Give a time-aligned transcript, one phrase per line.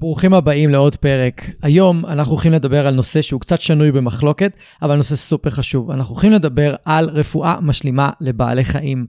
[0.00, 1.50] ברוכים הבאים לעוד פרק.
[1.62, 5.90] היום אנחנו הולכים לדבר על נושא שהוא קצת שנוי במחלוקת, אבל נושא סופר חשוב.
[5.90, 9.06] אנחנו הולכים לדבר על רפואה משלימה לבעלי חיים.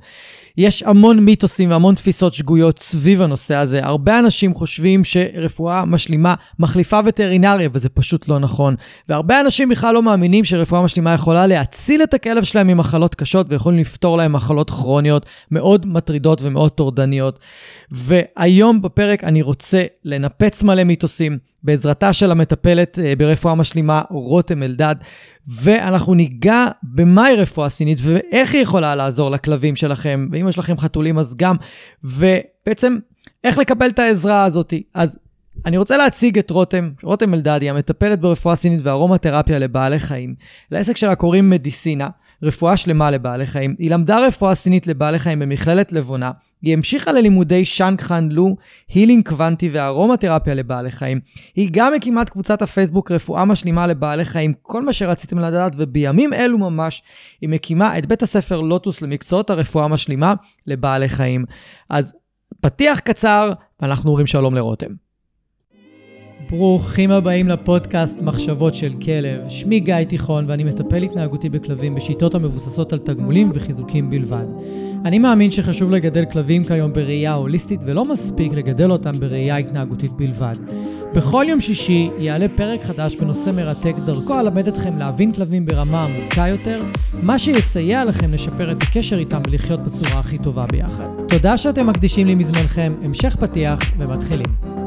[0.57, 3.79] יש המון מיתוסים והמון תפיסות שגויות סביב הנושא הזה.
[3.83, 8.75] הרבה אנשים חושבים שרפואה משלימה מחליפה וטרינריה, וזה פשוט לא נכון.
[9.09, 13.79] והרבה אנשים בכלל לא מאמינים שרפואה משלימה יכולה להציל את הכלב שלהם ממחלות קשות ויכולים
[13.79, 17.39] לפתור להם מחלות כרוניות מאוד מטרידות ומאוד טורדניות.
[17.91, 24.95] והיום בפרק אני רוצה לנפץ מלא מיתוסים בעזרתה של המטפלת אה, ברפואה משלימה רותם אלדד,
[25.47, 31.19] ואנחנו ניגע במהי רפואה סינית ואיך היא יכולה לעזור לכלבים שלכם, ואם יש לכם חתולים
[31.19, 31.55] אז גם,
[32.03, 32.97] ובעצם
[33.43, 34.73] איך לקבל את העזרה הזאת.
[34.93, 35.19] אז
[35.65, 40.35] אני רוצה להציג את רותם, רותם היא המטפלת ברפואה סינית וארומתרפיה לבעלי חיים.
[40.71, 42.09] לעסק שלה קוראים מדיסינה,
[42.43, 43.75] רפואה שלמה לבעלי חיים.
[43.79, 46.31] היא למדה רפואה סינית לבעלי חיים במכללת לבונה.
[46.61, 48.55] היא המשיכה ללימודי שאנג חאן לו,
[48.89, 51.19] הילינג קוונטי וארומתרפיה לבעלי חיים.
[51.55, 56.57] היא גם הקימת קבוצת הפייסבוק רפואה משלימה לבעלי חיים, כל מה שרציתם לדעת, ובימים אלו
[56.57, 57.03] ממש
[57.41, 60.33] היא מקימה את בית הספר לוטוס למקצועות הרפואה המשלימה
[60.67, 61.45] לבעלי חיים.
[61.89, 62.13] אז
[62.61, 65.10] פתיח קצר, ואנחנו אומרים שלום לרותם.
[66.51, 69.49] ברוכים הבאים לפודקאסט מחשבות של כלב.
[69.49, 74.45] שמי גיא תיכון ואני מטפל התנהגותי בכלבים בשיטות המבוססות על תגמולים וחיזוקים בלבד.
[75.05, 80.55] אני מאמין שחשוב לגדל כלבים כיום בראייה הוליסטית ולא מספיק לגדל אותם בראייה התנהגותית בלבד.
[81.15, 86.47] בכל יום שישי יעלה פרק חדש בנושא מרתק, דרכו אלמד אתכם להבין כלבים ברמה עמוקה
[86.47, 86.81] יותר,
[87.23, 91.07] מה שיסייע לכם לשפר את הקשר איתם ולחיות בצורה הכי טובה ביחד.
[91.27, 94.80] תודה שאתם מקדישים לי מזמנכם, המשך פתיח ומתחילים.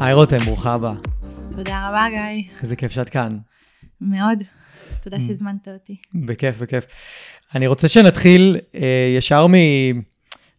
[0.00, 0.94] היי רותם, ברוכה הבאה.
[1.50, 2.52] תודה רבה, גיא.
[2.62, 3.38] איזה כיף שאת כאן.
[4.00, 4.42] מאוד.
[5.02, 5.96] תודה שהזמנת אותי.
[6.14, 6.84] בכיף, בכיף.
[7.54, 9.52] אני רוצה שנתחיל אה, ישר מ...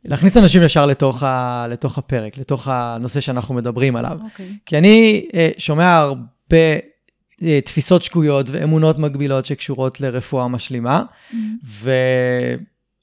[0.05, 1.65] להכניס אנשים ישר לתוך, ה...
[1.69, 4.17] לתוך הפרק, לתוך הנושא שאנחנו מדברים עליו.
[4.23, 4.53] אוקיי.
[4.65, 6.77] כי אני אה, שומע הרבה
[7.43, 11.35] אה, תפיסות שגויות ואמונות מגבילות שקשורות לרפואה משלימה, Mm-hmm.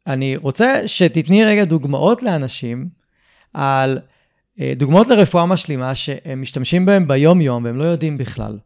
[0.07, 2.89] ואני רוצה שתתני רגע דוגמאות לאנשים
[3.55, 3.99] על
[4.77, 8.59] דוגמאות לרפואה משלימה שהם משתמשים בהם ביום-יום והם לא יודעים בכלל.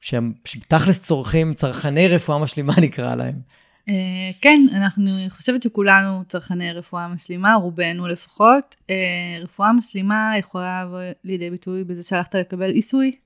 [0.00, 0.32] שהם
[0.68, 3.40] תכלס צורכים, צרכני רפואה משלימה נקרא להם.
[3.88, 8.76] אה, כן, אנחנו, אני חושבת שכולנו צרכני רפואה משלימה, רובנו לפחות.
[8.90, 13.16] אה, רפואה משלימה יכולה לבוא לידי ביטוי בזה שהלכת לקבל עיסוי,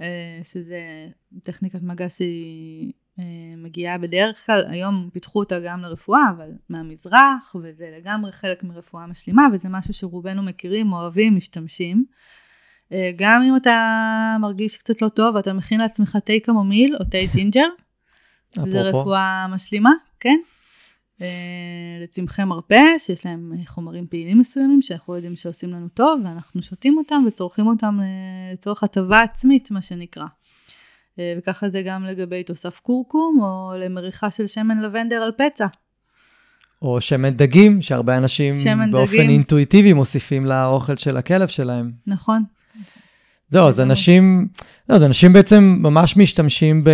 [0.00, 1.08] אה, שזה
[1.42, 2.92] טכניקת מגע שהיא אה,
[3.56, 9.46] מגיעה בדרך כלל, היום פיתחו אותה גם לרפואה, אבל מהמזרח, וזה לגמרי חלק מרפואה משלימה,
[9.52, 12.04] וזה משהו שרובנו מכירים, אוהבים, משתמשים.
[12.92, 17.18] אה, גם אם אתה מרגיש קצת לא טוב, ואתה מכין לעצמך תה קמומיל או תה
[17.32, 17.68] ג'ינג'ר,
[18.54, 18.82] זה.
[18.82, 20.38] רפואה משלימה, כן?
[21.22, 26.98] אה, לצמחי מרפא, שיש להם חומרים פעילים מסוימים, שאנחנו יודעים שעושים לנו טוב, ואנחנו שותים
[26.98, 30.26] אותם וצורכים אותם אה, לצורך הטבה עצמית, מה שנקרא.
[31.18, 35.66] אה, וככה זה גם לגבי תוסף כורכום, או למריחה של שמן לבנדר על פצע.
[36.82, 39.30] או שמן דגים, שהרבה אנשים שמן באופן דגים.
[39.30, 41.90] אינטואיטיבי מוסיפים לאוכל של הכלב שלהם.
[42.06, 42.42] נכון.
[43.48, 43.80] זהו, אז.
[43.80, 44.48] אנשים,
[44.88, 46.90] לא, אז אנשים בעצם ממש משתמשים ב,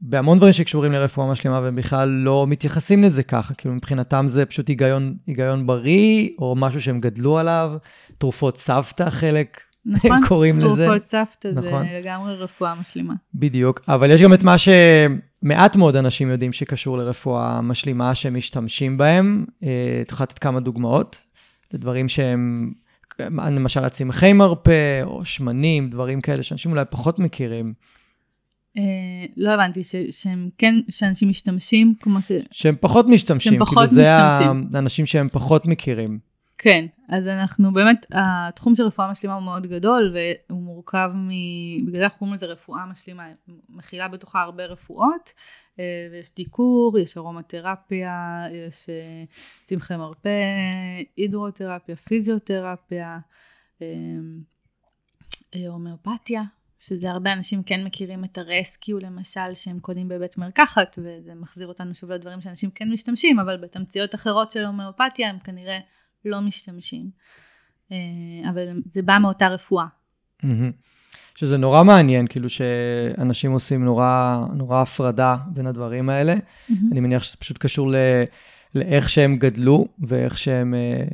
[0.00, 4.68] בהמון דברים שקשורים לרפואה משלימה, והם בכלל לא מתייחסים לזה ככה, כאילו מבחינתם זה פשוט
[4.68, 7.72] היגיון, היגיון בריא, או משהו שהם גדלו עליו,
[8.18, 10.86] תרופות סבתא חלק נכון, קוראים לזה.
[10.86, 11.86] תרופות סבתא נכון.
[11.86, 13.14] זה לגמרי רפואה משלימה.
[13.34, 18.98] בדיוק, אבל יש גם את מה שמעט מאוד אנשים יודעים שקשור לרפואה משלימה שהם משתמשים
[18.98, 19.44] בהם.
[19.62, 21.16] אה, את יכולה לתת כמה דוגמאות
[21.72, 22.72] לדברים שהם,
[23.28, 27.72] למשל הצמחי מרפא, או שמנים, דברים כאלה שאנשים אולי פחות מכירים,
[28.78, 28.82] אה,
[29.36, 32.32] לא הבנתי ש, שהם כן, שאנשים משתמשים, כמו ש...
[32.50, 33.52] שהם פחות משתמשים.
[33.52, 34.68] שהם פחות כאילו זה משתמשים.
[34.74, 36.18] האנשים שהם פחות מכירים.
[36.58, 40.14] כן, אז אנחנו באמת, התחום של רפואה משלימה הוא מאוד גדול,
[40.48, 41.30] והוא מורכב מ...
[41.86, 43.28] בגלל זה אנחנו קוראים לזה רפואה משלימה,
[43.68, 45.32] מכילה בתוכה הרבה רפואות,
[45.78, 49.24] אה, ויש דיקור, יש ארומתרפיה, יש אה,
[49.62, 50.42] צמחי מרפא,
[51.16, 53.18] הידרותרפיה, פיזיותרפיה,
[53.82, 53.86] אה,
[55.68, 56.42] הומאופתיה,
[56.78, 61.94] שזה הרבה אנשים כן מכירים את הרסקיו למשל, שהם קונים בבית מרקחת, וזה מחזיר אותנו
[61.94, 65.78] שוב לדברים שאנשים כן משתמשים, אבל בתמציות אחרות של הומאופתיה הם כנראה
[66.24, 67.10] לא משתמשים.
[67.92, 67.96] אה,
[68.50, 69.86] אבל זה בא מאותה רפואה.
[71.34, 76.34] שזה נורא מעניין, כאילו שאנשים עושים נורא, נורא הפרדה בין הדברים האלה.
[76.92, 77.94] אני מניח שזה פשוט קשור ל,
[78.74, 81.04] לאיך שהם גדלו ואיך שהם, אה,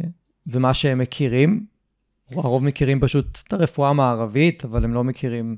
[0.46, 1.66] ומה שהם מכירים.
[2.30, 5.56] הרוב מכירים פשוט את הרפואה המערבית, אבל הם לא מכירים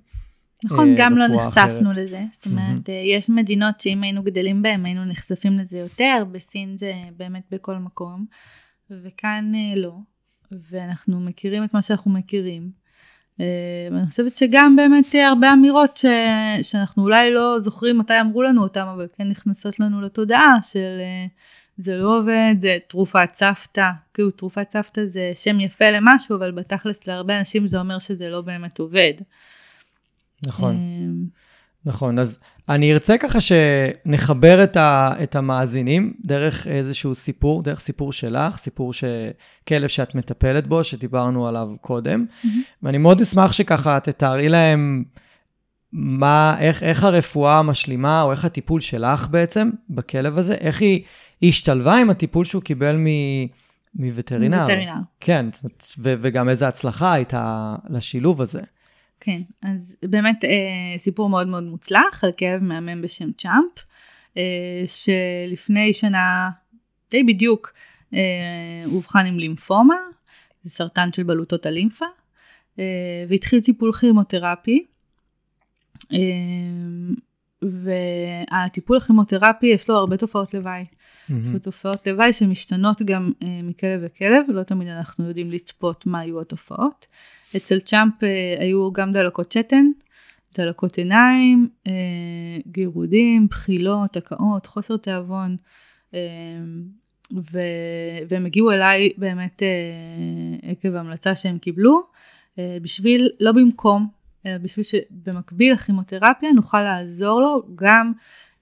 [0.64, 2.04] נכון, אה, גם לא נחשפנו אחרת.
[2.04, 2.22] לזה.
[2.30, 6.92] זאת אומרת, אה, יש מדינות שאם היינו גדלים בהן, היינו נחשפים לזה יותר, בסין זה
[7.16, 8.26] באמת בכל מקום,
[8.90, 9.92] וכאן אה, לא.
[10.70, 12.70] ואנחנו מכירים את מה שאנחנו מכירים.
[13.40, 13.46] אה,
[13.92, 16.04] ואני חושבת שגם באמת אה, הרבה אמירות ש...
[16.62, 20.98] שאנחנו אולי לא זוכרים מתי אמרו לנו אותם, אבל כן נכנסות לנו לתודעה של
[21.76, 27.06] זה לא עובד, זה תרופת סבתא, כאילו תרופת סבתא זה שם יפה למשהו, אבל בתכלס
[27.06, 29.12] להרבה אנשים זה אומר שזה לא באמת עובד.
[30.46, 30.76] נכון.
[31.84, 32.38] נכון, אז
[32.68, 38.92] אני ארצה ככה שנחבר את, ה, את המאזינים דרך איזשהו סיפור, דרך סיפור שלך, סיפור
[38.92, 42.62] שכלב שאת מטפלת בו, שדיברנו עליו קודם, מהמם.
[42.82, 45.04] ואני מאוד אשמח שככה תתארי להם
[45.92, 51.02] מה, איך, איך הרפואה המשלימה, או איך הטיפול שלך בעצם בכלב הזה, איך היא,
[51.40, 53.06] היא השתלבה עם הטיפול שהוא קיבל מ,
[53.94, 54.62] מווטרינר.
[54.64, 54.94] וטרינר.
[55.20, 55.46] כן,
[55.98, 58.60] ו, וגם איזו הצלחה הייתה לשילוב הזה.
[59.20, 63.72] כן, אז באמת אה, סיפור מאוד מאוד מוצלח על כאב מהמם בשם צ'אמפ,
[64.36, 66.50] אה, שלפני שנה
[67.10, 67.72] די בדיוק
[68.14, 69.96] אה, אובחן עם לימפומה,
[70.62, 72.06] זה סרטן של בלוטות הלימפה,
[72.78, 72.84] אה,
[73.28, 74.86] והתחיל טיפול כימותרפי.
[76.12, 76.18] אה,
[77.62, 80.84] והטיפול הכימותרפי יש לו הרבה תופעות לוואי.
[81.42, 86.20] יש לו תופעות לוואי שמשתנות גם אה, מכלב לכלב, לא תמיד אנחנו יודעים לצפות מה
[86.20, 87.06] היו התופעות.
[87.56, 89.86] אצל צ'אמפ אה, היו גם דלקות שתן,
[90.58, 91.92] דלקות עיניים, אה,
[92.66, 95.56] גירודים, בחילות, הקאות, חוסר תיאבון,
[96.14, 96.20] אה,
[97.52, 97.58] ו...
[98.28, 99.62] והם הגיעו אליי באמת
[100.62, 102.02] עקב המלצה שהם קיבלו,
[102.82, 104.08] בשביל, לא במקום,
[104.46, 108.12] אלא בשביל שבמקביל לכימותרפיה נוכל לעזור לו גם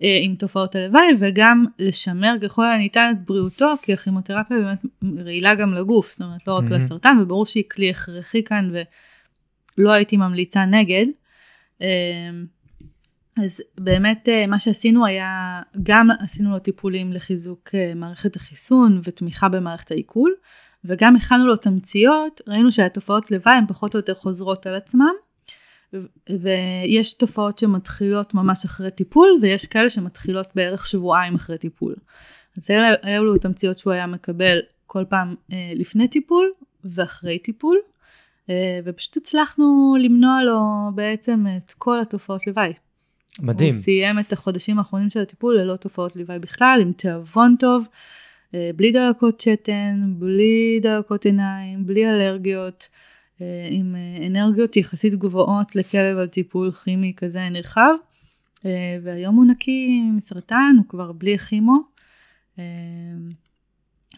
[0.01, 4.85] עם תופעות הלוואי וגם לשמר ככל הניתן את בריאותו, כי הכימותרפיה באמת
[5.25, 6.77] רעילה גם לגוף, זאת אומרת לא רק מהמם.
[6.77, 8.71] לסרטן, וברור שהיא כלי הכרחי כאן
[9.79, 11.07] ולא הייתי ממליצה נגד.
[11.83, 11.89] אה,
[13.45, 19.49] אז באמת אה, מה שעשינו היה, גם עשינו לו טיפולים לחיזוק אה, מערכת החיסון ותמיכה
[19.49, 20.35] במערכת העיכול,
[20.85, 25.13] וגם הכנו לו תמציות, ראינו שהתופעות לוואי הן פחות או יותר חוזרות על עצמם,
[26.43, 31.95] ויש תופעות שמתחילות ממש אחרי טיפול, ויש כאלה שמתחילות בערך שבועיים אחרי טיפול.
[32.57, 36.51] אז אלה היו לו תמציות שהוא היה מקבל כל פעם אה, לפני טיפול
[36.85, 37.77] ואחרי טיפול,
[38.51, 40.61] אה, ופשוט הצלחנו למנוע לו
[40.95, 42.73] בעצם את כל התופעות לוואי.
[43.41, 43.75] מדהים.
[43.75, 47.89] הוא סיים את החודשים האחרונים של הטיפול ללא תופעות לוואי בכלל, עם תיאבון טוב,
[48.55, 53.16] אה, בלי דלקות שתן, בלי דלקות עיניים, בלי אלרגיות, אה,
[53.71, 57.95] עם אה, אנרגיות יחסית גבוהות לכלב על טיפול כימי כזה נרחב.
[58.67, 61.79] אה, והיום הוא נקי מסרטן, הוא כבר בלי כימו.
[62.59, 62.65] אה,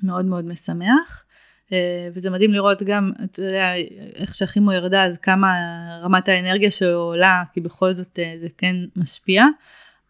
[0.03, 1.25] מאוד מאוד משמח.
[1.73, 3.73] אה, וזה מדהים לראות גם, אתה יודע,
[4.15, 5.55] איך שהכימו ירדה, אז כמה
[6.03, 9.44] רמת האנרגיה שלו עולה, כי בכל זאת אה, זה כן משפיע.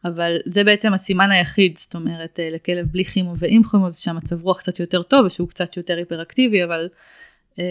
[0.05, 4.43] אבל זה בעצם הסימן היחיד, זאת אומרת, אה, לכלב בלי כימו ועם כימו, זה שהמצב
[4.43, 6.89] רוח קצת יותר טוב, ושהוא קצת יותר היפראקטיבי, אבל
[7.59, 7.65] אה,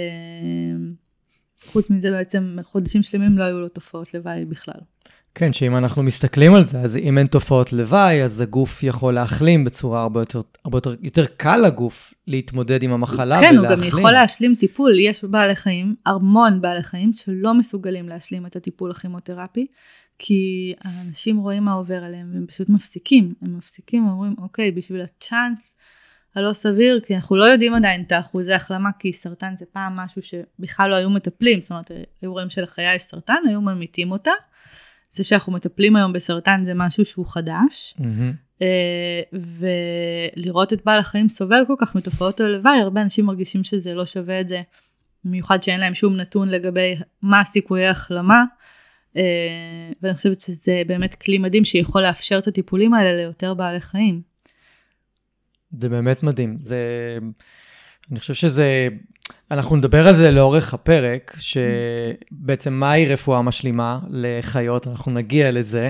[1.65, 4.79] חוץ מזה בעצם חודשים שלמים לא היו לו תופעות לוואי בכלל.
[5.35, 9.65] כן, שאם אנחנו מסתכלים על זה, אז אם אין תופעות לוואי, אז הגוף יכול להחלים
[9.65, 13.59] בצורה הרבה יותר, הרבה יותר, יותר קל לגוף להתמודד עם המחלה כן, ולהחלים.
[13.59, 14.99] הוא גם יכול להשלים טיפול.
[14.99, 19.67] יש בעלי חיים, המון בעלי חיים, שלא מסוגלים להשלים את הטיפול הכימותרפי,
[20.19, 23.33] כי האנשים רואים מה עובר עליהם, והם פשוט מפסיקים.
[23.41, 25.75] הם מפסיקים, אומרים, אוקיי, בשביל הצ'אנס
[26.37, 30.21] הלא סביר, כי אנחנו לא יודעים עדיין את האחוזי החלמה, כי סרטן זה פעם משהו
[30.21, 34.31] שבכלל לא היו מטפלים, זאת אומרת, היו רואים שלחיה יש סרטן, היו ממיתים אותה.
[35.09, 37.95] זה שאנחנו מטפלים היום בסרטן זה משהו שהוא חדש.
[38.61, 39.21] אה,
[40.37, 44.41] ולראות את בעל החיים סובל כל כך מתופעות הלוואי, הרבה אנשים מרגישים שזה לא שווה
[44.41, 44.61] את זה,
[45.23, 48.43] במיוחד שאין להם שום נתון לגבי מה הסיכויי החלמה,
[49.17, 54.21] אה, ואני חושבת שזה באמת כלי מדהים שיכול לאפשר את הטיפולים האלה ליותר בעלי חיים.
[55.71, 56.57] זה באמת מדהים.
[56.59, 56.77] זה...
[58.11, 58.87] אני חושב שזה...
[59.51, 65.89] אנחנו נדבר על זה לאורך הפרק, שבעצם מהי רפואה משלימה לחיות, אנחנו נגיע לזה,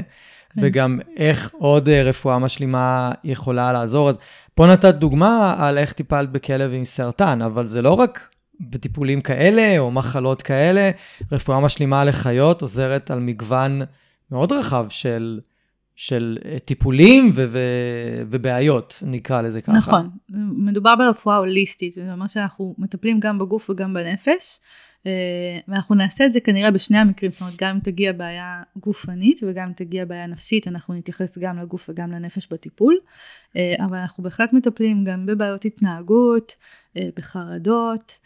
[0.49, 0.61] כן.
[0.63, 4.09] וגם איך עוד אה, רפואה משלימה יכולה לעזור.
[4.09, 4.17] אז
[4.55, 8.29] פה נתת דוגמה על איך טיפלת בכלב עם סרטן, אבל זה לא רק
[8.59, 10.91] בטיפולים כאלה או מחלות כאלה,
[11.31, 13.81] רפואה משלימה לחיות עוזרת על מגוון
[14.31, 15.39] מאוד רחב של,
[15.97, 19.77] של אה, טיפולים ו- ו- ובעיות, נקרא לזה ככה.
[19.77, 20.09] נכון,
[20.57, 24.59] מדובר ברפואה הוליסטית, זה אומר שאנחנו מטפלים גם בגוף וגם בנפש,
[25.05, 29.39] אה, ואנחנו נעשה את זה כנראה בשני המקרים, זאת אומרת גם אם תגיע בעיה גופנית
[29.47, 32.97] וגם אם תגיע בעיה נפשית, אנחנו נתייחס גם לגוף וגם לנפש בטיפול,
[33.55, 36.55] אה, אבל אנחנו בהחלט מטפלים גם בבעיות התנהגות,
[37.15, 38.19] בחרדות,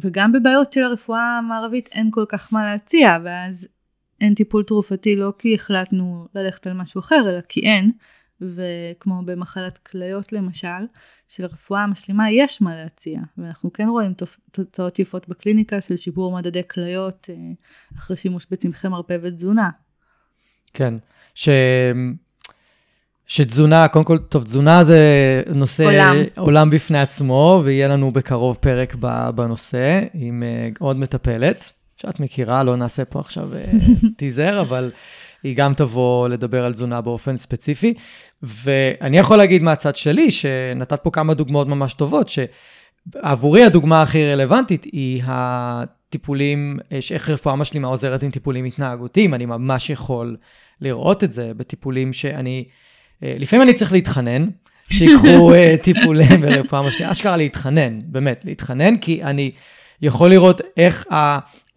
[0.00, 3.68] וגם בבעיות של הרפואה המערבית אין כל כך מה להציע, ואז
[4.20, 7.90] אין טיפול תרופתי לא כי החלטנו ללכת על משהו אחר, אלא כי אין,
[8.40, 10.86] וכמו במחלת כליות למשל,
[11.28, 14.12] שלרפואה המשלימה יש מה להציע, ואנחנו כן רואים
[14.50, 17.34] תוצאות יפות בקליניקה של שיפור מדדי כליות אה,
[17.98, 19.70] אחרי שימוש בצמחי מרפא ותזונה.
[20.72, 20.94] כן,
[21.34, 21.48] ש...
[23.26, 24.98] שתזונה, קודם כל, טוב, תזונה זה
[25.54, 28.94] נושא עולם, עולם בפני עצמו, ויהיה לנו בקרוב פרק
[29.34, 33.50] בנושא עם אה, עוד מטפלת, שאת מכירה, לא נעשה פה עכשיו
[34.18, 34.90] טיזר, אבל
[35.42, 37.94] היא גם תבוא לדבר על תזונה באופן ספציפי.
[38.42, 44.84] ואני יכול להגיד מהצד שלי, שנתת פה כמה דוגמאות ממש טובות, שעבורי הדוגמה הכי רלוונטית
[44.84, 46.78] היא הטיפולים,
[47.10, 50.36] איך רפואה משלימה עוזרת עם טיפולים התנהגותיים, אני ממש יכול
[50.80, 52.64] לראות את זה בטיפולים שאני,
[53.22, 54.48] לפעמים אני צריך להתחנן,
[54.90, 59.50] שיקחו אה, טיפולים ברפואה משלימה, אשכרה להתחנן, באמת, להתחנן, כי אני
[60.02, 61.06] יכול לראות איך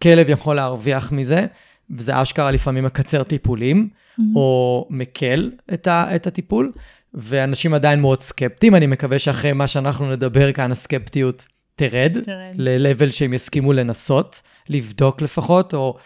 [0.06, 1.46] הכלב יכול להרוויח מזה.
[1.90, 4.22] וזה אשכרה לפעמים מקצר טיפולים, mm-hmm.
[4.36, 6.72] או מקל את, ה, את הטיפול,
[7.14, 8.74] ואנשים עדיין מאוד סקפטיים.
[8.74, 11.46] אני מקווה שאחרי מה שאנחנו נדבר כאן, הסקפטיות
[11.76, 12.54] תרד, תרד.
[12.54, 15.96] ל-level שהם יסכימו לנסות, לבדוק לפחות, או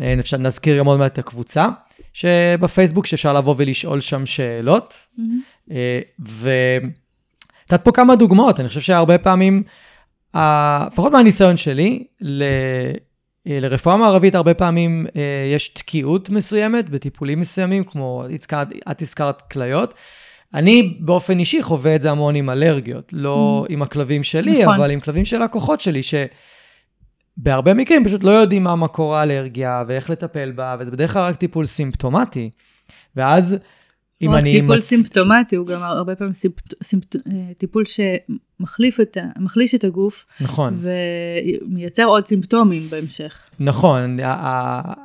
[0.00, 1.68] אה, אפשר, נזכיר גם עוד מעט את הקבוצה
[2.12, 4.94] שבפייסבוק, שאפשר לבוא ולשאול שם שאלות.
[5.18, 5.72] Mm-hmm.
[6.18, 9.62] ונתת פה כמה דוגמאות, אני חושב שהרבה פעמים,
[10.34, 12.92] לפחות מהניסיון שלי, אה,
[13.46, 15.22] לרפואה מערבית הרבה פעמים אה,
[15.54, 19.94] יש תקיעות מסוימת בטיפולים מסוימים, כמו הזכרת, את הזכרת כליות.
[20.54, 23.72] אני באופן אישי חווה את זה המון עם אלרגיות, לא mm.
[23.72, 24.74] עם הכלבים שלי, נכון.
[24.74, 30.10] אבל עם כלבים של לקוחות שלי, שבהרבה מקרים פשוט לא יודעים מה מקור האלרגיה ואיך
[30.10, 32.50] לטפל בה, וזה בדרך כלל רק טיפול סימפטומטי.
[33.16, 33.58] ואז
[34.22, 34.60] אם אני...
[34.60, 34.84] טיפול מצ...
[34.84, 36.74] סימפטומטי הוא גם הרבה פעמים סימפט...
[36.82, 37.16] סימפט...
[37.16, 39.20] אה, טיפול שמחליף את ה...
[39.38, 40.26] מחליש את הגוף.
[40.40, 40.76] נכון.
[41.66, 43.48] ומייצר עוד סימפטומים בהמשך.
[43.60, 44.16] נכון,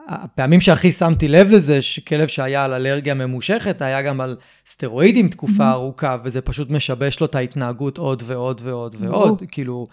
[0.07, 4.35] הפעמים שהכי שמתי לב לזה, שכלב שהיה על אלרגיה ממושכת, היה גם על
[4.67, 5.73] סטרואידים תקופה mm-hmm.
[5.73, 9.87] ארוכה, וזה פשוט משבש לו את ההתנהגות עוד ועוד ועוד ועוד, כאילו...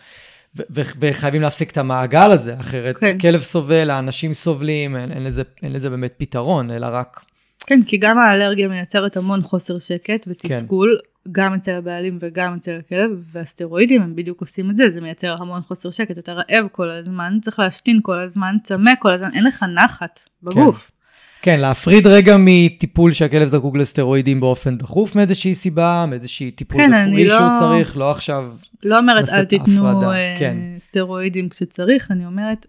[1.01, 2.99] וחייבים להפסיק את המעגל הזה, אחרת.
[2.99, 3.19] כן.
[3.19, 7.21] כלב סובל, האנשים סובלים, אין, אין, לזה, אין לזה באמת פתרון, אלא רק
[7.69, 11.33] כן, כי גם האלרגיה מייצרת המון חוסר שקט ותסכול, כן.
[11.33, 15.63] גם אצל הבעלים וגם אצל הכלב, והסטרואידים הם בדיוק עושים את זה, זה מייצר המון
[15.63, 19.65] חוסר שקט, אתה רעב כל הזמן, צריך להשתין כל הזמן, צמא כל הזמן, אין לך
[19.75, 20.91] נחת בגוף.
[20.91, 20.99] כן.
[21.43, 27.25] כן, להפריד רגע מטיפול שהכלב זקוק לסטרואידים באופן דחוף מאיזושהי סיבה, מאיזושהי טיפול כן, רפואי
[27.25, 27.39] לא...
[27.39, 30.57] שהוא צריך, לא עכשיו לא אומרת אל תיתנו אה, כן.
[30.79, 32.67] סטרואידים כשצריך, אני אומרת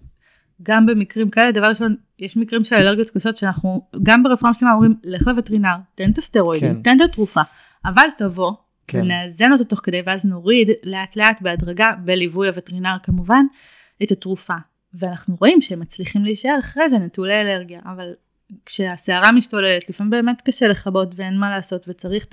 [0.63, 4.95] גם במקרים כאלה, דבר ראשון, יש מקרים של אלרגיות קשות שאנחנו, גם ברפואה משלימה אומרים,
[5.03, 6.81] לך לווטרינר, תן את הסטרואידים, כן.
[6.81, 7.41] תן את התרופה,
[7.85, 8.51] אבל תבוא,
[8.87, 9.01] כן.
[9.01, 13.45] ונאזן אותו תוך כדי, ואז נוריד לאט לאט בהדרגה, בליווי הווטרינר כמובן,
[14.03, 14.55] את התרופה.
[14.93, 18.11] ואנחנו רואים שהם מצליחים להישאר אחרי זה נטולי אלרגיה, אבל
[18.65, 22.25] כשהסערה משתוללת, לפעמים באמת קשה לכבות ואין מה לעשות, וצריך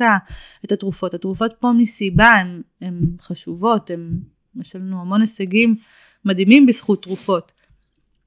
[0.65, 1.15] את התרופות.
[1.15, 2.33] התרופות פה מסיבה
[2.81, 4.21] הן חשובות, הם,
[4.61, 5.77] יש לנו המון הישגים
[6.25, 7.53] מדהימים בזכות תרופות.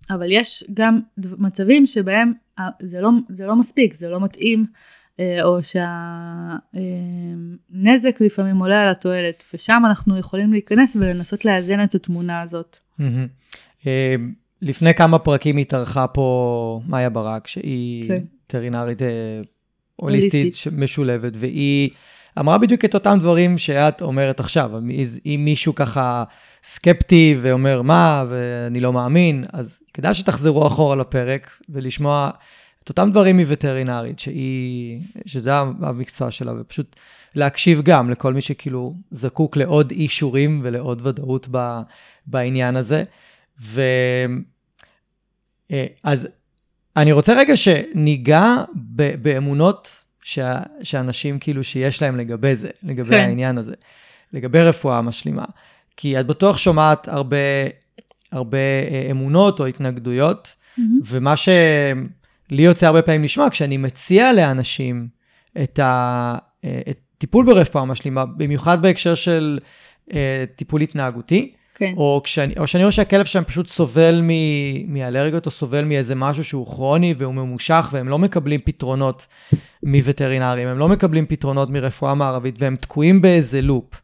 [0.10, 2.34] אבל יש גם מצבים שבהם
[2.82, 4.66] זה לא, זה לא מספיק, זה לא מתאים,
[5.20, 5.60] אה, או
[7.74, 12.78] שהנזק לפעמים עולה על התועלת, ושם אנחנו יכולים להיכנס ולנסות לאזן את התמונה הזאת.
[13.88, 14.16] אה,
[14.62, 18.12] לפני כמה פרקים התארחה פה מאיה ברק, שהיא.
[18.48, 19.42] וטרינרית אה,
[19.96, 21.90] הוליסטית משולבת, והיא
[22.40, 24.72] אמרה בדיוק את אותם דברים שאת אומרת עכשיו.
[25.26, 26.24] אם מישהו ככה
[26.64, 32.30] סקפטי ואומר מה, ואני לא מאמין, אז כדאי שתחזרו אחורה לפרק ולשמוע
[32.84, 36.96] את אותם דברים מווטרינרית, שהיא, שזה המקצוע שלה, ופשוט
[37.36, 41.80] להקשיב גם לכל מי שכאילו זקוק לעוד אישורים ולעוד ודאות ב,
[42.28, 43.04] בעניין הזה.
[43.62, 43.82] ו...
[45.72, 46.28] אה, אז
[46.98, 50.40] אני רוצה רגע שניגע ב, באמונות ש,
[50.84, 53.20] שאנשים כאילו שיש להם לגבי זה, לגבי כן.
[53.20, 53.74] העניין הזה,
[54.34, 55.46] לגבי רפואה משלימה.
[56.02, 57.38] כי את בטוח שומעת הרבה,
[58.32, 60.82] הרבה אה, אמונות או התנגדויות, mm-hmm.
[61.06, 65.08] ומה שלי יוצא הרבה פעמים לשמוע, כשאני מציע לאנשים
[65.64, 69.60] את הטיפול אה, ברפואה משלימה, במיוחד בהקשר של
[70.10, 70.14] uh,
[70.56, 71.94] טיפול התנהגותי, כן.
[71.98, 74.30] או, כשאני, או שאני רואה שהכלב שם פשוט סובל מ,
[74.94, 79.28] מאלרגיות או סובל מאיזה משהו שהוא כרוני והוא ממושך והם לא מקבלים פתרונות
[79.84, 84.02] מווטרינרים, הם לא מקבלים פתרונות מרפואה מערבית והם תקועים באיזה לופ.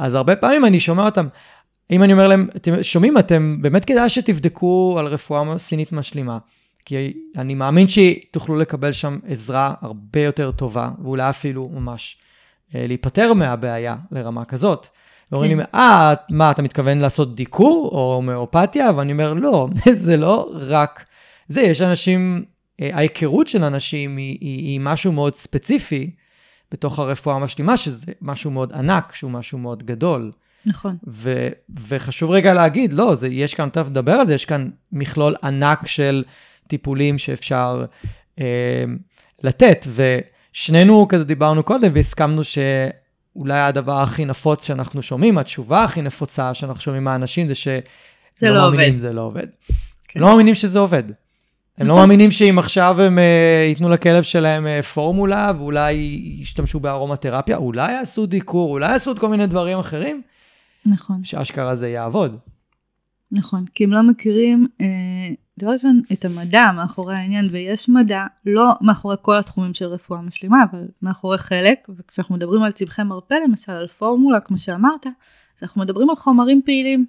[0.00, 1.26] אז הרבה פעמים אני שומע אותם,
[1.90, 6.38] אם אני אומר להם, אתם שומעים, אתם באמת כדאי שתבדקו על רפואה סינית משלימה.
[6.84, 12.16] כי אני מאמין שתוכלו לקבל שם עזרה הרבה יותר טובה, ואולי אפילו ממש
[12.74, 14.86] אה, להיפטר מהבעיה לרמה כזאת.
[15.32, 15.78] ואומרים לי, כן.
[15.78, 18.90] אה, מה, אתה מתכוון לעשות דיקור או הומאופתיה?
[18.96, 19.68] ואני אומר, לא,
[20.04, 21.04] זה לא רק
[21.48, 22.44] זה, יש אנשים
[22.80, 26.10] אה, ההיכרות של אנשים היא, היא, היא משהו מאוד ספציפי
[26.72, 30.32] בתוך הרפואה המשלימה, שזה משהו מאוד ענק, שהוא משהו מאוד גדול.
[30.66, 30.96] נכון.
[31.08, 31.48] ו,
[31.88, 35.86] וחשוב רגע להגיד, לא, זה, יש כאן, תכף נדבר על זה, יש כאן מכלול ענק
[35.86, 36.24] של
[36.68, 37.84] טיפולים שאפשר
[38.40, 38.84] אה,
[39.42, 46.54] לתת, ושנינו כזה דיברנו קודם והסכמנו שאולי הדבר הכי נפוץ שאנחנו שומעים, התשובה הכי נפוצה
[46.54, 47.54] שאנחנו שומעים מהאנשים זה
[48.40, 48.98] זה לא, מאמינים.
[48.98, 49.46] זה לא עובד.
[50.08, 50.20] כן.
[50.20, 51.02] לא מאמינים שזה עובד.
[51.80, 51.96] הם לא.
[51.96, 55.92] מאמינים שאם עכשיו הם uh, ייתנו לכלב שלהם uh, פורמולה, ואולי
[56.40, 60.22] ישתמשו בארומתרפיה, אולי יעשו דיקור, אולי יעשו עוד כל מיני דברים אחרים,
[60.86, 62.36] נכון, שאשכרה זה יעבוד.
[63.32, 63.64] נכון.
[63.74, 64.86] כי הם לא מכירים, אה,
[65.58, 70.64] דבר ראשון, את המדע מאחורי העניין, ויש מדע, לא מאחורי כל התחומים של רפואה משלימה,
[70.70, 75.80] אבל מאחורי חלק, וכשאנחנו מדברים על צמחי מרפא, למשל על פורמולה, כמו שאמרת, אז אנחנו
[75.80, 77.06] מדברים על חומרים פעילים.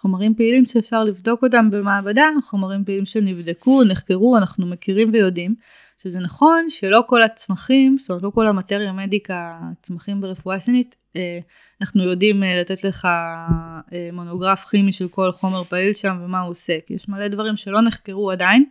[0.00, 5.54] חומרים פעילים שאפשר לבדוק אותם במעבדה, חומרים פעילים שנבדקו, נחקרו, אנחנו מכירים ויודעים.
[5.94, 10.96] עכשיו זה נכון שלא כל הצמחים, זאת אומרת לא כל המטריה מדיקה, צמחים ברפואה סינית,
[11.16, 11.38] אה,
[11.80, 16.50] אנחנו יודעים אה, לתת לך אה, מונוגרף כימי של כל חומר פעיל שם ומה הוא
[16.50, 18.64] עושה, כי יש מלא דברים שלא נחקרו עדיין,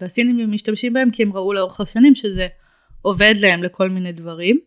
[0.00, 2.46] והסינים משתמשים בהם כי הם ראו לאורך השנים שזה
[3.02, 4.60] עובד להם לכל מיני דברים.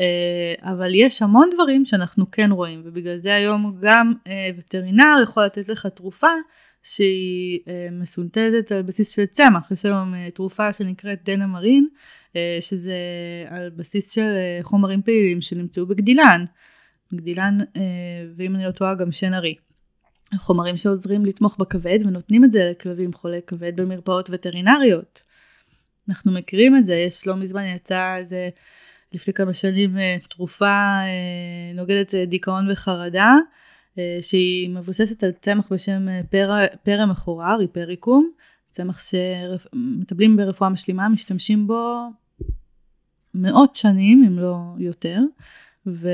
[0.00, 5.44] אה, אבל יש המון דברים שאנחנו כן רואים, ובגלל זה היום גם אה, וטרינר יכול
[5.44, 6.30] לתת לך תרופה
[6.82, 9.70] שהיא אה, מסונתזת על בסיס של צמח.
[9.70, 11.88] יש היום תרופה שנקראת דנמרין,
[12.60, 12.94] שזה
[13.48, 16.44] על בסיס של חומרים פעילים שנמצאו בגדילן.
[17.14, 17.58] גדילן,
[18.36, 19.54] ואם אני לא טועה, גם שן ארי.
[20.36, 25.22] חומרים שעוזרים לתמוך בכבד ונותנים את זה לכלבים חולי כבד במרפאות וטרינריות.
[26.08, 28.48] אנחנו מכירים את זה, יש לא מזמן יצא איזה,
[29.12, 33.34] לפני כמה שנים, אה, תרופה אה, נוגדת אה, דיכאון וחרדה,
[34.20, 38.30] שהיא מבוססת על צמח בשם פרא, פרא מחורר, היפריקום,
[38.70, 42.08] צמח שמטפלים ברפואה משלימה, משתמשים בו
[43.34, 45.18] מאות שנים, אם לא יותר,
[45.94, 46.08] ו-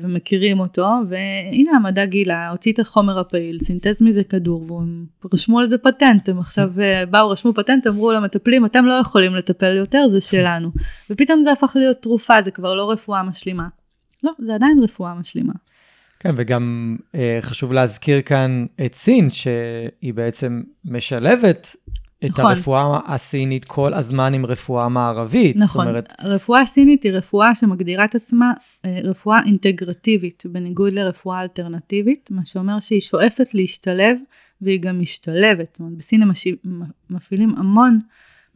[0.00, 5.66] ומכירים אותו, והנה המדע גילה, הוציא את החומר הפעיל, סינתז מזה כדור, והם רשמו על
[5.66, 10.08] זה פטנט, הם עכשיו אה, באו, רשמו פטנט, אמרו למטפלים, אתם לא יכולים לטפל יותר,
[10.08, 10.70] זה שלנו.
[11.10, 13.68] ופתאום זה הפך להיות תרופה, זה כבר לא רפואה משלימה.
[14.24, 15.52] לא, זה עדיין רפואה משלימה.
[16.20, 21.76] כן, וגם אה, חשוב להזכיר כאן את סין, שהיא בעצם משלבת
[22.24, 22.44] את נכון.
[22.44, 25.56] הרפואה הסינית כל הזמן עם רפואה מערבית.
[25.56, 28.52] נכון, אומרת, הרפואה הסינית היא רפואה שמגדירה את עצמה
[28.84, 34.18] אה, רפואה אינטגרטיבית, בניגוד לרפואה אלטרנטיבית, מה שאומר שהיא שואפת להשתלב,
[34.60, 35.68] והיא גם משתלבת.
[35.72, 36.56] זאת אומרת, בסין הם משיב,
[37.10, 38.00] מפעילים המון,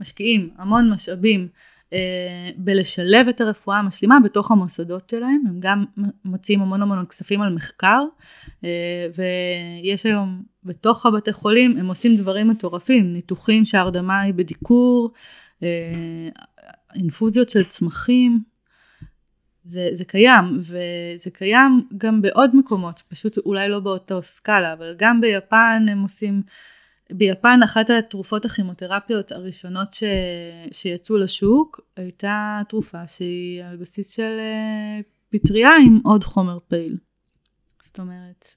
[0.01, 1.48] משקיעים המון משאבים
[2.57, 5.85] בלשלב את הרפואה המשלימה בתוך המוסדות שלהם, הם גם
[6.24, 8.05] מוציאים המון המון כספים על מחקר,
[8.64, 9.07] אה,
[9.83, 15.12] ויש היום בתוך הבתי חולים, הם עושים דברים מטורפים, ניתוחים שההרדמה היא בדיקור,
[15.62, 16.28] אה,
[16.94, 18.42] אינפוזיות של צמחים,
[19.64, 25.20] זה, זה קיים, וזה קיים גם בעוד מקומות, פשוט אולי לא באותו סקאלה, אבל גם
[25.20, 26.42] ביפן הם עושים,
[27.10, 30.02] ביפן אחת התרופות הכימותרפיות הראשונות ש,
[30.72, 36.96] שיצאו לשוק, הייתה תרופה שהיא על בסיס של אה, פטריה עם עוד חומר פעיל.
[37.82, 38.54] זאת אומרת,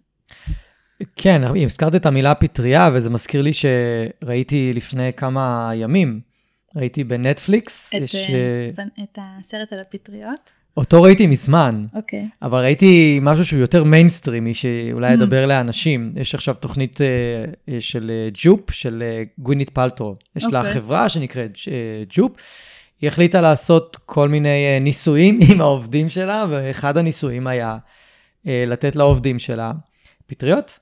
[1.15, 6.21] כן, הזכרת את המילה פטריה, וזה מזכיר לי שראיתי לפני כמה ימים,
[6.75, 8.15] ראיתי בנטפליקס, את, יש...
[8.15, 10.51] אה, אה, את הסרט על הפטריות?
[10.77, 12.27] אותו ראיתי מזמן, אוקיי.
[12.41, 15.13] אבל ראיתי משהו שהוא יותר מיינסטרימי, שאולי ממ.
[15.13, 16.11] ידבר לאנשים.
[16.15, 20.15] יש עכשיו תוכנית אה, של אה, Goop, של אה, גווינת' פאלטרו.
[20.35, 20.73] יש לה אוקיי.
[20.73, 22.31] חברה שנקראת אה, Goop.
[23.01, 27.77] היא החליטה לעשות כל מיני אה, ניסויים עם העובדים שלה, ואחד הניסויים היה
[28.47, 29.71] אה, לתת לעובדים שלה
[30.25, 30.79] פטריות.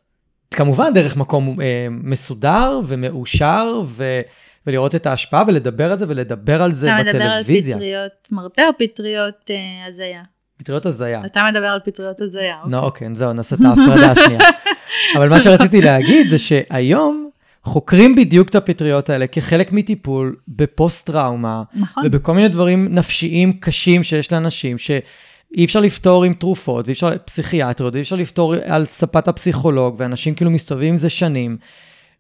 [0.51, 4.21] כמובן דרך מקום אה, מסודר ומאושר, ו...
[4.67, 7.75] ולראות את ההשפעה ולדבר על זה ולדבר על זה אתה מדבר על בטלוויזיה.
[7.75, 10.23] פטריות מרפא או פטריות אה, הזיה?
[10.57, 11.21] פטריות הזיה.
[11.25, 12.57] אתה מדבר על פטריות הזיה.
[12.65, 14.39] נו, אוקיי, זהו, נעשה את ההפרדה השנייה.
[15.17, 17.29] אבל מה שרציתי להגיד זה שהיום
[17.63, 22.03] חוקרים בדיוק את הפטריות האלה כחלק מטיפול בפוסט-טראומה, נכון.
[22.05, 27.93] ובכל מיני דברים נפשיים קשים שיש לאנשים, שאי אפשר לפתור עם תרופות, ואי אפשר פסיכיאטריות,
[27.93, 31.57] ואי אפשר לפתור על ספת הפסיכולוג, ואנשים כאילו מסתובבים עם זה שנים.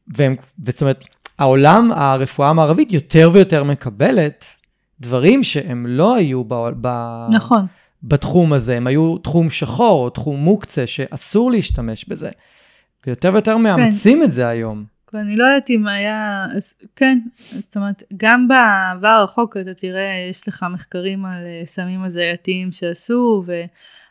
[0.07, 0.35] והם,
[0.67, 1.03] זאת אומרת,
[1.39, 4.45] העולם, הרפואה המערבית יותר ויותר מקבלת
[4.99, 6.87] דברים שהם לא היו ב, ב,
[7.33, 7.65] נכון.
[8.03, 12.29] בתחום הזה, הם היו תחום שחור או תחום מוקצה שאסור להשתמש בזה.
[13.07, 14.83] ויותר ויותר מאמצים את זה היום.
[15.13, 16.45] ואני לא יודעת אם היה,
[16.95, 17.19] כן,
[17.59, 23.43] זאת אומרת, גם בעבר הרחוק אתה תראה, יש לך מחקרים על אה, סמים הזייתיים שעשו,
[23.47, 23.63] ו...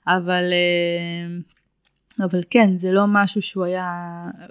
[0.07, 1.39] אבל, אה,
[2.21, 3.87] אבל כן, זה לא משהו שהוא היה,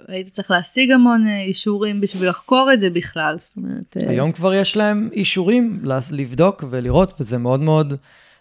[0.08, 3.96] היית צריך להשיג המון אה, אישורים בשביל לחקור את זה בכלל, זאת אומרת...
[3.96, 7.94] אה, היום כבר יש להם אישורים לבדוק ולראות, וזה מאוד מאוד,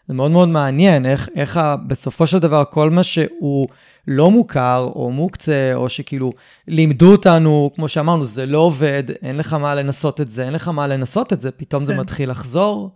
[0.08, 3.68] זה מאוד מאוד מעניין, איך, איך ה, בסופו של דבר כל מה שהוא
[4.08, 6.34] לא מוכר או מוקצה, או שכאילו
[6.68, 10.68] לימדו אותנו, כמו שאמרנו, זה לא עובד, אין לך מה לנסות את זה, אין לך
[10.68, 11.88] מה לנסות את זה, פתאום כן.
[11.88, 12.92] זה מתחיל לחזור.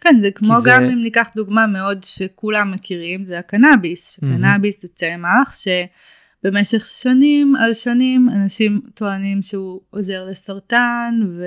[0.00, 0.92] כן, זה כמו גם זה...
[0.92, 4.82] אם ניקח דוגמה מאוד שכולם מכירים, זה הקנאביס, שקנאביס mm-hmm.
[4.82, 5.54] זה צמח
[6.44, 11.44] שבמשך שנים על שנים אנשים טוענים שהוא עוזר לסרטן ו...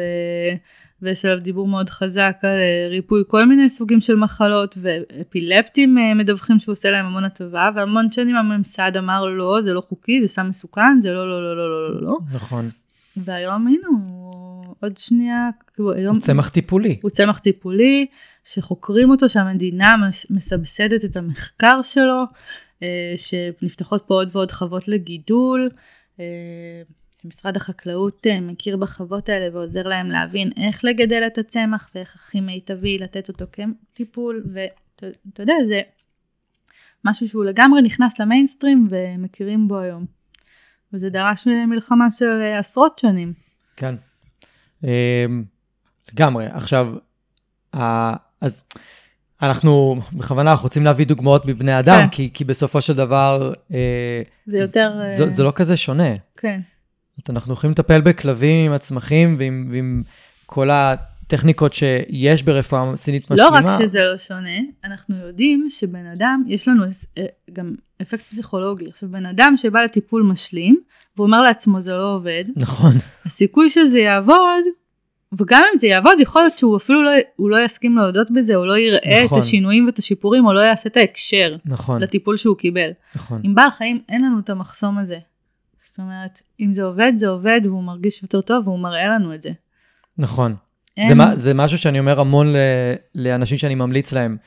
[1.03, 6.13] ויש עליו דיבור מאוד חזק על אה, ריפוי כל מיני סוגים של מחלות ואפילפטים אה,
[6.13, 10.27] מדווחים שהוא עושה להם המון הטבה והמון שנים הממסד אמר לא זה לא חוקי זה
[10.27, 12.17] סם מסוכן זה לא לא לא לא לא לא לא.
[12.33, 12.65] נכון.
[13.17, 16.15] והיום הנה הוא עוד שנייה, כאילו היום...
[16.15, 16.99] הוא צמח טיפולי.
[17.01, 18.05] הוא צמח טיפולי,
[18.43, 19.95] שחוקרים אותו, שהמדינה
[20.29, 22.23] מסבסדת את המחקר שלו,
[22.83, 25.67] אה, שנפתחות פה עוד ועוד חוות לגידול.
[26.19, 26.25] אה,
[27.25, 32.41] משרד החקלאות אה, מכיר בחוות האלה ועוזר להם להבין איך לגדל את הצמח ואיך הכי
[32.41, 35.81] מיטבי לתת אותו כטיפול, ואתה יודע, זה
[37.05, 40.05] משהו שהוא לגמרי נכנס למיינסטרים ומכירים בו היום.
[40.93, 43.33] וזה דרש מלחמה של עשרות שנים.
[43.75, 43.95] כן.
[44.83, 45.43] אמ,
[46.13, 46.45] לגמרי.
[46.45, 46.87] עכשיו,
[48.43, 48.63] אז
[49.41, 52.07] אנחנו בכוונה אנחנו רוצים להביא דוגמאות מבני אדם, כן.
[52.07, 53.53] כי, כי בסופו של דבר...
[53.73, 54.91] אה, זה יותר...
[55.17, 56.15] זה, זה לא כזה שונה.
[56.37, 56.59] כן.
[57.29, 60.03] אנחנו יכולים לטפל בכלבים עם הצמחים ועם, ועם
[60.45, 63.49] כל הטכניקות שיש ברפואה סינית משלימה.
[63.49, 66.83] לא רק שזה לא שונה, אנחנו יודעים שבן אדם, יש לנו
[67.17, 68.89] אה, גם אפקט פסיכולוגי.
[68.89, 70.79] עכשיו, בן אדם שבא לטיפול משלים,
[71.15, 72.93] והוא אומר לעצמו זה לא עובד, נכון.
[73.25, 74.63] הסיכוי שזה יעבוד,
[75.39, 78.65] וגם אם זה יעבוד, יכול להיות שהוא אפילו לא, הוא לא יסכים להודות בזה, או
[78.65, 79.37] לא יראה נכון.
[79.37, 82.01] את השינויים ואת השיפורים, או לא יעשה את ההקשר נכון.
[82.01, 82.89] לטיפול שהוא קיבל.
[83.15, 83.41] נכון.
[83.43, 85.17] עם בעל חיים אין לנו את המחסום הזה.
[85.85, 89.41] זאת אומרת, אם זה עובד, זה עובד, והוא מרגיש יותר טוב, והוא מראה לנו את
[89.41, 89.49] זה.
[90.17, 90.55] נכון.
[90.97, 91.17] אין...
[91.17, 92.57] זה, זה משהו שאני אומר המון ל,
[93.15, 94.37] לאנשים שאני ממליץ להם.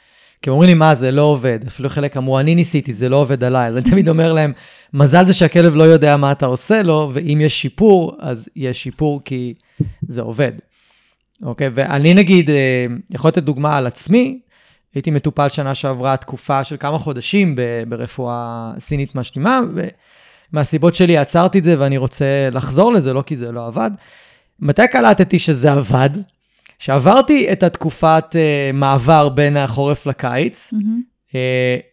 [0.42, 1.58] כי אומרים לי, מה, זה לא עובד.
[1.66, 3.68] אפילו חלק אמרו, אני ניסיתי, זה לא עובד עליי.
[3.68, 4.52] אז אני תמיד אומר להם,
[4.94, 9.20] מזל זה שהכלב לא יודע מה אתה עושה לו, ואם יש שיפור, אז יש שיפור
[9.24, 9.54] כי
[10.08, 10.52] זה עובד.
[11.42, 11.70] אוקיי?
[11.74, 14.38] ואני נגיד, אה, יכול לתת דוגמה על עצמי,
[14.94, 17.56] הייתי מטופל שנה שעברה תקופה של כמה חודשים
[17.88, 19.60] ברפואה סינית משלימה,
[20.52, 23.90] ומהסיבות שלי עצרתי את זה ואני רוצה לחזור לזה, לא כי זה לא עבד.
[24.60, 26.10] מתי קלטתי שזה עבד?
[26.78, 31.30] שעברתי את התקופת uh, מעבר בין החורף לקיץ, mm-hmm.
[31.30, 31.34] uh,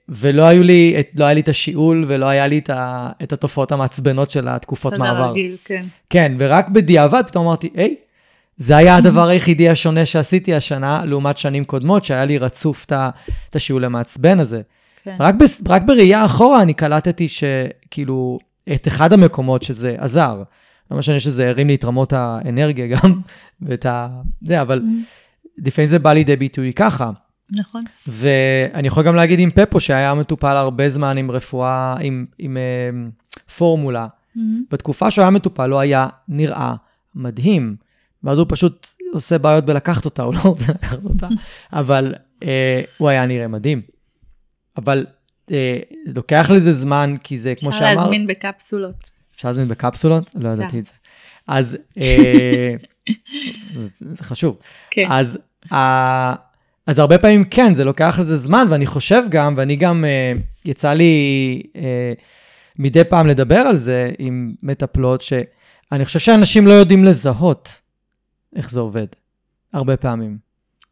[0.10, 3.34] ולא היו לי, את, לא היה לי את השיעול ולא היה לי את, ה, את
[3.34, 5.16] התופעות המעצבנות של התקופות מעבר.
[5.16, 5.86] סדר רגיל, כן.
[6.10, 7.96] כן, ורק בדיעבד פתאום אמרתי, היי,
[8.58, 13.86] זה היה הדבר היחידי השונה שעשיתי השנה, לעומת שנים קודמות, שהיה לי רצוף את השיעול
[13.86, 14.62] המעצבן הזה.
[15.04, 15.16] כן.
[15.20, 18.40] רק, ב, רק בראייה אחורה אני קלטתי שכאילו,
[18.74, 20.44] את אחד המקומות שזה עזר.
[20.92, 23.22] לא משנה שזה הרים לי את רמות האנרגיה גם,
[23.62, 24.08] ואת ה...
[24.42, 25.62] זה, אבל mm-hmm.
[25.66, 27.12] לפעמים זה בא לידי ביטוי ככה.
[27.60, 27.82] נכון.
[28.08, 33.52] ואני יכול גם להגיד עם פפו, שהיה מטופל הרבה זמן עם רפואה, עם, עם uh,
[33.52, 34.08] פורמולה.
[34.08, 34.40] Mm-hmm.
[34.72, 36.76] בתקופה שהוא היה מטופל, הוא היה נראה
[37.16, 37.76] מדהים.
[38.24, 41.28] ואז הוא פשוט עושה בעיות בלקחת אותה, הוא לא רוצה לקחת אותה,
[41.74, 42.46] אבל uh,
[42.98, 43.82] הוא היה נראה מדהים.
[44.78, 45.06] אבל
[45.50, 45.54] uh,
[46.06, 47.90] לוקח לזה זמן, כי זה כמו שאמרת...
[47.90, 49.10] אפשר להזמין בקפסולות.
[49.36, 50.32] אפשר להזמין בקפסולות?
[50.36, 50.92] לא ידעתי את זה.
[51.48, 52.76] אז אה,
[54.18, 54.58] זה חשוב.
[54.92, 55.08] כן.
[55.10, 55.38] אז,
[55.72, 56.36] אה,
[56.88, 60.34] אז הרבה פעמים כן, זה לוקח לזה זמן, ואני חושב גם, ואני גם, אה,
[60.66, 62.14] יצא לי אה,
[62.80, 67.80] מדי פעם לדבר על זה עם מטפלות, שאני חושב שאנשים לא יודעים לזהות
[68.56, 69.08] איך זה עובד,
[69.74, 70.38] הרבה פעמים.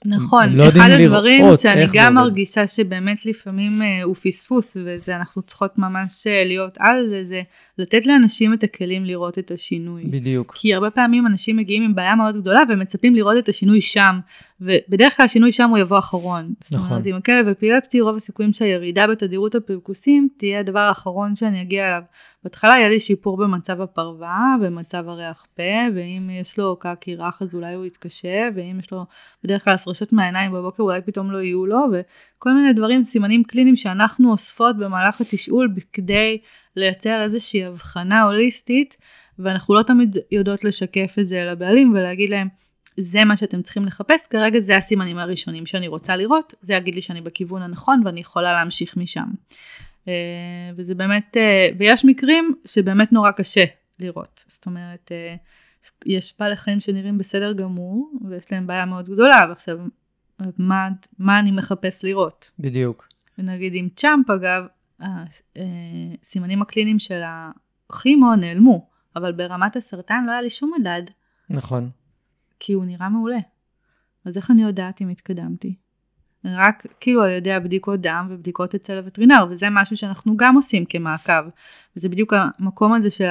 [0.06, 5.78] נכון, לא אחד הדברים שאני גם מרגישה שבאמת לפעמים אה, הוא פספוס, וזה אנחנו צריכות
[5.78, 7.42] ממש אה, להיות על זה, זה
[7.78, 10.04] לתת לאנשים את הכלים לראות את השינוי.
[10.04, 10.54] בדיוק.
[10.56, 14.20] כי הרבה פעמים אנשים מגיעים עם בעיה מאוד גדולה ומצפים לראות את השינוי שם,
[14.62, 16.42] ובדרך כלל השינוי שם הוא יבוא אחרון.
[16.42, 16.54] נכון.
[16.62, 21.88] זאת אומרת, עם הכלב אפילפטי, רוב הסיכויים שהירידה בתדירות הפרכוסים תהיה הדבר האחרון שאני אגיע
[21.88, 22.02] אליו.
[22.44, 25.64] בהתחלה היה לי שיפור במצב הפרווה, במצב הריח פה,
[25.96, 29.06] ואם יש לו קקי רך אז אולי הוא יתקשה, ואם יש לו
[29.44, 33.76] בדרך כלל הפרשות מהעיניים בבוקר אולי פתאום לא יהיו לו, וכל מיני דברים, סימנים קליניים
[33.76, 36.38] שאנחנו אוספות במהלך התשאול כדי
[36.76, 38.98] לייצר איזושהי הבחנה הוליסטית,
[39.40, 42.48] ואנחנו לא תמיד יודעות לשקף את זה לבעלים ולהגיד להם,
[42.98, 47.02] זה מה שאתם צריכים לחפש, כרגע זה הסימנים הראשונים שאני רוצה לראות, זה יגיד לי
[47.02, 49.28] שאני בכיוון הנכון ואני יכולה להמשיך משם.
[50.08, 50.14] אה,
[50.76, 53.64] וזה באמת, אה, ויש מקרים שבאמת נורא קשה
[54.00, 55.36] לראות, זאת אומרת, אה,
[56.06, 59.78] יש בעלי חיים שנראים בסדר גמור, ויש להם בעיה מאוד גדולה, ועכשיו,
[60.58, 60.90] מה,
[61.20, 62.52] מה אני מחפש לראות?
[62.60, 63.08] בדיוק.
[63.38, 64.64] ונגיד עם צ'אמפ אגב,
[65.00, 67.22] הסימנים הקליניים של
[67.90, 71.02] הכימו נעלמו, אבל ברמת הסרטן לא היה לי שום מדד.
[71.50, 71.90] נכון.
[72.60, 73.40] כי הוא נראה מעולה.
[74.26, 75.76] אז איך אני יודעת אם התקדמתי?
[76.46, 81.44] רק כאילו על ידי הבדיקות דם ובדיקות אצל הווטרינר, וזה משהו שאנחנו גם עושים כמעקב.
[81.98, 83.30] וזה בדיוק המקום הזה של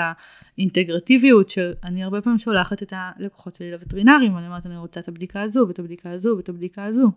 [0.59, 5.09] האינטגרטיביות, של אני הרבה פעמים שולחת את הלקוחות שלי לווטרינרים, ואני אומרת, אני רוצה את
[5.09, 7.11] הבדיקה הזו, ואת הבדיקה הזו, ואת הבדיקה הזו.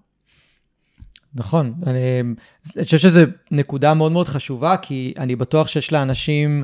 [1.35, 6.63] נכון, אני חושב שזו נקודה מאוד מאוד חשובה, כי אני בטוח שיש לאנשים,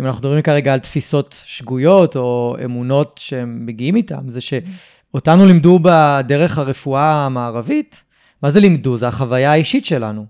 [0.00, 5.78] אם אנחנו מדברים כרגע על תפיסות שגויות או אמונות שהם מגיעים איתם, זה שאותנו לימדו
[5.82, 8.04] בדרך הרפואה המערבית,
[8.46, 8.98] מה זה לימדו?
[8.98, 10.26] זה החוויה האישית שלנו.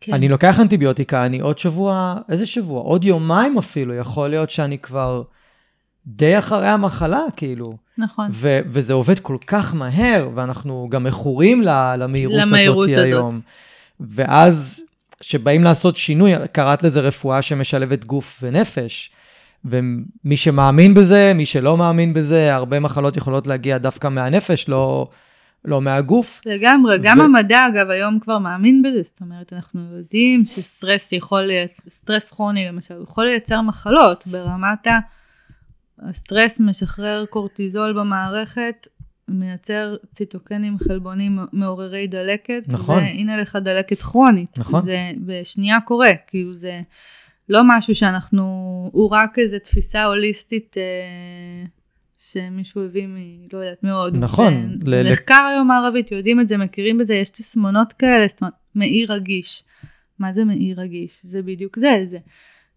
[0.00, 0.12] כן.
[0.14, 2.82] אני לוקח אנטיביוטיקה, אני עוד שבוע, איזה שבוע?
[2.82, 5.22] עוד יומיים אפילו, יכול להיות שאני כבר
[6.06, 7.76] די אחרי המחלה, כאילו.
[7.98, 8.28] נכון.
[8.32, 11.62] ו- וזה עובד כל כך מהר, ואנחנו גם מכורים
[11.98, 13.40] למהירות, למהירות הזאת, הזאת היום.
[14.00, 14.80] ואז,
[15.20, 19.10] כשבאים לעשות שינוי, קראת לזה רפואה שמשלבת גוף ונפש.
[19.64, 25.08] ומי שמאמין בזה, מי שלא מאמין בזה, הרבה מחלות יכולות להגיע דווקא מהנפש, לא,
[25.64, 26.40] לא מהגוף.
[26.46, 27.02] לגמרי, ו...
[27.02, 32.32] גם המדע אגב היום כבר מאמין בזה, זאת אומרת אנחנו יודעים שסטרס יכול לייצר, סטרס
[32.32, 34.98] כרוני למשל, יכול לייצר מחלות ברמת ה...
[35.98, 38.86] הסטרס משחרר קורטיזול במערכת,
[39.28, 42.62] מייצר ציטוקנים חלבונים מעוררי דלקת.
[42.66, 43.02] נכון.
[43.02, 44.58] והנה לך דלקת כרונית.
[44.58, 44.82] נכון.
[44.82, 46.80] זה בשנייה קורה, כאילו זה
[47.48, 48.42] לא משהו שאנחנו,
[48.92, 51.64] הוא רק איזו תפיסה הוליסטית אה,
[52.32, 53.16] שמישהו הביא מ...
[53.52, 54.16] לא יודעת, מאוד.
[54.16, 54.78] נכון.
[54.86, 58.40] זה, ל- זה מחקר היום מערבית, יודעים את זה, מכירים בזה, יש תסמונות כאלה, זאת
[58.40, 59.62] אומרת, מעי רגיש.
[60.18, 61.20] מה זה מעי רגיש?
[61.22, 62.18] זה בדיוק זה, זה.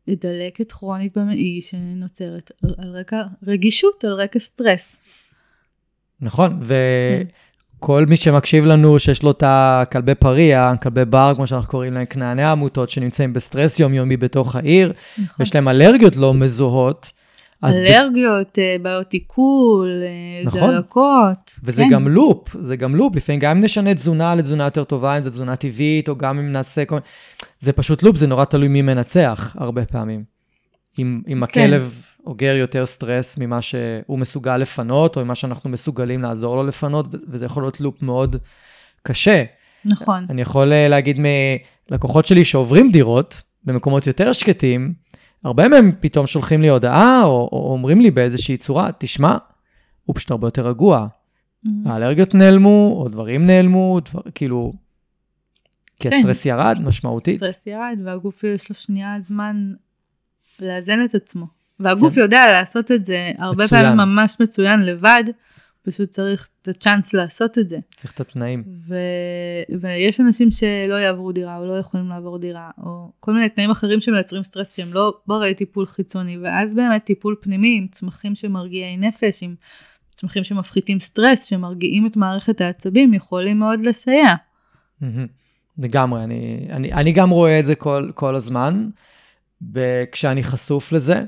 [0.10, 5.00] דלקת כרונית במעי שנוצרת על, על רקע רגישות, על רקע סטרס.
[6.22, 8.10] נכון, וכל כן.
[8.10, 12.44] מי שמקשיב לנו שיש לו את הכלבי פריה, כלבי בר, כמו שאנחנו קוראים להם, כנעני
[12.44, 15.36] העמותות, שנמצאים בסטרס יומיומי בתוך העיר, נכון.
[15.40, 17.12] ויש להם אלרגיות לא מזוהות,
[17.64, 18.62] אלרגיות, ב...
[18.62, 20.72] אה, בעיות עיכול, אה, נכון.
[20.72, 21.60] דלקות.
[21.64, 21.90] וזה כן.
[21.90, 23.16] גם loop, זה גם loop.
[23.16, 26.52] לפעמים גם אם נשנה תזונה לתזונה יותר טובה, אם זו תזונה טבעית, או גם אם
[26.52, 26.98] נעשה כל...
[27.60, 30.24] זה פשוט loop, זה נורא תלוי מי מנצח הרבה פעמים.
[31.00, 31.62] אם, אם כן.
[31.62, 37.16] הכלב אוגר יותר סטרס ממה שהוא מסוגל לפנות, או ממה שאנחנו מסוגלים לעזור לו לפנות,
[37.28, 38.36] וזה יכול להיות loop מאוד
[39.04, 39.44] קשה.
[39.86, 40.26] נכון.
[40.30, 41.18] אני יכול אה, להגיד
[41.92, 44.94] מלקוחות שלי שעוברים דירות במקומות יותר שקטים,
[45.44, 49.38] הרבה מהם פתאום שולחים לי הודעה, או, או אומרים לי באיזושהי צורה, תשמע,
[50.06, 51.08] הוא פשוט הרבה יותר רגוע.
[51.08, 51.70] Mm-hmm.
[51.86, 54.74] האלרגיות נעלמו, או דברים נעלמו, דבר, כאילו,
[56.00, 56.18] כי כן.
[56.18, 57.44] הסטרס ירד משמעותית.
[57.44, 59.74] הסטרס ירד, והגוף יש לו שנייה זמן
[60.60, 61.46] לאזן את עצמו.
[61.80, 62.22] והגוף כן.
[62.22, 63.82] יודע לעשות את זה הרבה מצוין.
[63.84, 65.24] פעמים ממש מצוין לבד,
[65.90, 67.78] פשוט צריך את הצ'אנס לעשות את זה.
[67.96, 68.64] צריך את התנאים.
[68.88, 68.96] ו...
[69.82, 74.02] ויש אנשים שלא יעברו דירה, או לא יכולים לעבור דירה, או כל מיני תנאים אחרים
[74.02, 79.44] שמייצרים סטרס שהם לא ברי טיפול חיצוני, ואז באמת טיפול פנימי עם צמחים שמרגיעי נפש,
[79.44, 79.56] עם
[80.16, 84.36] צמחים שמפחיתים סטרס, שמרגיעים את מערכת העצבים, יכולים מאוד לסייע.
[85.78, 88.90] לגמרי, אני, אני, אני גם רואה את זה כל, כל הזמן,
[90.12, 91.24] כשאני חשוף לזה.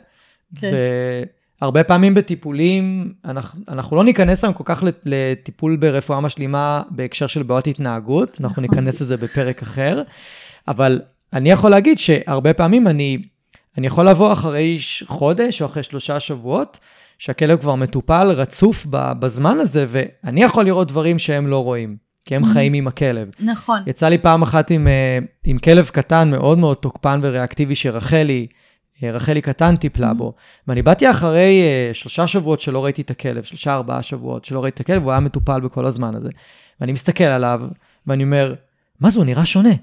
[0.55, 0.71] כן.
[0.73, 1.40] ו...
[1.61, 7.43] הרבה פעמים בטיפולים, אנחנו, אנחנו לא ניכנס היום כל כך לטיפול ברפואה משלימה בהקשר של
[7.43, 8.63] בעיות התנהגות, אנחנו נכון.
[8.63, 10.01] ניכנס לזה בפרק אחר,
[10.67, 11.01] אבל
[11.33, 13.17] אני יכול להגיד שהרבה פעמים אני,
[13.77, 16.79] אני יכול לבוא אחרי חודש או אחרי שלושה שבועות,
[17.19, 22.45] שהכלב כבר מטופל רצוף בזמן הזה, ואני יכול לראות דברים שהם לא רואים, כי הם
[22.45, 23.27] חיים עם הכלב.
[23.39, 23.79] נכון.
[23.87, 28.47] יצא לי פעם אחת עם, אה, עם כלב קטן מאוד מאוד תוקפן וריאקטיבי שרחלי,
[29.09, 30.33] רחלי קטן טיפלה בו,
[30.67, 34.75] ואני באתי אחרי uh, שלושה שבועות שלא ראיתי את הכלב, שלושה ארבעה שבועות שלא ראיתי
[34.75, 36.29] את הכלב, והוא היה מטופל בכל הזמן הזה.
[36.81, 37.61] ואני מסתכל עליו,
[38.07, 38.53] ואני אומר,
[38.99, 39.73] מה זה, הוא נראה שונה.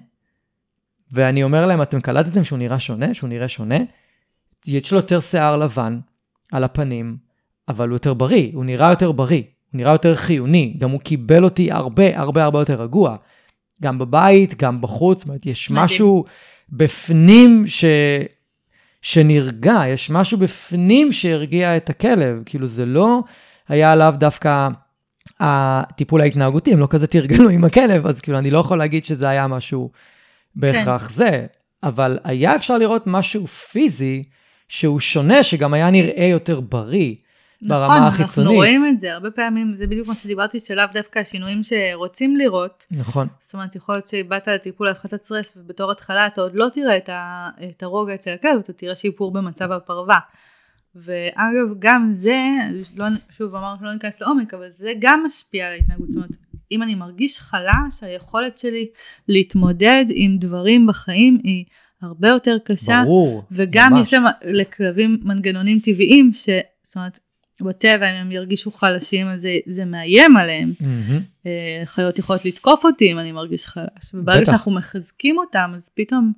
[1.13, 3.15] ואני אומר להם, אתם קלטתם שהוא נראה שונה?
[3.15, 3.79] שהוא נראה שונה?
[4.67, 5.99] יש לו יותר שיער לבן
[6.53, 7.17] על הפנים,
[7.69, 11.45] אבל הוא יותר בריא, הוא נראה יותר בריא, הוא נראה יותר חיוני, גם הוא קיבל
[11.45, 13.17] אותי הרבה הרבה הרבה יותר רגוע.
[13.83, 15.85] גם בבית, גם בחוץ, זאת אומרת, יש מדהים.
[15.85, 16.25] משהו
[16.71, 17.85] בפנים ש...
[19.03, 23.21] שנרגע, יש משהו בפנים שהרגיע את הכלב, כאילו זה לא
[23.69, 24.69] היה עליו דווקא
[25.41, 29.29] הטיפול ההתנהגותי, הם לא כזה תרגלו עם הכלב, אז כאילו אני לא יכול להגיד שזה
[29.29, 29.91] היה משהו
[30.57, 31.13] בהכרח כן.
[31.15, 31.47] זה,
[31.83, 34.23] אבל היה אפשר לראות משהו פיזי
[34.69, 37.15] שהוא שונה, שגם היה נראה יותר בריא.
[37.63, 38.29] ברמה נכון, החיצונית.
[38.31, 42.37] נכון, אנחנו רואים את זה, הרבה פעמים, זה בדיוק מה שדיברתי, שלאו דווקא השינויים שרוצים
[42.37, 42.85] לראות.
[42.91, 43.27] נכון.
[43.41, 47.09] זאת אומרת, יכול להיות שבאת לטיפול להפחתת סטרס, ובתור התחלה אתה עוד לא תראה את,
[47.09, 50.19] ה, את הרוגע אצל הכלב, אתה תראה שיפור במצב הפרווה.
[50.95, 52.39] ואגב, גם זה,
[52.97, 56.13] לא, שוב אמרנו לא ניכנס לעומק, אבל זה גם משפיע על ההתנהגות.
[56.13, 56.31] זאת אומרת,
[56.73, 58.87] אם אני מרגיש חלש, היכולת שלי
[59.29, 61.65] להתמודד עם דברים בחיים היא
[62.03, 63.03] הרבה יותר קשה.
[63.05, 64.07] ברור, וגם ממש.
[64.07, 66.49] יש למ- לכלבים מנגנונים טבעיים, ש...
[66.83, 67.19] זאת אומרת,
[67.63, 70.73] בטבע אם הם ירגישו חלשים אז זה, זה מאיים עליהם.
[71.47, 74.15] אה, חיות יכולות לתקוף אותי אם אני מרגיש חלש.
[74.15, 74.51] וברגע בטח.
[74.51, 76.33] שאנחנו מחזקים אותם אז פתאום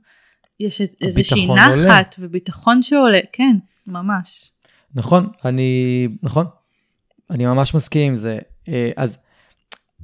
[0.61, 3.57] יש איזושהי נחת וביטחון שעולה, כן,
[3.87, 4.51] ממש.
[4.95, 6.47] נכון, אני, נכון,
[7.31, 8.39] אני ממש מסכים עם זה.
[8.69, 9.19] אה, אז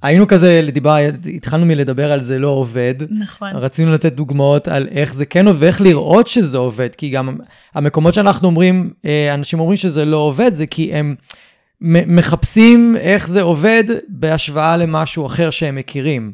[0.02, 0.96] היינו כזה, דיבר,
[1.34, 2.94] התחלנו מלדבר על זה לא עובד.
[3.10, 3.50] נכון.
[3.54, 7.36] רצינו לתת דוגמאות על איך זה כן עובד, ואיך לראות שזה עובד, כי גם
[7.74, 11.14] המקומות שאנחנו אומרים, אה, אנשים אומרים שזה לא עובד, זה כי הם
[11.80, 16.32] מחפשים איך זה עובד בהשוואה למשהו אחר שהם מכירים.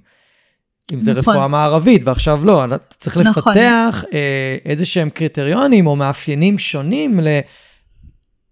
[0.92, 1.34] אם זה נכון.
[1.34, 3.52] רפואה מערבית, ועכשיו לא, אתה צריך נכון.
[3.52, 7.20] לפתח אה, איזה שהם קריטריונים או מאפיינים שונים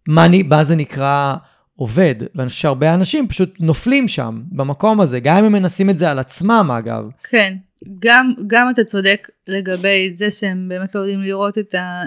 [0.09, 1.35] למה מה זה נקרא
[1.80, 2.14] עובד.
[2.34, 6.10] ואני חושב שהרבה אנשים פשוט נופלים שם, במקום הזה, גם אם הם מנסים את זה
[6.10, 7.04] על עצמם, אגב.
[7.30, 7.56] כן,
[7.98, 12.02] גם, גם אתה צודק לגבי זה שהם באמת לא יודעים לראות את ה...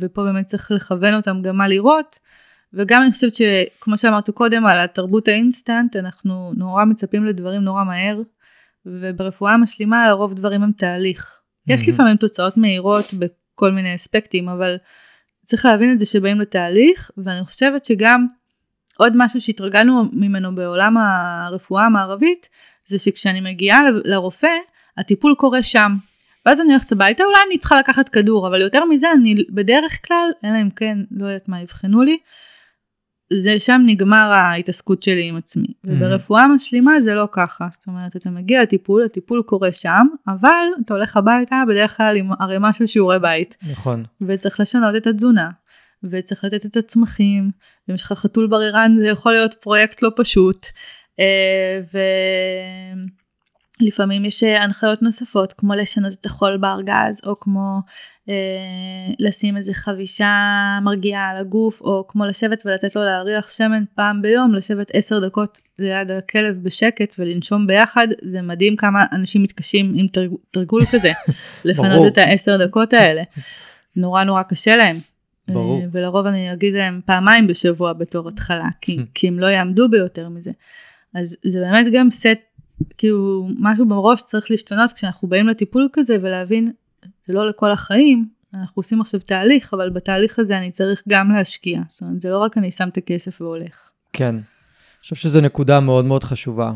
[0.00, 2.18] ופה באמת צריך לכוון אותם גם מה לראות.
[2.72, 8.20] וגם אני חושבת שכמו שאמרת קודם על התרבות האינסטנט, אנחנו נורא מצפים לדברים נורא מהר,
[8.86, 11.40] וברפואה המשלימה לרוב דברים הם תהליך.
[11.66, 11.94] יש מהמם.
[11.94, 14.76] לפעמים תוצאות מהירות בכל מיני אספקטים, אבל
[15.44, 18.26] צריך להבין את זה שבאים לתהליך, ואני חושבת שגם
[18.98, 22.48] עוד משהו שהתרגלנו ממנו בעולם הרפואה המערבית,
[22.86, 24.56] זה שכשאני מגיעה לרופא,
[24.98, 25.96] הטיפול קורה שם.
[26.46, 30.30] ואז אני הולכת הביתה, אולי אני צריכה לקחת כדור, אבל יותר מזה, אני בדרך כלל,
[30.44, 32.18] אלא אם כן, לא יודעת מה יבחנו לי,
[33.40, 35.66] זה שם נגמר ההתעסקות שלי עם עצמי.
[35.84, 40.94] וברפואה משלימה זה לא ככה, זאת אומרת, אתה מגיע לטיפול, הטיפול קורה שם, אבל אתה
[40.94, 43.56] הולך הביתה בדרך כלל עם ערימה של שיעורי בית.
[43.70, 44.04] נכון.
[44.20, 45.50] וצריך לשנות את התזונה,
[46.04, 47.50] וצריך לתת את הצמחים,
[47.88, 50.66] ואם יש לך חתול בררן זה יכול להיות פרויקט לא פשוט,
[51.20, 51.80] אה,
[53.82, 57.78] ולפעמים יש אה, הנחיות נוספות, כמו לשנות את החול בארגז, או כמו
[58.28, 58.34] אה,
[59.18, 60.32] לשים איזה חבישה
[60.82, 65.58] מרגיעה על הגוף, או כמו לשבת ולתת לו להריח שמן פעם ביום, לשבת עשר דקות
[65.78, 71.12] ליד הכלב בשקט ולנשום ביחד, זה מדהים כמה אנשים מתקשים עם תרג- תרגול כזה,
[71.64, 72.06] לפנות ברור.
[72.06, 73.22] את העשר דקות האלה.
[73.96, 74.98] נורא נורא קשה להם.
[75.48, 75.80] ברור.
[75.82, 80.28] אה, ולרוב אני אגיד להם פעמיים בשבוע בתור התחלה, כי, כי הם לא יעמדו ביותר
[80.28, 80.50] מזה.
[81.14, 82.28] אז זה באמת גם סט,
[82.98, 86.72] כאילו משהו בראש צריך להשתנות כשאנחנו באים לטיפול כזה ולהבין,
[87.26, 91.80] זה לא לכל החיים, אנחנו עושים עכשיו תהליך, אבל בתהליך הזה אני צריך גם להשקיע.
[91.88, 93.90] זאת אומרת, זה לא רק אני שם את הכסף והולך.
[94.12, 94.34] כן.
[94.34, 96.72] אני חושב שזו נקודה מאוד מאוד חשובה.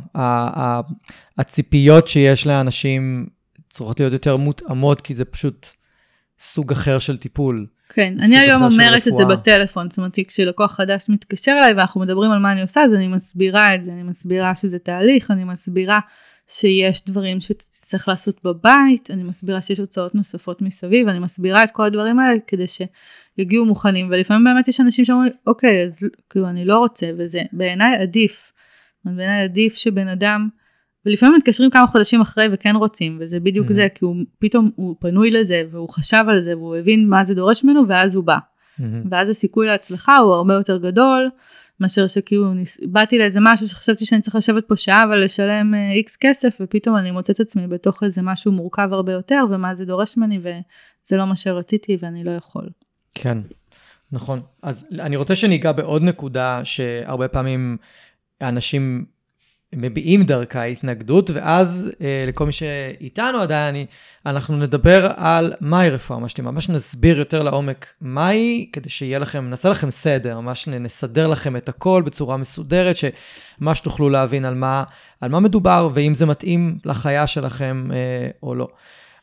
[1.38, 3.26] הציפיות שיש לאנשים
[3.68, 5.66] צריכות להיות יותר מותאמות, כי זה פשוט
[6.38, 7.66] סוג אחר של טיפול.
[7.88, 9.24] כן, אני היום אומרת את זה.
[9.24, 13.08] בטלפון, זאת אומרת, כשלקוח חדש מתקשר אליי ואנחנו מדברים על מה אני עושה, אז אני
[13.08, 16.00] מסבירה את זה, אני מסבירה שזה תהליך, אני מסבירה
[16.48, 21.84] שיש דברים שצריך לעשות בבית, אני מסבירה שיש הוצאות נוספות מסביב, אני מסבירה את כל
[21.84, 26.78] הדברים האלה כדי שיגיעו מוכנים, ולפעמים באמת יש אנשים שאומרים, אוקיי, אז כאילו אני לא
[26.78, 28.52] רוצה, וזה בעיניי עדיף.
[29.04, 30.48] בעיניי עדיף שבן אדם,
[31.06, 33.72] ולפעמים מתקשרים כמה חודשים אחרי וכן רוצים, וזה בדיוק Mhm.
[33.72, 37.34] זה, כי הוא פתאום, הוא פנוי לזה, והוא חשב על זה, והוא הבין מה זה
[37.34, 38.38] דורש ממנו, ואז הוא בא.
[38.78, 39.02] מהמם.
[39.10, 41.30] ואז הסיכוי להצלחה הוא הרבה יותר גדול,
[41.80, 42.80] מאשר שכאילו ניס...
[42.84, 47.40] באתי לאיזה משהו שחשבתי שאני צריך לשבת פה שעה ולשלם איקס כסף, ופתאום אני מוצאת
[47.40, 51.98] עצמי בתוך איזה משהו מורכב הרבה יותר, ומה זה דורש ממני, וזה לא מה שרציתי
[52.00, 52.66] ואני לא יכול.
[53.14, 53.38] כן,
[54.12, 54.40] נכון.
[54.62, 57.76] אז אני רוצה שניגע בעוד נקודה שהרבה פעמים
[58.40, 59.04] אנשים
[59.76, 63.86] מביעים דרכה התנגדות, ואז אה, לכל מי שאיתנו עדיין, אני,
[64.26, 69.68] אנחנו נדבר על מהי רפואה משלימה, ממש נסביר יותר לעומק מהי, כדי שיהיה לכם, נעשה
[69.68, 74.84] לכם סדר, ממש נסדר לכם את הכל בצורה מסודרת, שממש תוכלו להבין על מה,
[75.20, 78.68] על מה מדובר, ואם זה מתאים לחיה שלכם אה, או לא.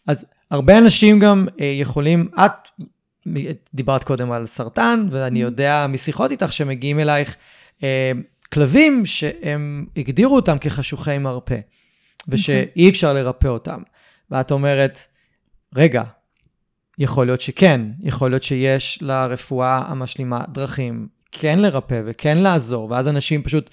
[0.07, 6.53] אז הרבה אנשים גם אה, יכולים, את דיברת קודם על סרטן, ואני יודע משיחות איתך
[6.53, 7.35] שמגיעים אלייך
[7.83, 8.11] אה,
[8.53, 11.59] כלבים שהם הגדירו אותם כחשוכי מרפא,
[12.27, 13.81] ושאי אפשר לרפא אותם.
[14.31, 14.99] ואת אומרת,
[15.75, 16.03] רגע,
[16.99, 23.43] יכול להיות שכן, יכול להיות שיש לרפואה המשלימה דרכים כן לרפא וכן לעזור, ואז אנשים
[23.43, 23.69] פשוט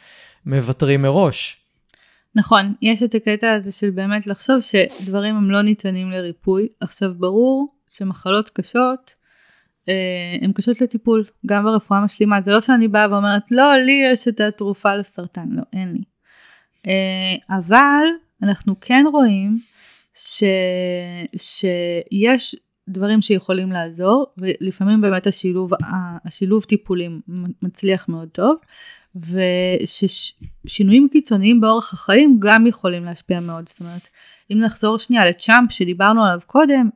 [0.46, 1.56] מוותרים מראש.
[2.34, 6.68] נכון, יש את הקטע הזה של באמת לחשוב שדברים הם לא ניתנים לריפוי.
[6.80, 9.14] עכשיו ברור שמחלות קשות,
[10.40, 12.42] הן קשות לטיפול, גם ברפואה משלימה.
[12.42, 16.02] זה לא שאני באה ואומרת, לא, לי יש את התרופה לסרטן, לא, אין לי.
[16.86, 18.04] אה, אבל
[18.42, 19.58] אנחנו כן רואים
[20.14, 20.44] ש...
[21.36, 22.56] שיש
[22.88, 25.70] דברים שיכולים לעזור, ולפעמים באמת השילוב,
[26.24, 27.20] השילוב טיפולים
[27.62, 28.56] מצליח מאוד טוב,
[29.16, 33.68] וששינויים קיצוניים באורח החיים גם יכולים להשפיע מאוד.
[33.68, 34.08] זאת אומרת,
[34.52, 36.88] אם נחזור שנייה לצ'אמפ שדיברנו עליו קודם,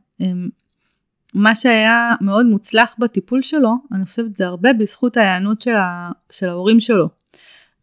[1.35, 6.49] מה שהיה מאוד מוצלח בטיפול שלו, אני חושבת זה הרבה בזכות ההיענות של, ה, של
[6.49, 7.09] ההורים שלו.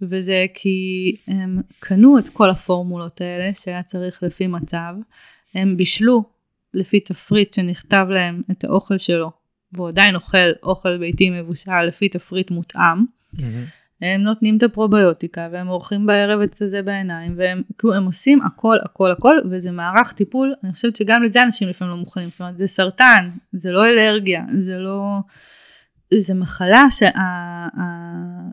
[0.01, 4.93] וזה כי הם קנו את כל הפורמולות האלה שהיה צריך לפי מצב,
[5.55, 6.23] הם בישלו
[6.73, 9.31] לפי תפריט שנכתב להם את האוכל שלו,
[9.73, 13.05] והוא עדיין אוכל אוכל ביתי מבושל לפי תפריט מותאם.
[13.35, 13.39] Mm-hmm.
[14.01, 18.77] הם נותנים את הפרוביוטיקה והם עורכים בערב את זה בעיניים והם כאילו, הם עושים הכל
[18.85, 22.57] הכל הכל וזה מערך טיפול אני חושבת שגם לזה אנשים לפעמים לא מוכנים זאת אומרת
[22.57, 25.19] זה סרטן זה לא אלרגיה זה לא
[26.17, 26.85] זה מחלה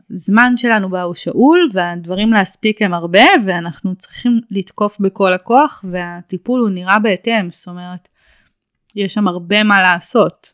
[0.07, 6.59] שהזמן שלנו בה הוא שאול והדברים להספיק הם הרבה ואנחנו צריכים לתקוף בכל הכוח והטיפול
[6.61, 8.07] הוא נראה בהתאם זאת אומרת
[8.95, 10.53] יש שם הרבה מה לעשות.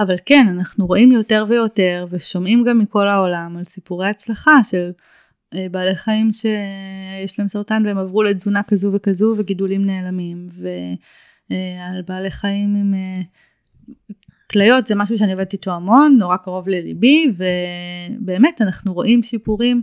[0.00, 4.90] אבל כן, אנחנו רואים יותר ויותר ושומעים גם מכל העולם על סיפורי הצלחה של
[5.54, 12.02] אה, בעלי חיים שיש להם סרטן והם עברו לתזונה כזו וכזו וגידולים נעלמים, ועל אה,
[12.06, 13.20] בעלי חיים עם אה,
[14.50, 19.82] כליות זה משהו שאני עובדת איתו המון, נורא קרוב לליבי, ובאמת אנחנו רואים שיפורים.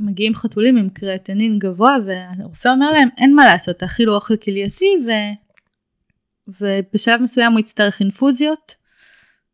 [0.00, 5.10] מגיעים חתולים עם קריאטנין גבוה והרופא אומר להם אין מה לעשות תאכילו אוכל כלייתי ו...
[6.60, 8.76] ובשלב מסוים הוא יצטרך אינפוזיות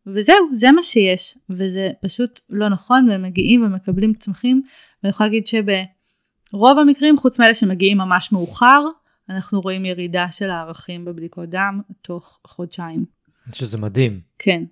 [0.06, 4.62] וזהו, זה מה שיש, וזה פשוט לא נכון, והם מגיעים ומקבלים צמחים,
[5.02, 8.84] ואני יכולה להגיד שברוב המקרים, חוץ מאלה שמגיעים ממש מאוחר,
[9.30, 13.04] אנחנו רואים ירידה של הערכים בבדיקות דם תוך חודשיים.
[13.52, 14.20] שזה מדהים.
[14.38, 14.64] כן.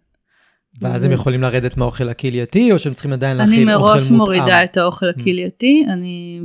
[0.81, 3.85] ואז הם יכולים לרדת מהאוכל הכלייתי, או שהם צריכים עדיין להכין אוכל מותאם?
[3.85, 5.21] אני מראש מורידה את האוכל mm.
[5.21, 6.41] הכלייתי, אני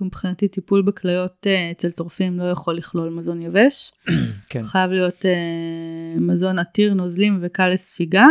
[0.00, 3.92] מבחינתי טיפול בכליות אה, אצל טורפים לא יכול לכלול מזון יבש.
[4.50, 4.62] כן.
[4.62, 8.26] חייב להיות uh, מזון עתיר נוזלים וקל לספיגה,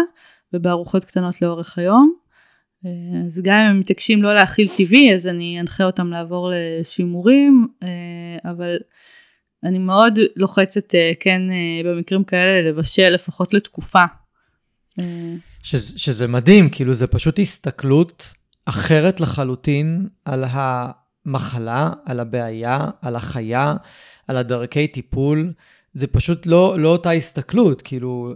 [0.53, 2.14] ובארוחות קטנות לאורך היום.
[2.84, 2.88] Uh,
[3.28, 7.86] אז גם אם הם מתעקשים לא להאכיל טבעי, אז אני אנחה אותם לעבור לשימורים, uh,
[8.49, 8.78] אבל
[9.64, 14.03] אני מאוד לוחצת uh, כן uh, במקרים כאלה לבשל לפחות לתקופה.
[15.64, 18.34] שזה, שזה מדהים, כאילו זה פשוט הסתכלות
[18.66, 20.91] אחרת לחלוטין על ה...
[21.26, 23.76] המחלה, על הבעיה, על החיה,
[24.28, 25.53] על הדרכי טיפול.
[25.93, 28.34] זה פשוט לא, לא אותה הסתכלות, כאילו,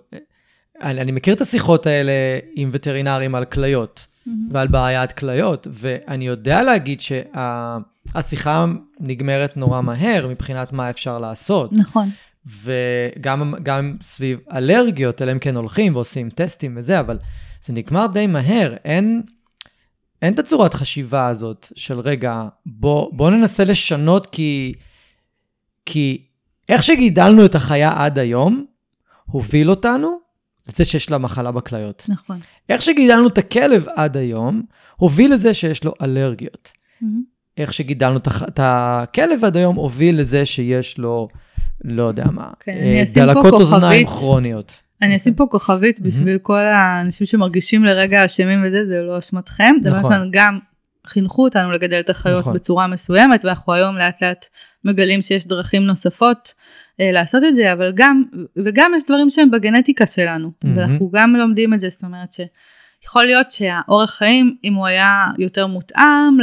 [0.82, 2.12] אני, אני מכיר את השיחות האלה
[2.56, 4.32] עם וטרינרים על כליות mm-hmm.
[4.52, 11.74] ועל בעיית כליות, ואני יודע להגיד שהשיחה שה, נגמרת נורא מהר מבחינת מה אפשר לעשות.
[11.74, 12.10] נכון.
[12.46, 17.20] וגם סביב אלרגיות, אלא אם כן הולכים ועושים טסטים וזה, אבל
[17.66, 19.22] זה נגמר די מהר, אין...
[20.22, 24.74] אין את הצורת חשיבה הזאת של רגע, בוא, בוא ננסה לשנות כי,
[25.86, 26.26] כי
[26.70, 28.66] איך שגידלנו את החיה עד היום,
[29.26, 30.20] הוביל אותנו
[30.68, 32.06] לזה שיש לה מחלה בכליות.
[32.08, 32.40] נכון.
[32.70, 34.64] איך שגידלנו את הכלב עד היום,
[34.96, 36.72] הוביל לזה שיש לו אלרגיות.
[36.72, 37.06] Mm-hmm.
[37.58, 41.28] איך שגידלנו את הכלב עד היום, הוביל לזה שיש לו,
[41.84, 44.74] לא יודע מה, כן, דלקות אוזניים כרוניות.
[45.02, 49.76] אני אשים פה כוכבית בשביל כל האנשים שמרגישים לרגע אשמים וזה, זה לא אשמתכם.
[49.84, 49.98] דבר.
[49.98, 50.60] ראשון, גם
[51.08, 52.54] חינכו אותנו לגדל את החיות נכון.
[52.54, 54.46] בצורה מסוימת, ואנחנו היום לאט לאט
[54.86, 56.54] מגלים שיש דרכים נוספות
[57.00, 58.24] אה, לעשות את זה, אבל גם,
[58.66, 60.68] וגם יש דברים שהם בגנטיקה שלנו, mm-hmm.
[60.76, 65.68] ואנחנו גם לומדים את זה, זאת אומרת שיכול להיות שהאורח חיים, אם הוא היה יותר
[65.68, 66.38] מותאם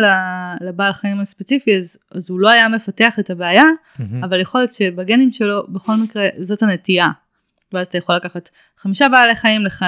[0.61, 4.03] לבעל חיים הספציפי, אז, אז הוא לא היה מפתח את הבעיה, mm-hmm.
[4.23, 7.09] אבל יכול להיות שבגנים שלו, בכל מקרה, זאת הנטייה.
[7.75, 8.49] ואז אתה יכול לקחת
[8.79, 9.81] חמישה בעלי חיים, לח...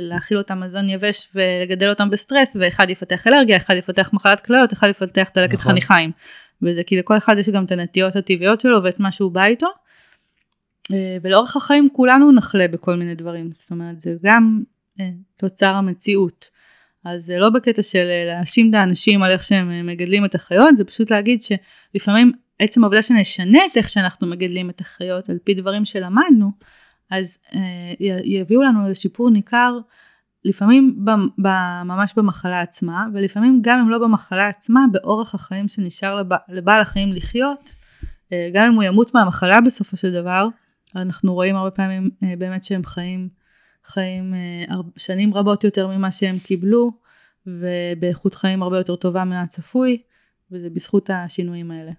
[0.00, 4.88] להאכיל אותם מזון יבש ולגדל אותם בסטרס, ואחד יפתח אלרגיה, אחד יפתח מחלת כליות, אחד
[4.88, 5.72] יפתח דלקת נכון.
[5.72, 6.10] חניכיים.
[6.62, 9.66] וזה כי לכל אחד יש גם את הנטיות הטבעיות שלו ואת מה שהוא בא איתו.
[10.92, 14.62] אה, ולאורך החיים כולנו נחלה בכל מיני דברים, זאת אומרת זה גם
[15.00, 16.48] אה, תוצר המציאות.
[17.04, 20.76] אז זה לא בקטע של אה, להאשים את האנשים על איך שהם מגדלים את החיות,
[20.76, 25.54] זה פשוט להגיד שלפעמים עצם העובדה שנשנה את איך שאנחנו מגדלים את החיות על פי
[25.54, 26.50] דברים שלמדנו,
[27.12, 27.60] אז אה,
[28.24, 29.78] יביאו לנו לשיפור ניכר
[30.44, 31.04] לפעמים
[31.84, 37.12] ממש במחלה עצמה, ולפעמים גם אם לא במחלה עצמה, באורח החיים שנשאר לב, לבעל החיים
[37.12, 37.74] לחיות,
[38.32, 40.48] אה, גם אם הוא ימות מהמחלה בסופו של דבר,
[40.96, 43.28] אנחנו רואים הרבה פעמים אה, באמת שהם חיים,
[43.84, 46.92] חיים אה, שנים רבות יותר ממה שהם קיבלו,
[47.46, 50.02] ובאיכות חיים הרבה יותר טובה מהצפוי,
[50.52, 51.92] וזה בזכות השינויים האלה.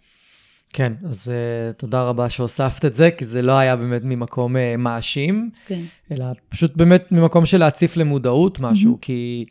[0.74, 4.60] כן, אז uh, תודה רבה שהוספת את זה, כי זה לא היה באמת ממקום uh,
[4.78, 5.82] מאשים, כן.
[6.12, 9.02] אלא פשוט באמת ממקום של להציף למודעות משהו, mm-hmm.
[9.02, 9.46] כי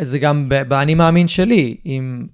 [0.00, 2.26] זה גם באני מאמין שלי, אם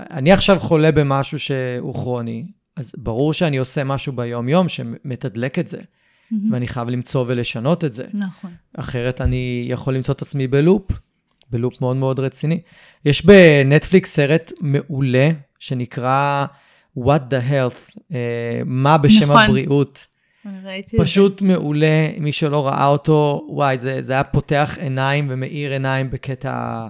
[0.00, 5.78] אני עכשיו חולה במשהו שהוא כרוני, אז ברור שאני עושה משהו ביום-יום שמתדלק את זה,
[5.78, 6.34] mm-hmm.
[6.52, 8.04] ואני חייב למצוא ולשנות את זה.
[8.14, 8.50] נכון.
[8.76, 10.90] אחרת אני יכול למצוא את עצמי בלופ,
[11.50, 12.60] בלופ מאוד מאוד רציני.
[13.04, 16.46] יש בנטפליקס סרט מעולה שנקרא...
[16.98, 18.14] what the health, uh,
[18.64, 19.42] מה בשם נכון.
[19.42, 20.06] הבריאות.
[20.64, 21.04] ראיתי את זה.
[21.04, 26.86] פשוט מעולה, מי שלא ראה אותו, וואי, זה, זה היה פותח עיניים ומאיר עיניים בקטע,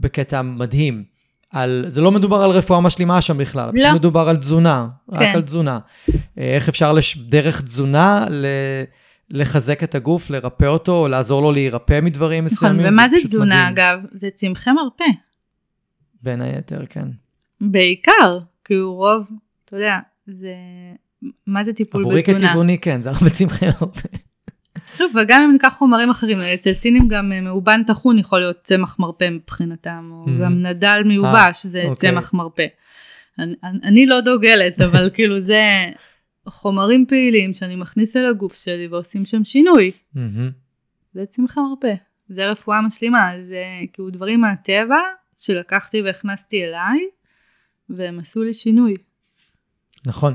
[0.00, 1.04] בקטע מדהים.
[1.50, 3.72] על, זה לא מדובר על רפואה משלימה שם בכלל, לא.
[3.72, 5.32] פשוט מדובר על תזונה, רק כן.
[5.34, 5.78] על תזונה.
[6.38, 8.46] אה, איך אפשר לש, דרך תזונה ל,
[9.30, 12.92] לחזק את הגוף, לרפא אותו, או לעזור לו להירפא מדברים נכון, מסוימים.
[12.92, 13.74] ומה זה פשוט תזונה מדהים.
[13.74, 13.98] אגב?
[14.12, 15.04] זה צמחי מרפא.
[16.22, 17.08] בין היתר, כן.
[17.60, 18.38] בעיקר,
[18.70, 19.24] כי הוא רוב,
[19.64, 20.54] אתה יודע, זה...
[21.46, 22.48] מה זה טיפול עבורי בתזונה?
[22.48, 24.00] כטבעוני, כן, זה הרבה צמחי הרבה.
[25.14, 29.28] וגם אם ניקח חומרים אחרים, אצל סינים גם אה, מאובן טחון יכול להיות צמח מרפא
[29.30, 30.44] מבחינתם, או Mhm.
[30.44, 32.10] גם נדל מיובש זה אוקיי.
[32.10, 32.66] צמח מרפא.
[33.38, 33.54] אני,
[33.84, 35.62] אני לא דוגלת, אבל כאילו זה
[36.48, 39.90] חומרים פעילים שאני מכניס אל הגוף שלי ועושים שם שינוי.
[40.14, 40.50] מהמם.
[41.14, 41.94] זה צמחי מרפא,
[42.28, 44.98] זה רפואה משלימה, זה כאילו דברים מהטבע
[45.38, 46.98] שלקחתי והכנסתי אליי,
[47.96, 48.96] והם עשו לי שינוי.
[50.06, 50.34] נכון.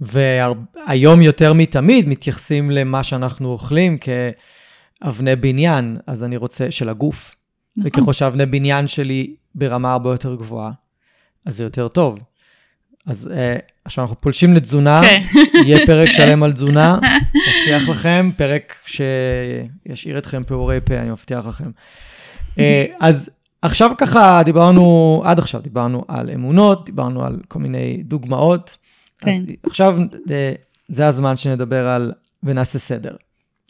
[0.00, 7.34] והיום יותר מתמיד מתייחסים למה שאנחנו אוכלים כאבני בניין, אז אני רוצה, של הגוף.
[7.76, 7.90] נכון.
[8.00, 10.70] וככל שאבני בניין שלי ברמה הרבה יותר גבוהה,
[11.46, 12.18] אז זה יותר טוב.
[13.06, 15.22] אז אה, עכשיו אנחנו פולשים לתזונה, כן.
[15.64, 16.98] יהיה פרק שלם על תזונה,
[17.34, 21.70] מבטיח לכם, פרק שישאיר אתכם פעורי פה, אני מבטיח לכם.
[22.58, 23.30] אה, אז
[23.62, 28.78] עכשיו ככה דיברנו, עד עכשיו דיברנו על אמונות, דיברנו על כל מיני דוגמאות.
[29.22, 29.52] אז כן.
[29.66, 29.96] עכשיו
[30.30, 30.52] אה,
[30.88, 33.16] זה הזמן שנדבר על, ונעשה סדר.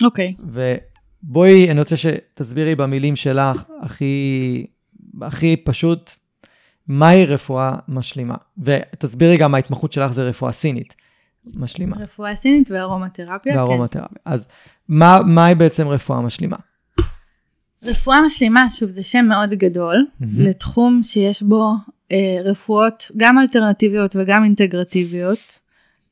[0.05, 0.35] אוקיי.
[0.39, 4.67] ובואי, אני רוצה שתסבירי במילים שלך, הכי,
[5.23, 6.11] הכי פשוט,
[6.89, 8.35] מהי רפואה משלימה.
[8.59, 10.95] ותסבירי גם, ההתמחות שלך זה רפואה סינית
[11.55, 13.59] משלימה, רפואה סינית וארומתרפיה, כן.
[13.59, 14.19] וארומתרפיה.
[14.25, 14.49] אז
[14.89, 16.57] מה, מהי בעצם רפואה משלימה?
[17.85, 20.41] רפואה משלימה, שוב, זה שם מאוד גדול, מהמם.
[20.41, 21.73] לתחום שיש בו
[22.13, 25.61] אה, רפואות גם אלטרנטיביות וגם אינטגרטיביות,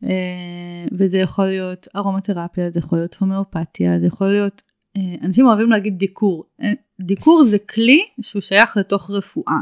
[0.05, 4.62] אה, וזה יכול להיות ארומתרפיה, זה יכול להיות הומאופתיה, זה יכול להיות,
[4.97, 6.45] אה, אנשים אוהבים להגיד דיקור.
[6.62, 9.59] אה, דיקור זה כלי שהוא שייך לתוך רפואה.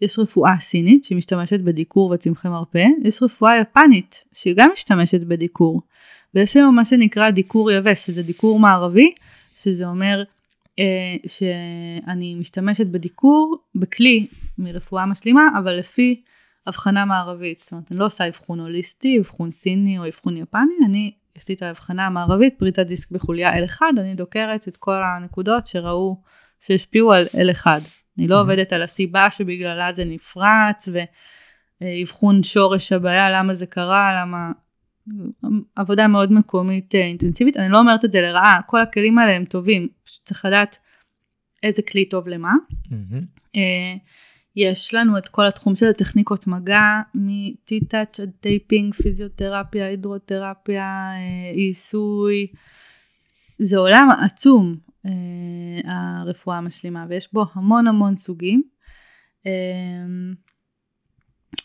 [0.00, 5.82] יש רפואה סינית שמשתמשת בדיקור וצמחי מרפא, יש רפואה יפנית שהיא גם משתמשת בדיקור.
[6.34, 9.12] ויש היום מה שנקרא דיקור יבש, שזה דיקור מערבי,
[9.54, 10.22] שזה אומר
[11.26, 14.26] שאני משתמשת בדיקור בכלי
[14.58, 16.22] מרפואה משלימה, אבל לפי
[16.66, 17.62] הבחנה מערבית.
[17.62, 21.54] זאת אומרת, אני לא עושה אבחון הוליסטי, אבחון סיני או אבחון יפני, אני, יש לי
[21.54, 26.16] את ההבחנה המערבית, פריטת דיסק בחוליה L1, אני דוקרת את כל הנקודות שראו,
[26.60, 27.66] שהשפיעו על L1.
[28.18, 28.40] אני לא.
[28.40, 30.88] עובדת על הסיבה שבגללה זה נפרץ,
[31.82, 34.52] ואבחון שורש הבעיה, למה זה קרה, למה...
[35.76, 39.44] עבודה מאוד מקומית אה, אינטנסיבית, אני לא אומרת את זה לרעה, כל הכלים האלה הם
[39.44, 40.78] טובים, פשוט צריך לדעת
[41.62, 42.52] איזה כלי טוב למה.
[43.56, 43.96] אה,
[44.56, 52.46] יש לנו את כל התחום של הטכניקות מגע, מטי-טאץ' עד taping, פיזיותרפיה, הידרותרפיה, אה, עיסוי.
[53.58, 55.10] זה עולם עצום, אה,
[56.20, 58.62] הרפואה המשלימה, ויש בו המון המון סוגים.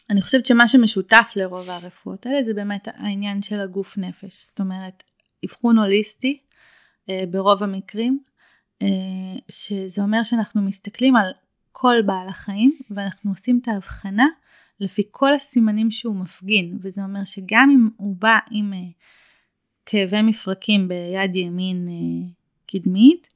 [0.09, 4.45] אני חושבת שמה שמשותף לרוב הרפואות האלה זה באמת העניין של הגוף נפש.
[4.45, 5.03] זאת אומרת,
[5.45, 6.39] אבחון הוליסטי
[7.09, 8.19] אה, ברוב המקרים,
[8.81, 8.87] אה,
[9.49, 11.31] שזה אומר שאנחנו מסתכלים על
[11.71, 14.27] כל בעל החיים ואנחנו עושים את ההבחנה
[14.79, 18.79] לפי כל הסימנים שהוא מפגין, וזה אומר שגם אם הוא בא עם אה,
[19.85, 21.89] כאבי מפרקים ביד ימין
[22.67, 23.27] קדמית,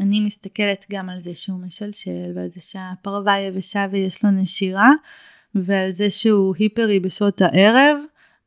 [0.00, 4.90] אני מסתכלת גם על זה שהוא משלשל ועל זה שהפרווה יבשה ויש לו נשירה
[5.54, 7.98] ועל זה שהוא היפרי בשעות הערב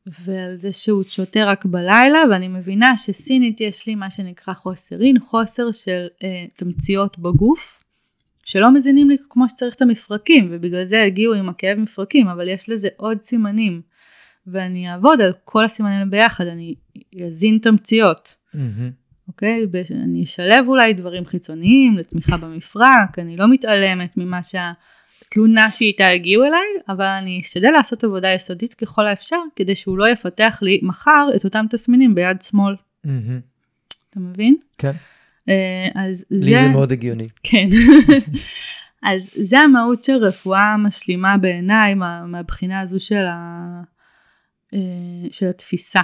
[0.06, 5.72] ועל זה שהוא שותה רק בלילה ואני מבינה שסינית יש לי מה שנקרא חוסרין, חוסר
[5.72, 7.80] של אה, תמציות בגוף
[8.44, 12.68] שלא מזינים לי כמו שצריך את המפרקים ובגלל זה הגיעו עם הכאב מפרקים אבל יש
[12.68, 13.82] לזה עוד סימנים
[14.46, 16.74] ואני אעבוד על כל הסימנים ביחד, אני
[17.26, 18.36] אזין תמציות.
[19.28, 19.66] אוקיי?
[19.66, 24.42] ב- אני אשלב אולי דברים חיצוניים לתמיכה במפרק, אני לא מתעלמת ממה
[25.34, 30.08] שהתלונה שאיתה הגיעו אליי, אבל אני אשתדל לעשות עבודה יסודית ככל האפשר, כדי שהוא לא
[30.08, 32.74] יפתח לי מחר את אותם תסמינים ביד שמאל.
[33.04, 33.40] מהמם.
[34.10, 34.56] אתה מבין?
[34.78, 34.92] כן,
[35.48, 37.28] אה, אז לי זה מאוד הגיוני.
[37.42, 37.68] כן.
[39.12, 43.82] אז זה המהות של רפואה משלימה בעיניי, מה, מהבחינה הזו של, ה,
[44.74, 44.78] אה,
[45.30, 46.00] של התפיסה.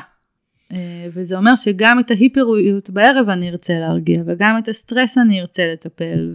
[0.72, 5.72] אה, וזה אומר שגם את ההיפרואיות בערב אני ארצה להרגיע, וגם את הסטרס אני ארצה
[5.72, 6.32] לטפל,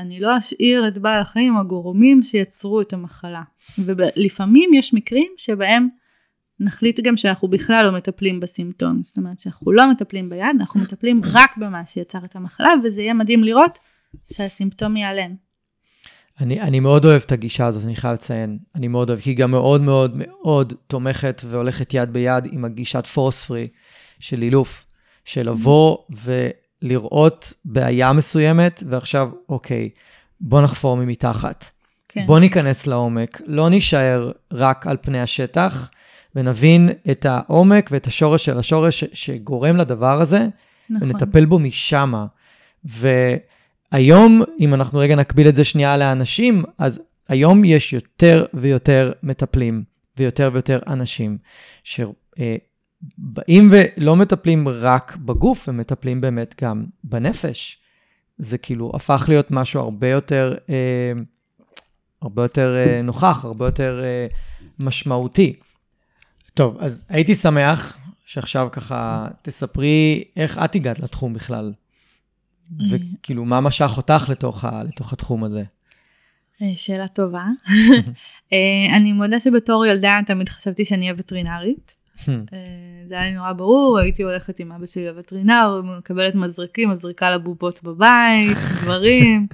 [0.00, 3.42] ואני לא אשאיר את בעל החיים הגורמים שיצרו את המחלה.
[3.78, 5.88] ולפעמים יש מקרים שבהם
[6.60, 11.20] נחליט גם שאנחנו בכלל לא מטפלים בסימפטום, זאת אומרת שאנחנו לא מטפלים ביד, אנחנו מטפלים
[11.24, 13.78] רק במה שיצר את המחלה, וזה יהיה מדהים לראות
[14.32, 15.34] שהסימפטום ייעלם.
[16.40, 18.58] אני, אני מאוד אוהב את הגישה הזאת, אני חייב לציין.
[18.74, 23.06] אני מאוד אוהב, כי היא גם מאוד מאוד מאוד תומכת והולכת יד ביד עם הגישת
[23.06, 23.68] פורס פרי
[24.20, 24.84] של אילוף,
[25.24, 25.98] של לבוא
[26.82, 29.90] ולראות בעיה מסוימת, ועכשיו, אוקיי,
[30.40, 31.70] בוא נחפור ממתחת.
[32.08, 32.26] כן.
[32.26, 35.90] בוא ניכנס לעומק, לא נישאר רק על פני השטח,
[36.34, 40.46] ונבין את העומק ואת השורש של השורש ש- שגורם לדבר הזה,
[40.90, 41.10] נכון.
[41.10, 42.26] ונטפל בו משמה.
[42.84, 49.84] והיום, אם אנחנו רגע נקביל את זה שנייה לאנשים, אז היום יש יותר ויותר מטפלים
[50.16, 51.38] ויותר ויותר אנשים
[53.08, 57.78] שבאים ולא מטפלים רק בגוף, הם מטפלים באמת גם בנפש.
[58.38, 61.12] זה כאילו הפך להיות משהו הרבה יותר, אה,
[62.22, 64.26] הרבה יותר אה, נוכח, הרבה יותר אה,
[64.82, 65.56] משמעותי.
[66.54, 71.72] טוב, אז הייתי שמח שעכשיו ככה תספרי איך את הגעת לתחום בכלל,
[72.90, 75.64] וכאילו מה משך אותך לתוך, ה, לתוך התחום הזה.
[76.62, 77.44] אה, שאלה טובה.
[78.52, 81.99] אה, אני מודה שבתור ילדה תמיד חשבתי שאני אהיה וטרינרית.
[82.28, 87.30] אה, זה היה לי נורא ברור, הייתי הולכת עם אבא שלי לווטרינר, מקבלת מזרקים, מזריקה
[87.30, 89.46] לבובות בבית, דברים,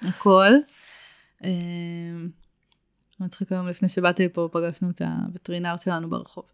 [0.00, 0.52] הכל.
[1.44, 1.50] אה,
[3.20, 6.44] מצחיק היום לפני שבאתי לפה פגשנו את הווטרינר שלנו ברחוב,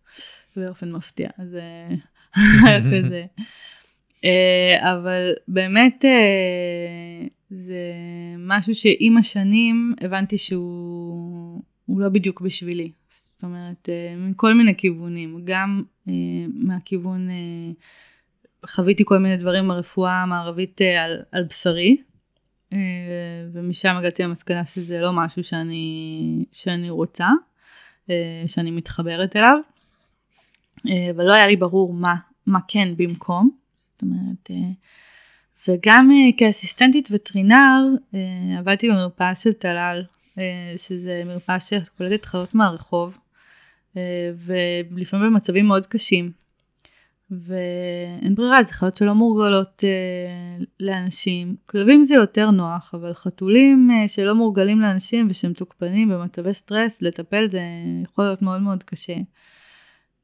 [0.57, 1.89] באופן מפתיע, אז אה,
[2.67, 3.25] היה כזה.
[4.81, 6.05] אבל באמת
[7.51, 7.93] זה
[8.39, 12.91] משהו שעם השנים הבנתי שהוא הוא לא בדיוק בשבילי.
[13.37, 16.13] זאת אומרת, אה, מכל מיני כיוונים, גם אה,
[16.55, 17.73] מהכיוון, אה,
[18.67, 21.97] חוויתי כל מיני דברים ברפואה המערבית על, על בשרי,
[23.53, 27.29] ומשם הגעתי למסקנה שזה לא משהו שאני, שאני רוצה,
[28.47, 29.59] שאני מתחברת אליו,
[30.85, 32.15] אבל לא היה לי ברור מה,
[32.47, 33.51] מה כן במקום.
[33.89, 34.51] זאת אומרת,
[35.69, 37.85] וגם כאסיסטנטית וטרינר
[38.59, 40.03] עבדתי במרפאה של טלל,
[40.77, 43.19] שזה מרפאה שקולטת חיות מהרחוב,
[44.91, 46.31] ולפעמים במצבים מאוד קשים.
[47.31, 51.57] ואין ברירה, זה חיות שלא מורגלות אה, לאנשים.
[51.65, 57.49] כלבים זה יותר נוח, אבל חתולים אה, שלא מורגלים לאנשים ושהם תוקפנים במצבי סטרס, לטפל
[57.49, 57.61] זה
[58.03, 59.17] יכול להיות מאוד מאוד קשה.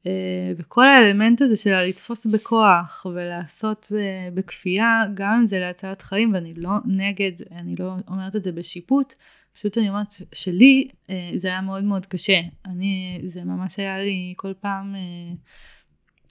[0.07, 3.91] אה, וכל האלמנט הזה של לתפוס בכוח ולעשות
[4.33, 9.13] בכפייה, גם אם זה להצלת חיים, ואני לא נגד, אני לא אומרת את זה בשיפוט,
[9.53, 12.39] פשוט אני אומרת שלי אה, זה היה מאוד מאוד קשה.
[12.65, 15.35] אני, זה ממש היה לי כל פעם אה,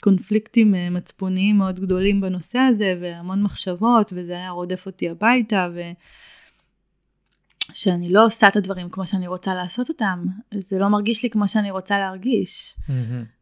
[0.00, 5.80] קונפליקטים מצפוניים מאוד גדולים בנושא הזה, והמון מחשבות, וזה היה רודף אותי הביתה, ו...
[7.74, 11.48] שאני לא עושה את הדברים כמו שאני רוצה לעשות אותם, זה לא מרגיש לי כמו
[11.48, 12.74] שאני רוצה להרגיש.
[12.78, 13.41] Mm-hmm.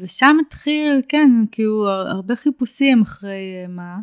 [0.00, 3.96] ושם התחיל, כן, כאילו הרבה חיפושים אחרי מה,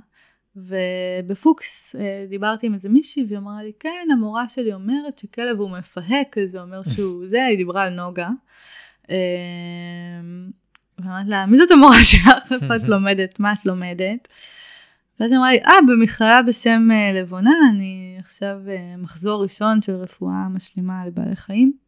[0.55, 1.95] ובפוקס
[2.29, 6.61] דיברתי עם איזה מישהי והיא אמרה לי, כן, המורה שלי אומרת שכלב הוא מפהק, זה
[6.61, 8.29] אומר שהוא זה, היא דיברה על נוגה.
[10.99, 12.51] ואמרתי לה, מי זאת המורה שלך?
[12.51, 13.39] איפה את לומדת?
[13.39, 14.27] מה את לומדת?
[15.19, 18.57] ואז היא אמרה לי, אה, במכללה בשם לבונה, אני עכשיו
[18.97, 21.84] מחזור ראשון של רפואה משלימה לבעלי חיים.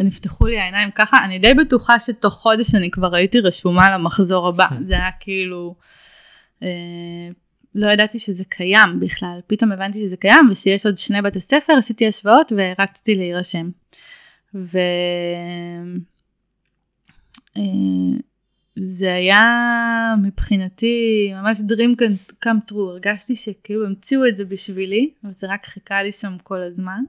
[0.00, 4.66] ונפתחו לי העיניים ככה, אני די בטוחה שתוך חודש אני כבר הייתי רשומה למחזור הבא,
[4.80, 5.74] זה היה כאילו,
[6.62, 6.68] אה,
[7.74, 12.08] לא ידעתי שזה קיים בכלל, פתאום הבנתי שזה קיים ושיש עוד שני בתי ספר, עשיתי
[12.08, 13.70] השוואות ורצתי להירשם.
[14.54, 14.78] ו...
[17.56, 17.62] אה,
[18.76, 22.02] זה היה מבחינתי ממש dream
[22.44, 27.04] come true, הרגשתי שכאילו המציאו את זה בשבילי, וזה רק חיכה לי שם כל הזמן.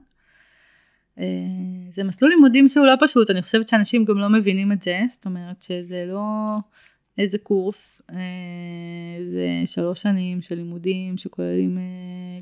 [1.90, 5.26] זה מסלול לימודים שהוא לא פשוט, אני חושבת שאנשים גם לא מבינים את זה, זאת
[5.26, 6.56] אומרת שזה לא
[7.18, 8.02] איזה קורס,
[9.26, 11.78] זה שלוש שנים של לימודים שכוללים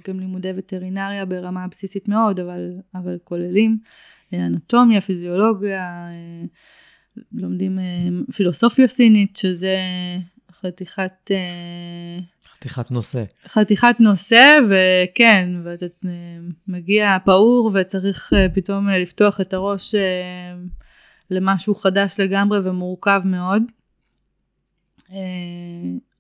[0.09, 3.79] גם לימודי וטרינריה ברמה בסיסית מאוד, אבל, אבל כוללים
[4.33, 6.11] אנטומיה, פיזיולוגיה,
[7.33, 7.79] לומדים
[8.33, 9.77] פילוסופיה סינית, שזה
[10.61, 11.31] חתיכת...
[12.61, 13.25] חתיכת נושא.
[13.49, 15.87] חתיכת נושא, וכן, ואתה
[16.69, 19.95] מגיע פעור וצריך פתאום לפתוח את הראש
[21.31, 23.63] למשהו חדש לגמרי ומורכב מאוד.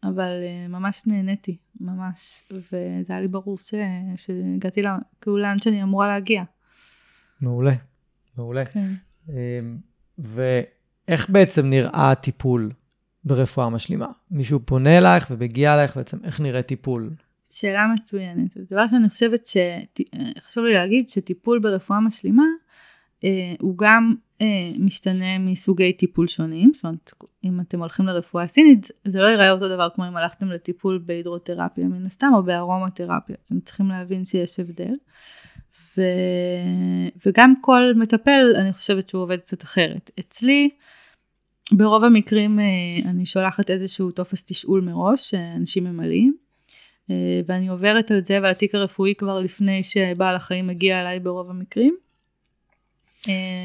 [0.04, 0.30] אבל
[0.68, 3.74] ממש נהניתי, ממש, וזה היה לי ברור ש...
[4.16, 4.80] שהגעתי
[5.20, 6.42] כאילו לאן שאני אמורה להגיע.
[7.40, 7.74] מעולה,
[8.36, 8.64] מעולה.
[8.64, 8.92] כן.
[10.18, 12.72] ואיך בעצם נראה הטיפול
[13.24, 14.06] ברפואה משלימה?
[14.30, 17.10] מישהו פונה אלייך ומגיע אלייך, בעצם איך נראה טיפול?
[17.50, 18.56] שאלה מצוינת.
[18.70, 22.44] דבר שאני חושבת שחשוב לי להגיד שטיפול ברפואה משלימה
[23.24, 24.46] אה, הוא גם אה,
[24.78, 27.12] משתנה מסוגי טיפול שונים, זאת אומרת
[27.44, 31.84] אם אתם הולכים לרפואה סינית זה לא ייראה אותו דבר כמו אם הלכתם לטיפול בהידרותרפיה
[31.84, 34.92] מן הסתם או בארומותרפיה, אתם צריכים להבין שיש הבדל.
[35.96, 36.02] ו...
[37.26, 40.10] וגם כל מטפל, אני חושבת שהוא עובד קצת אחרת.
[40.20, 40.70] אצלי,
[41.72, 42.58] ברוב המקרים
[43.04, 46.34] אני שולחת איזשהו טופס תשאול מראש, שאנשים ממלאים,
[47.46, 51.96] ואני עוברת על זה ועל התיק הרפואי כבר לפני שבעל החיים מגיע אליי ברוב המקרים.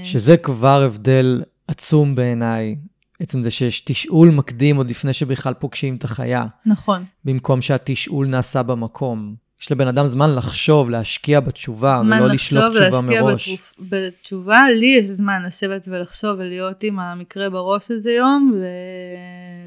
[0.04, 2.76] שזה כבר הבדל עצום בעיניי,
[3.20, 6.46] עצם זה שיש תשאול מקדים עוד לפני שבכלל פוגשים את החיה.
[6.66, 7.06] נכון.
[7.26, 9.36] במקום שהתשאול נעשה במקום.
[9.62, 13.02] יש לבן אדם זמן לחשוב, להשקיע בתשובה, ולא לשלוף תשובה מראש.
[13.02, 14.64] זמן לחשוב, להשקיע בתשובה.
[14.80, 18.62] לי יש זמן לשבת ולחשוב ולהיות עם המקרה בראש איזה יום,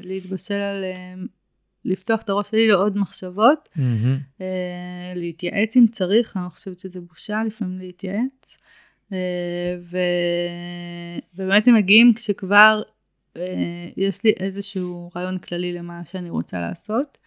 [0.03, 0.83] ולהתבשל על...
[1.85, 4.41] לפתוח את הראש שלי לעוד מחשבות, mm-hmm.
[5.15, 8.57] להתייעץ אם צריך, אני לא חושבת שזה בושה לפעמים להתייעץ.
[9.13, 9.17] אה,
[9.91, 9.97] ו...
[11.35, 12.81] ובאמת הם מגיעים כשכבר
[13.37, 13.43] אה,
[13.97, 17.17] יש לי איזשהו רעיון כללי למה שאני רוצה לעשות.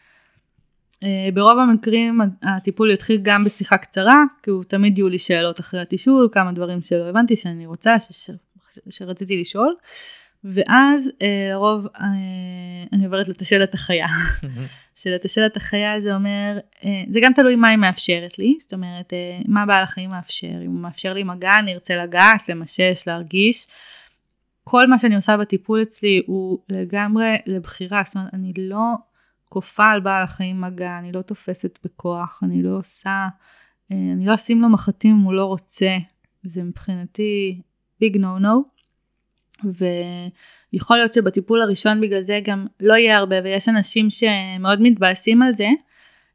[1.04, 5.80] אה, ברוב המקרים הטיפול יתחיל גם בשיחה קצרה, כי הוא תמיד יהיו לי שאלות אחרי
[5.80, 8.30] התשאול, כמה דברים שלא הבנתי שאני רוצה, ש...
[8.90, 9.72] שרציתי לשאול.
[10.44, 11.10] ואז
[11.52, 11.86] לרוב
[12.92, 14.06] אני עוברת לתשאל את החיה.
[15.02, 19.12] שלתשאל את החיה זה אומר, אה, זה גם תלוי מה היא מאפשרת לי, זאת אומרת,
[19.12, 23.66] אה, מה בעל החיים מאפשר, אם הוא מאפשר לי מגע, אני ארצה לגעת, למשש, להרגיש.
[24.64, 28.94] כל מה שאני עושה בטיפול אצלי הוא לגמרי לבחירה, זאת אומרת, אני לא
[29.52, 33.28] כופה על בעל החיים מגע, אני לא תופסת בכוח, אני לא עושה,
[33.92, 35.96] אה, אני לא אשים לו מחטים אם הוא לא רוצה,
[36.44, 37.60] זה מבחינתי
[38.00, 38.64] ביג נו נו.
[39.64, 45.54] ויכול להיות שבטיפול הראשון בגלל זה גם לא יהיה הרבה ויש אנשים שמאוד מתבאסים על
[45.54, 45.68] זה.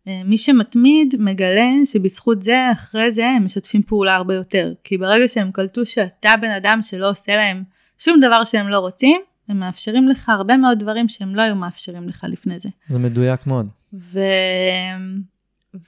[0.08, 5.28] אה, מי שמתמיד מגלה שבזכות זה אחרי זה הם משתפים פעולה הרבה יותר כי ברגע
[5.28, 7.64] שהם קלטו שאתה בן אדם שלא עושה להם
[7.98, 12.10] שום דבר שהם לא רוצים הם מאפשרים לך הרבה מאוד דברים שהם לא היו מאפשרים
[12.10, 12.70] לך לפני זה.
[12.90, 13.68] זה מדויק מאוד.
[13.94, 14.20] ו...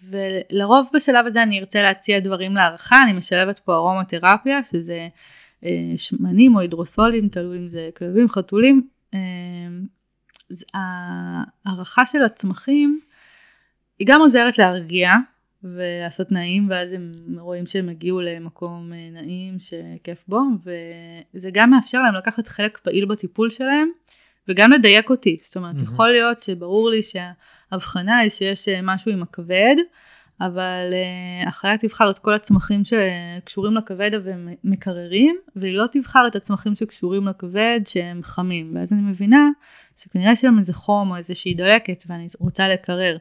[0.10, 5.08] ולרוב בשלב הזה אני ארצה להציע דברים להערכה, אני משלבת פה ארומותרפיה, שזה
[5.64, 8.88] אה, שמנים או הידרוסולים, תלוי אם זה כלבים, חתולים.
[9.14, 9.20] אה,
[10.74, 13.00] ההערכה של הצמחים
[14.00, 15.12] היא גם עוזרת להרגיע
[15.64, 20.42] ולעשות נעים, ואז הם רואים שהם הגיעו למקום אה, נעים שכיף בו,
[21.34, 23.90] וזה גם מאפשר להם לקחת חלק פעיל בטיפול שלהם,
[24.48, 25.38] וגם לדייק אותי.
[25.42, 25.84] זאת אומרת, mm-hmm.
[25.84, 29.76] יכול להיות שברור לי שההבחנה היא שיש משהו עם הכבד,
[30.42, 36.76] אבל uh, החיה תבחר את כל הצמחים שקשורים לכבד ומקררים, והיא לא תבחר את הצמחים
[36.76, 38.76] שקשורים לכבד שהם חמים.
[38.76, 39.50] ואז אני מבינה
[39.98, 43.18] שכנראה יש שם איזה חום או איזושהי דלקת ואני רוצה לקרר.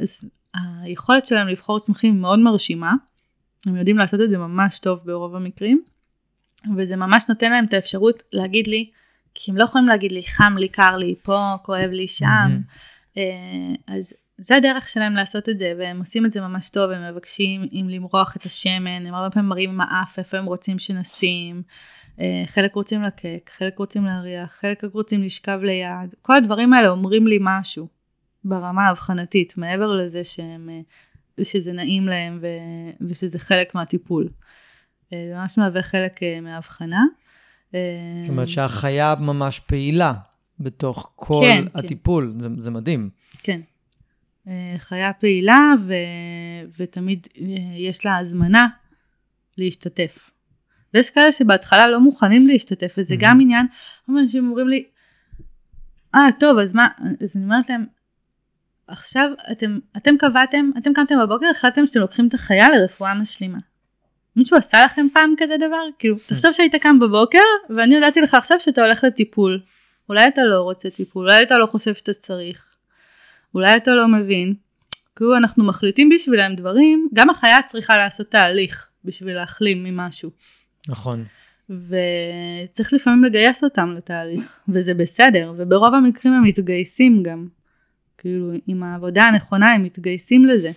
[0.00, 2.94] אז היכולת שלהם לבחור צמחים מאוד מרשימה,
[3.66, 5.82] הם יודעים לעשות את זה ממש טוב ברוב המקרים,
[6.76, 8.90] וזה ממש נותן להם את האפשרות להגיד לי,
[9.34, 12.60] כי הם לא יכולים להגיד לי חם לי, קר לי, פה, כואב לי, שם.
[13.16, 13.20] Mm-hmm.
[13.86, 17.68] אז זה הדרך שלהם לעשות את זה, והם עושים את זה ממש טוב, הם מבקשים
[17.72, 21.62] אם למרוח את השמן, הם הרבה פעמים מראים עם האף איפה הם רוצים שנשים,
[22.20, 27.26] אה, חלק רוצים לקק, חלק רוצים להריח, חלק רוצים לשכב ליד, כל הדברים האלה אומרים
[27.26, 27.88] לי משהו
[28.44, 30.70] ברמה האבחנתית, מעבר לזה שהם,
[31.38, 32.46] אה, שזה נעים להם ו,
[33.08, 34.28] ושזה חלק מהטיפול.
[35.12, 37.04] אה, זה ממש מהווה חלק מהאבחנה.
[37.72, 40.12] זאת אומרת שהחיה ממש פעילה
[40.60, 41.78] בתוך כל כן, כן.
[41.78, 42.40] הטיפול, כן.
[42.40, 43.10] זה, זה מדהים.
[43.42, 43.60] כן.
[44.48, 45.94] אה, חיה פעילה ו...
[46.78, 47.46] ותמיד אה,
[47.78, 48.68] יש לה הזמנה
[49.58, 50.30] להשתתף.
[50.94, 53.18] ויש כאלה שבהתחלה לא מוכנים להשתתף, וזה mm-hmm.
[53.20, 53.66] גם עניין,
[54.08, 54.84] אנשים אומרים לי,
[56.14, 56.88] אה, טוב, אז מה,
[57.24, 57.86] אז אני אומרת להם,
[58.86, 63.58] עכשיו אתם, אתם קבעתם, אתם קמתם בבוקר, החלטתם שאתם לוקחים את החיה לרפואה משלימה.
[64.36, 65.82] מישהו עשה לכם פעם כזה דבר?
[65.98, 67.38] כאילו, תחשוב שהיית קם בבוקר,
[67.70, 69.60] ואני הודעתי לך עכשיו שאתה הולך לטיפול.
[70.08, 72.74] אולי אתה לא רוצה טיפול, אולי אתה לא חושב שאתה צריך.
[73.54, 74.54] אולי אתה לא מבין,
[75.16, 80.30] כאילו אנחנו מחליטים בשבילם דברים, גם החיה צריכה לעשות תהליך בשביל להחלים ממשהו.
[80.88, 81.24] נכון.
[81.70, 87.48] וצריך לפעמים לגייס אותם לתהליך, וזה בסדר, וברוב המקרים הם מתגייסים גם.
[88.22, 90.72] כאילו, עם העבודה הנכונה הם מתגייסים לזה.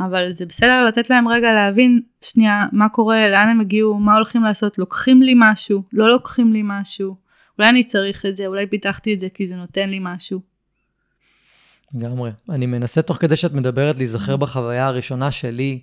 [0.00, 4.42] אבל זה בסדר לתת להם רגע להבין שנייה מה קורה, לאן הם הגיעו, מה הולכים
[4.42, 7.16] לעשות, לוקחים לי משהו, לא לוקחים לי משהו,
[7.58, 10.40] אולי אני צריך את זה, אולי פיתחתי את זה כי זה נותן לי משהו.
[11.94, 12.30] לגמרי.
[12.50, 15.80] אני מנסה תוך כדי שאת מדברת להיזכר בחוויה הראשונה שלי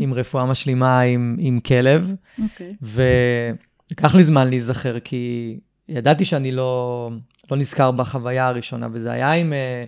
[0.00, 2.42] עם רפואה משלימה עם, עם כלב, okay.
[2.42, 2.76] אוקיי.
[2.82, 5.56] ולקח לי זמן להיזכר, כי
[5.88, 7.10] ידעתי שאני לא,
[7.50, 9.84] לא נזכר בחוויה הראשונה, וזה היה עם, אה,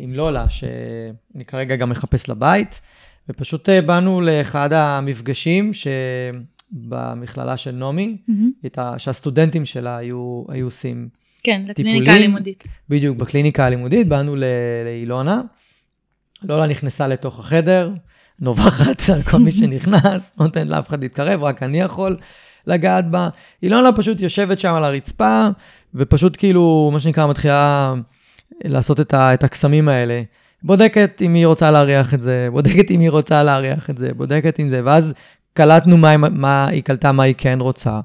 [0.00, 2.80] עם לולה, שאני כרגע גם מחפש לבית,
[3.28, 5.70] ופשוט אה, באנו לאחד המפגשים
[6.72, 8.78] שבמכללה של נעמי, mm-hmm.
[8.98, 11.08] שהסטודנטים שלה היו, היו עושים.
[11.42, 12.64] כן, לקליניקה הלימודית.
[12.88, 14.36] בדיוק, בקליניקה הלימודית, באנו
[14.84, 15.40] לאילונה.
[16.42, 17.92] לולה נכנסה לתוך החדר,
[18.40, 22.16] נובחת על כל מי שנכנס, נותנת לאף אחד להתקרב, רק אני יכול
[22.66, 23.28] לגעת בה.
[23.62, 25.48] אילונה פשוט יושבת שם על הרצפה,
[25.94, 27.94] ופשוט כאילו, מה שנקרא, מתחילה
[28.64, 30.22] לעשות את, ה, את הקסמים האלה.
[30.62, 34.60] בודקת אם היא רוצה להריח את זה, בודקת אם היא רוצה להריח את זה, בודקת
[34.60, 35.14] אם זה, ואז
[35.52, 38.00] קלטנו מה, מה היא קלטה, מה היא כן רוצה.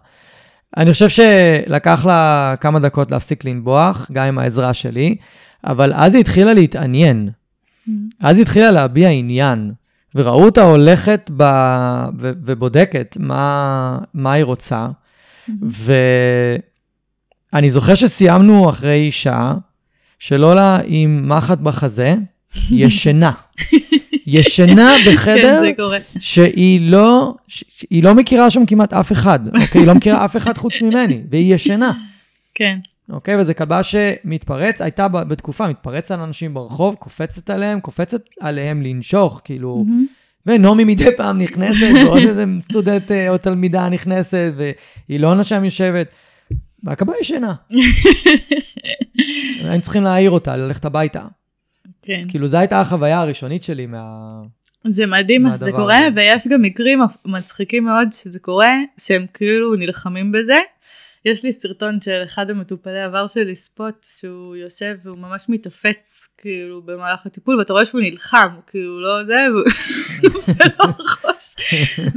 [0.77, 5.15] אני חושב שלקח לה כמה דקות להפסיק לנבוח, גם עם העזרה שלי,
[5.63, 7.29] אבל אז היא התחילה להתעניין.
[7.29, 7.91] Mm-hmm.
[8.19, 9.71] אז היא התחילה להביע עניין,
[10.15, 11.43] וראו אותה הולכת ב...
[12.19, 12.31] ו...
[12.45, 13.97] ובודקת מה...
[14.13, 14.87] מה היא רוצה.
[14.87, 15.51] Mm-hmm.
[17.53, 19.55] ואני זוכר שסיימנו אחרי שעה,
[20.20, 22.16] שלא לה עם מחט בחזה,
[22.72, 23.32] ישנה.
[24.28, 29.82] ישנה בחדר כן, שהיא לא, שהיא לא מכירה שם כמעט אף אחד, אוקיי?
[29.82, 31.91] היא לא מכירה אף אחד חוץ ממני, והיא ישנה.
[32.55, 32.78] כן.
[33.09, 33.41] אוקיי?
[33.41, 39.86] וזו כלבה שמתפרץ, הייתה בתקופה, מתפרץ על אנשים ברחוב, קופצת עליהם, קופצת עליהם לנשוך, כאילו...
[40.45, 44.53] ונעמי מדי פעם נכנסת, ועוד איזה סטודנט אה, או תלמידה נכנסת,
[45.09, 46.07] ואילונה שם יושבת.
[46.86, 47.53] והכבה ישנה.
[49.69, 51.25] היינו צריכים להעיר אותה, ללכת הביתה.
[52.01, 52.25] כן.
[52.29, 54.03] כאילו, זו הייתה החוויה הראשונית שלי מה...
[54.88, 56.07] זה מדהים איך זה קורה, הזה.
[56.15, 60.57] ויש גם מקרים מצחיקים מאוד שזה קורה, שהם כאילו נלחמים בזה.
[61.26, 66.82] יש לי סרטון של אחד המטופלי עבר שלי, ספוט, שהוא יושב והוא ממש מתאפץ, כאילו,
[66.82, 69.63] במהלך הטיפול, ואתה רואה שהוא נלחם, הוא כאילו לא זה, והוא
[70.34, 71.55] נופל לו הראש.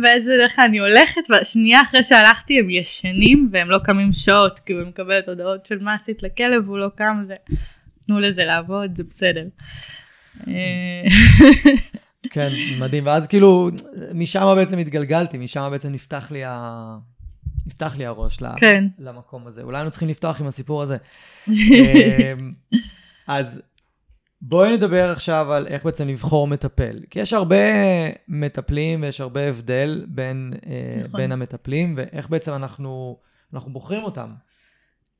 [0.03, 4.89] ואיזה דרך אני הולכת, והשנייה אחרי שהלכתי הם ישנים, והם לא קמים שעות, כאילו, אני
[4.89, 7.35] מקבלת הודעות של מה עשית לכלב, והוא לא קם, זה...
[8.07, 9.45] תנו לזה לעבוד, זה בסדר.
[12.31, 12.49] כן,
[12.81, 13.07] מדהים.
[13.07, 13.71] ואז כאילו,
[14.15, 16.99] משם בעצם התגלגלתי, משם בעצם נפתח לי, ה...
[17.69, 18.85] נפתח לי הראש כן.
[18.99, 19.62] למקום הזה.
[19.62, 20.97] אולי היינו צריכים לפתוח עם הסיפור הזה.
[21.49, 21.53] אמ,
[23.27, 23.62] אז
[24.43, 27.01] בואי נדבר עכשיו על איך בעצם לבחור מטפל.
[27.11, 27.57] כי יש הרבה
[28.29, 31.21] מטפלים ויש הרבה הבדל בין, אה, נכון.
[31.21, 33.16] בין המטפלים, ואיך בעצם אנחנו,
[33.55, 34.33] אנחנו בוחרים אותם.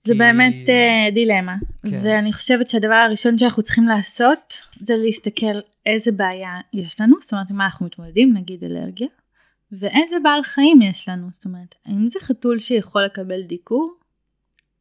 [0.05, 0.18] זה כי...
[0.18, 2.01] באמת uh, דילמה, כן.
[2.05, 7.51] ואני חושבת שהדבר הראשון שאנחנו צריכים לעשות זה להסתכל איזה בעיה יש לנו, זאת אומרת,
[7.51, 9.09] מה אנחנו מתמודדים, נגיד אלרגיה,
[9.72, 13.94] ואיזה בעל חיים יש לנו, זאת אומרת, האם זה חתול שיכול לקבל דיקור?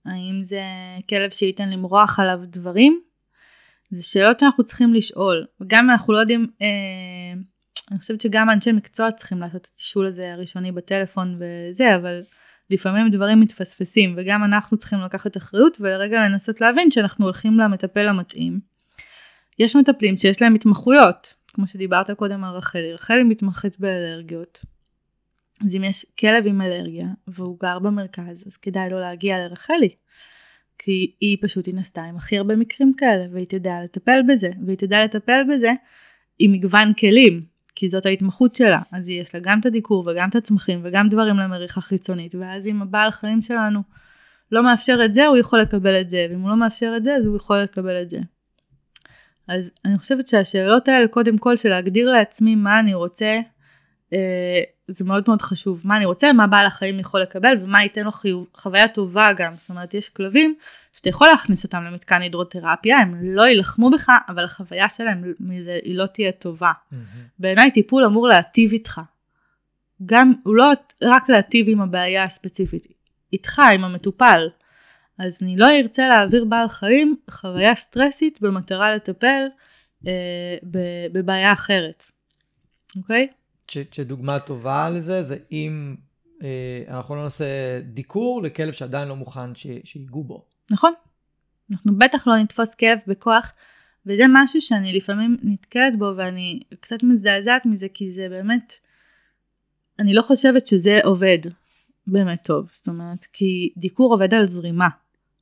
[0.05, 0.61] האם זה
[1.09, 3.01] כלב שייתן למרוח עליו דברים?
[3.91, 6.67] זה שאלות שאנחנו צריכים לשאול, וגם אנחנו לא יודעים, אה,
[7.91, 12.23] אני חושבת שגם אנשי מקצוע צריכים לעשות את התשאול הזה הראשוני בטלפון וזה, אבל
[12.69, 18.59] לפעמים דברים מתפספסים וגם אנחנו צריכים לקחת אחריות ולרגע לנסות להבין שאנחנו הולכים למטפל המתאים.
[19.59, 24.65] יש מטפלים שיש להם התמחויות, כמו שדיברת קודם על רחלי, רחלי מתמחית באלרגיות.
[25.65, 29.89] אז אם יש כלב עם אלרגיה והוא גר במרכז אז כדאי לו להגיע לרחלי.
[30.77, 35.03] כי היא פשוט נסתה עם הכי הרבה מקרים כאלה והיא תדע לטפל בזה והיא תדע
[35.03, 35.71] לטפל בזה
[36.39, 37.45] עם מגוון כלים
[37.79, 41.37] כי זאת ההתמחות שלה, אז יש לה גם את הדיקור וגם את הצמחים וגם דברים
[41.37, 43.79] למריחה חיצונית, ואז אם הבעל חיים שלנו
[44.51, 47.15] לא מאפשר את זה, הוא יכול לקבל את זה, ואם הוא לא מאפשר את זה,
[47.15, 48.19] אז הוא יכול לקבל את זה.
[49.47, 53.39] אז אני חושבת שהשאלות האלה, קודם כל, של להגדיר לעצמי מה אני רוצה,
[54.13, 55.81] אה, זה מאוד מאוד חשוב.
[55.83, 59.53] מה אני רוצה, מה בעל החיים יכול לקבל, ומה ייתן לו חיוב, חוויה טובה גם.
[59.57, 60.55] זאת אומרת, יש כלבים
[60.93, 65.97] שאתה יכול להכניס אותם למתקן הידרותרפיה, הם לא יילחמו בך, אבל החוויה שלהם מזה היא
[65.97, 66.71] לא תהיה טובה.
[66.71, 66.95] Mm-hmm.
[67.39, 69.01] בעיניי טיפול אמור להטיב איתך.
[70.05, 70.71] גם, הוא לא
[71.03, 72.87] רק להטיב עם הבעיה הספציפית,
[73.33, 74.47] איתך, עם המטופל.
[75.19, 79.45] אז אני לא ארצה להעביר בעל חיים חוויה סטרסית במטרה לטפל
[80.07, 80.57] אה,
[81.11, 82.03] בבעיה אחרת.
[82.97, 83.27] אוקיי?
[83.71, 85.95] שדוגמה טובה לזה זה אם
[86.43, 87.45] אה, אנחנו לא נעשה
[87.81, 90.45] דיקור לכלב שעדיין לא מוכן ש, שיגעו בו.
[90.71, 90.93] נכון.
[91.71, 93.53] אנחנו בטח לא נתפוס כאב בכוח,
[94.05, 98.73] וזה משהו שאני לפעמים נתקלת בו ואני קצת מזדעזעת מזה, כי זה באמת,
[99.99, 101.39] אני לא חושבת שזה עובד
[102.07, 102.69] באמת טוב.
[102.71, 104.87] זאת אומרת, כי דיקור עובד על זרימה.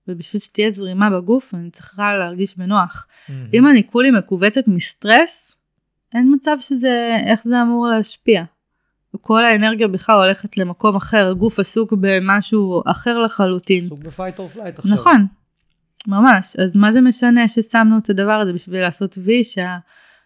[0.07, 3.07] ובשביל שתהיה זרימה בגוף אני צריכה להרגיש בנוח.
[3.07, 3.31] Mm-hmm.
[3.53, 5.57] אם אני כולי מכווצת מסטרס,
[6.15, 8.43] אין מצב שזה, איך זה אמור להשפיע.
[9.21, 13.85] כל האנרגיה בכלל הולכת למקום אחר, הגוף עסוק במשהו אחר לחלוטין.
[13.85, 14.93] עסוק ב fight or flight עכשיו.
[14.93, 15.25] נכון,
[16.07, 16.55] ממש.
[16.55, 19.77] אז מה זה משנה ששמנו את הדבר הזה בשביל לעשות וי, שה,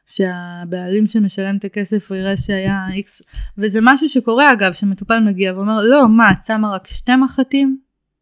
[0.08, 3.22] שהבעלים שמשלם את הכסף הוא יראה שהיה איקס,
[3.58, 7.78] וזה משהו שקורה אגב, שמטופל מגיע ואומר, לא, מה, את שמה רק שתי מחטים?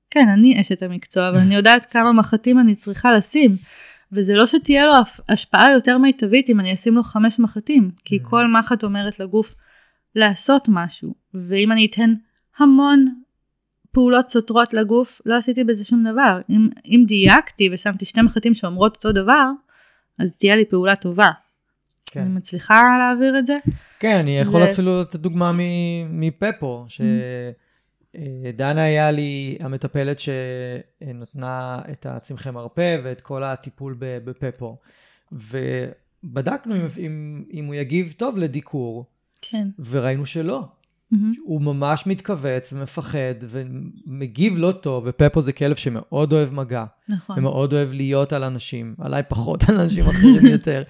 [0.10, 3.58] כן, אני אשת המקצוע, אבל אני יודעת כמה מחטים אני צריכה לשים.
[4.12, 4.94] וזה לא שתהיה לו
[5.30, 8.30] השפעה יותר מיטבית אם אני אשים לו חמש מחטים, כי mm.
[8.30, 9.56] כל מחט אומרת לגוף
[10.16, 12.14] לעשות משהו, ואם אני אתן
[12.58, 13.06] המון
[13.92, 16.40] פעולות סותרות לגוף, לא עשיתי בזה שום דבר.
[16.50, 19.50] אם, אם דייקתי ושמתי שתי מחטים שאומרות אותו דבר,
[20.20, 21.32] אז תהיה לי פעולה טובה.
[22.12, 22.22] כן.
[22.22, 23.58] אני מצליחה להעביר את זה.
[24.00, 25.52] כן, אני יכול ו- אפילו לתת דוגמה
[26.10, 26.86] מפפו,
[28.18, 34.78] שדנה היה לי המטפלת שנתנה את הצמחי מרפא ואת כל הטיפול בפפו.
[35.32, 39.06] ובדקנו אם, אם, אם הוא יגיב טוב לדיקור,
[39.42, 39.68] כן.
[39.90, 40.64] וראינו שלא.
[41.12, 41.34] מהמם.
[41.46, 47.40] הוא ממש מתכווץ ומפחד ומגיב לא טוב, ופפו זה כלב שמאוד אוהב מגע, נכון.
[47.40, 50.84] ומאוד אוהב להיות על אנשים, עליי פחות על אנשים אחרים יותר,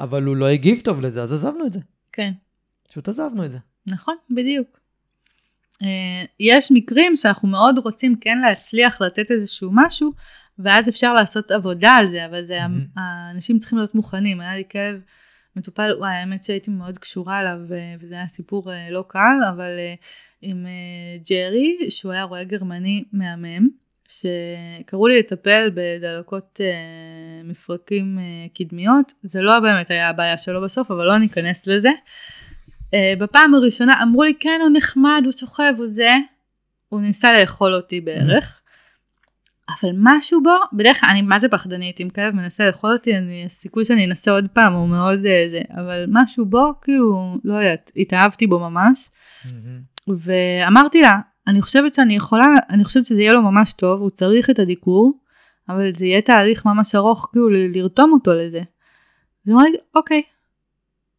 [0.00, 1.80] אבל הוא לא הגיב טוב לזה, אז עזבנו את זה.
[2.12, 2.32] כן.
[2.88, 3.58] פשוט עזבנו את זה.
[3.86, 4.81] נכון, בדיוק.
[5.82, 10.12] אה, יש מקרים שאנחנו מאוד רוצים כן להצליח לתת איזשהו משהו,
[10.58, 12.86] ואז אפשר לעשות עבודה על זה, אבל זה, מהמם.
[12.96, 14.40] האנשים צריכים להיות מוכנים.
[14.40, 15.00] היה לי כלב
[15.56, 17.58] מטופל, וואי, האמת שהייתי מאוד קשורה אליו,
[18.00, 19.94] וזה היה סיפור אה, לא קל, אבל אה,
[20.42, 20.66] עם
[21.30, 23.68] ג'רי, שהוא היה רועה גרמני מהמם,
[24.08, 26.60] שקראו לי לטפל בדלקות
[27.44, 28.18] מפרקים
[28.54, 31.90] קדמיות, זה לא באמת היה הבעיה שלו בסוף, אבל לא ניכנס לזה.
[32.94, 36.16] Uh, בפעם הראשונה אמרו לי כן הוא נחמד הוא שוכב הוא זה.
[36.88, 38.60] הוא ניסה לאכול אותי בערך.
[39.80, 43.44] אבל משהו בו בדרך כלל אני מה זה פחדנית אם כלב מנסה לאכול אותי אני
[43.44, 47.90] הסיכוי שאני אנסה עוד פעם הוא מאוד uh, זה אבל משהו בו כאילו לא יודעת
[47.96, 49.10] התאהבתי בו ממש.
[50.08, 54.50] ואמרתי לה אני חושבת שאני יכולה אני חושבת שזה יהיה לו ממש טוב הוא צריך
[54.50, 55.12] את הדיקור
[55.68, 58.62] אבל זה יהיה תהליך ממש ארוך כאילו לרתום אותו לזה.
[59.46, 60.22] אז לי אוקיי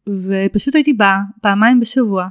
[0.08, 2.28] ופשוט הייתי באה פעמיים בשבוע,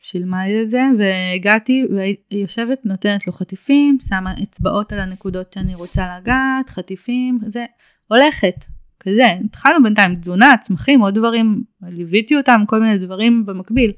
[0.00, 5.74] שילמה לי את זה, והגעתי והיא יושבת נותנת לו חטיפים, שמה אצבעות על הנקודות שאני
[5.74, 7.64] רוצה לגעת, חטיפים, זה,
[8.08, 8.64] הולכת,
[9.00, 13.92] כזה, התחלנו בינתיים תזונה, צמחים, עוד דברים, ליוויתי אותם, כל מיני דברים במקביל.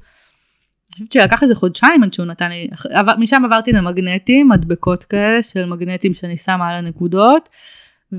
[0.99, 2.67] אני חושבת שלקח איזה חודשיים עד שהוא נתן לי,
[3.17, 7.49] משם עברתי למגנטים, מדבקות כאלה של מגנטים שאני שמה על הנקודות,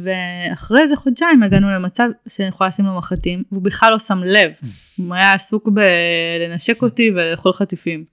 [0.02, 4.50] ואחרי איזה חודשיים הגענו למצב שאני יכולה לשים לו מחטים, והוא בכלל לא שם לב.
[4.96, 8.04] הוא היה עסוק בלנשק אותי ולאכול חטיפים.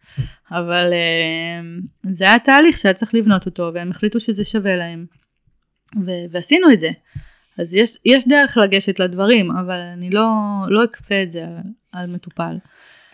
[0.52, 1.62] אבל אה,
[2.12, 5.06] זה היה תהליך שהיה צריך לבנות אותו, והם החליטו שזה שווה להם.
[6.06, 6.90] ו- ועשינו את זה.
[7.58, 10.30] אז יש, יש דרך לגשת לדברים, אבל אני לא,
[10.68, 11.54] לא אכפה את זה על,
[11.92, 12.56] על מטופל.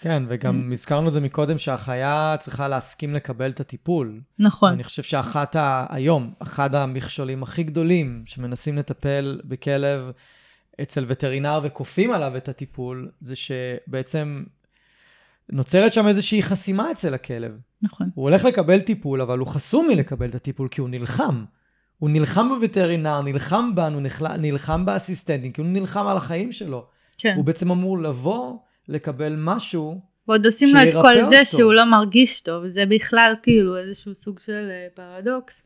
[0.01, 4.21] כן, וגם הזכרנו את זה מקודם, שהחיה צריכה להסכים לקבל את הטיפול.
[4.39, 5.85] נכון, אני חושב שאחת ה...
[5.89, 10.11] היום, אחד המכשולים הכי גדולים שמנסים לטפל בכלב
[10.81, 14.43] אצל וטרינר וכופים עליו את הטיפול, זה שבעצם
[15.51, 17.51] נוצרת שם איזושהי חסימה אצל הכלב.
[17.81, 21.45] נכון, הוא הולך לקבל טיפול, אבל הוא חסום מלקבל את הטיפול כי הוא נלחם.
[21.97, 26.85] הוא נלחם בווטרינר, נלחם בנו, נלחם, נלחם באסיסטנטים, כי הוא נלחם על החיים שלו.
[27.17, 27.33] כן.
[27.35, 28.57] הוא בעצם אמור לבוא,
[28.89, 31.45] לקבל משהו, ועוד עושים לו את כל זה אותו.
[31.45, 35.63] שהוא לא מרגיש טוב, זה בכלל כאילו איזשהו סוג של אה, פרדוקס.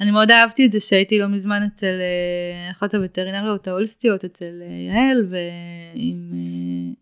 [0.00, 4.66] אני מאוד אהבתי את זה שהייתי לא מזמן אצל אה, אחת הווטרינריות ההוליסטיות, אצל אה,
[4.66, 6.32] יעל ועם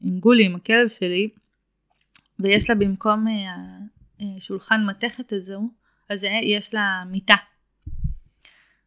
[0.03, 1.29] עם גולי, עם הכלב שלי,
[2.41, 3.27] ויש לה במקום
[4.37, 5.63] השולחן מתכת הזו,
[6.11, 7.35] הזה יש לה מיטה.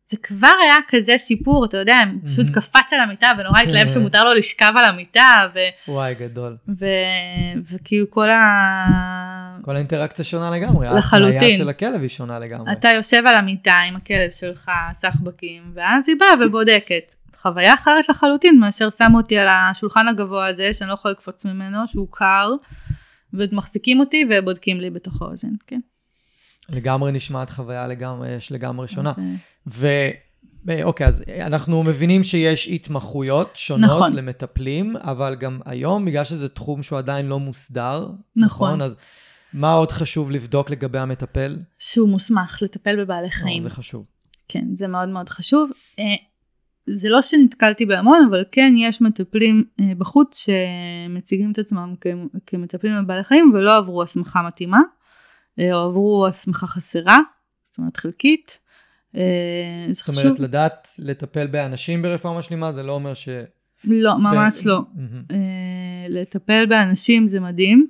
[0.09, 2.55] זה כבר היה כזה שיפור, אתה יודע, הוא פשוט מהמם.
[2.55, 3.93] קפץ על המיטה ונורא התלהב כן.
[3.93, 5.59] שמותר לו לשכב על המיטה, ו...
[5.87, 6.57] וואי, גדול.
[6.79, 6.85] ו...
[7.71, 9.57] וכאילו כל ה...
[9.61, 10.87] כל האינטראקציה שונה לגמרי.
[10.97, 11.33] לחלוטין.
[11.33, 12.71] ההפניה של הכלב היא שונה לגמרי.
[12.71, 17.13] אתה יושב על המיטה עם הכלב שלך, סחבקים, ואז היא באה ובודקת.
[17.41, 21.87] חוויה אחרת לחלוטין מאשר שמו אותי על השולחן הגבוה הזה, שאני לא יכולה לקפוץ ממנו,
[21.87, 22.51] שהוא קר,
[23.33, 25.79] ומחזיקים אותי ובודקים לי בתוך האוזן, כן.
[26.71, 29.13] לגמרי נשמעת חוויה לגמרי, יש לגמרי שונה.
[29.67, 29.85] אז,
[30.69, 34.15] אה, אז אנחנו מבינים שיש התמחויות שונות נכון.
[34.15, 38.81] למטפלים, אבל גם היום, בגלל שזה תחום שהוא עדיין לא מוסדר, נכון.
[38.81, 38.95] אז
[39.53, 41.57] מה עוד חשוב לבדוק לגבי המטפל?
[41.79, 43.61] שהוא מוסמך לטפל בבעלי חיים.
[43.61, 44.05] זה חשוב.
[44.47, 45.71] כן, זה מאוד מאוד חשוב.
[45.99, 46.03] אה,
[46.93, 51.95] זה לא שנתקלתי בהמון, אבל כן יש מטפלים אה, בחוץ שמציגים את עצמם
[52.45, 54.83] כמטפלים בבעלי חיים ולא עברו הסמכה מתאימה, אה,
[55.63, 57.17] עברו הסמכה חסרה,
[57.69, 58.59] זאת אומרת חלקית.
[59.15, 59.21] אה,
[59.91, 60.23] זאת חשוב.
[60.23, 63.29] אומרת, לדעת לטפל באנשים ברפואה משלימה, זה לא אומר ש...
[63.83, 64.81] לא, ממש לא.
[64.93, 65.23] מהמם.
[65.31, 67.87] אה, לטפל באנשים זה מדהים,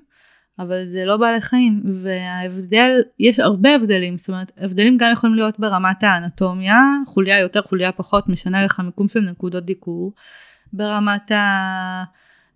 [0.60, 5.60] אבל זה לא בעלי חיים, וההבדל, יש הרבה הבדלים, זאת אומרת, הבדלים גם יכולים להיות
[5.60, 10.14] ברמת האנטומיה, חוליה יותר, חוליה פחות, משנה לך מיקום של נקודות דיקור,
[10.74, 12.04] ברמת ה...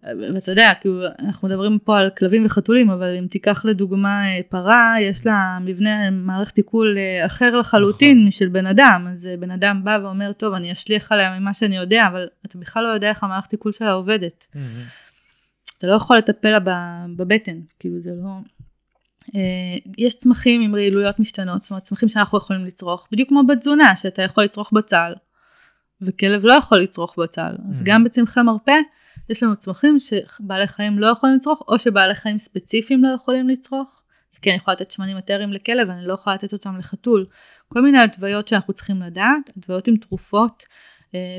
[0.04, 4.96] ואתה יודע, כאילו, אנחנו מדברים פה על כלבים וחתולים, אבל אם תיקח לדוגמה אה, פרה,
[5.02, 8.28] יש לה מבנה מערכת עיכול אה, אחר לחלוטין נכון.
[8.28, 11.78] משל בן אדם, אז אה, בן אדם בא ואומר, טוב, אני אשליך עליה ממה שאני
[11.78, 14.48] יודע, אבל אתה בכלל לא יודע איך המערכת עיכול שלה עובדת.
[14.56, 14.68] מהמם.
[15.78, 16.60] אתה לא יכול לטפל לה
[17.16, 18.32] בבטן, כאילו זה לא...
[19.98, 24.22] יש צמחים עם רעילויות משתנות, זאת אומרת צמחים שאנחנו יכולים לצרוך, בדיוק כמו בתזונה, שאתה
[24.22, 25.14] יכול לצרוך בצל,
[26.06, 27.56] וכלב לא יכול לצרוך בצל.
[27.70, 27.86] אז Mhm.
[27.86, 28.78] גם בצמחי מרפא,
[29.30, 34.04] יש לנו צמחים שבעלי חיים לא יכולים לצרוך, או שבעלי חיים ספציפיים לא יכולים לצרוך.
[34.42, 37.26] כן, אני יכולה לתת שמנים אתריים לכלב, אני לא יכולה לתת אותם לחתול.
[37.68, 40.64] כל מיני התוויות שאנחנו צריכים לדעת, התוויות עם תרופות.
[41.16, 41.38] אה,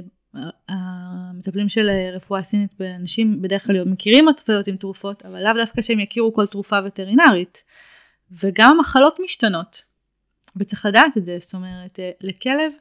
[0.68, 5.82] המטפלים של אה, רפואה סינית באנשים בדרך כלל מכירים התוויות עם תרופות, אבל לאו דווקא
[5.82, 7.62] שהם יכירו כל תרופה וטרינרית.
[8.42, 9.76] וגם המחלות משתנות,
[10.57, 12.72] וצריך לדעת את זה, זאת אומרת, אה, לכלב,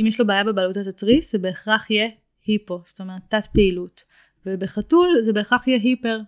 [0.00, 2.08] אם יש לו בעיה בבעלות התתריס, זה בהכרח יהיה
[2.46, 4.02] היפו, זאת אומרת תת פעילות,
[4.46, 6.20] ובחתול זה בהכרח יהיה היפר.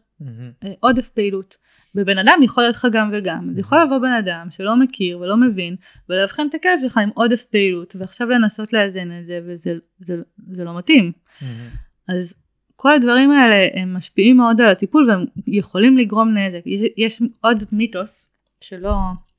[0.64, 1.56] אה, עודף פעילות.
[1.94, 5.36] בבן אדם יכול להיות לך גם וגם, אז יכול לבוא בן אדם שלא מכיר ולא
[5.36, 5.76] מבין,
[6.08, 10.16] ולאבחן את הכלב שלך עם עודף פעילות, ועכשיו לנסות לאזן את זה, וזה זה,
[10.52, 11.12] זה לא מתאים.
[11.42, 11.68] מהמם.
[12.08, 12.34] אז
[12.76, 16.60] כל הדברים האלה הם משפיעים מאוד על הטיפול והם יכולים לגרום נזק.
[16.66, 18.30] יש, יש עוד מיתוס
[18.60, 18.94] שלא,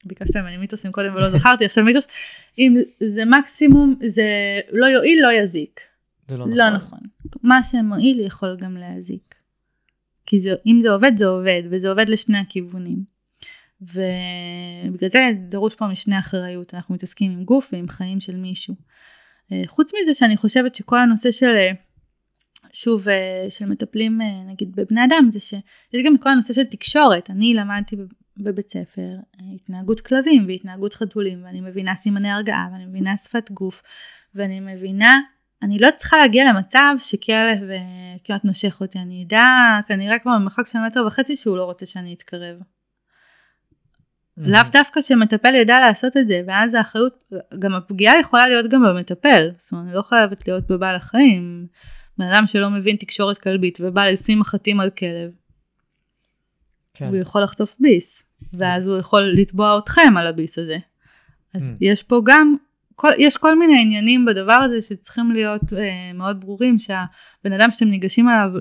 [0.06, 2.08] ביקשת ממני מיתוסים קודם ולא זכרתי, עכשיו מיתוס,
[2.60, 2.76] אם
[3.08, 5.80] זה מקסימום, זה לא יועיל, לא יזיק.
[6.28, 7.00] זה לא לא נכון.
[7.26, 7.42] נכון.
[7.44, 9.36] מה שמועיל יכול גם להזיק.
[10.26, 13.16] כי זה, אם זה עובד, זה עובד, וזה עובד לשני הכיוונים.
[13.82, 18.76] ובגלל זה דרוש פה משנה אחריות, אנחנו מתעסקים עם גוף ועם חיים של מישהו.
[19.52, 21.72] אה, חוץ מזה שאני חושבת שכל הנושא של, אה,
[22.74, 27.30] שוב, אה, של מטפלים נגיד בבני אדם, זה שיש גם כל הנושא של תקשורת.
[27.30, 27.96] אני למדתי
[28.38, 33.82] בבית ספר אה, התנהגות כלבים והתנהגות חתולים, ואני מבינה סימני הרגעה, ואני מבינה שפת גוף,
[34.36, 35.20] ואני מבינה
[35.62, 40.68] אני לא צריכה להגיע למצב שכלב אה, כמעט נושך אותי, אני אדע כנראה כבר במרחק
[40.68, 42.58] של מטר וחצי שהוא לא רוצה שאני אתקרב.
[44.38, 47.30] לאו דווקא שמטפל ידע לעשות את זה, ואז האחריות,
[47.60, 51.68] גם הפגיעה יכולה להיות גם במטפל, זאת אומרת, אני לא חייבת להיות בבעל החיים.
[52.18, 55.32] בן אדם שלא מבין תקשורת כלבית ובא לשים מחטים על כלב,
[56.96, 57.08] כן.
[57.08, 58.24] הוא יכול לחטוף ביס,
[58.54, 60.78] ואז הוא יכול לתבוע אתכם על הביס הזה.
[61.54, 61.78] אז Mm.
[61.82, 62.56] יש פה גם,
[62.96, 67.86] כל, יש כל מיני עניינים בדבר הזה שצריכים להיות אה, מאוד ברורים, שהבן אדם שאתם
[67.86, 68.52] ניגשים אליו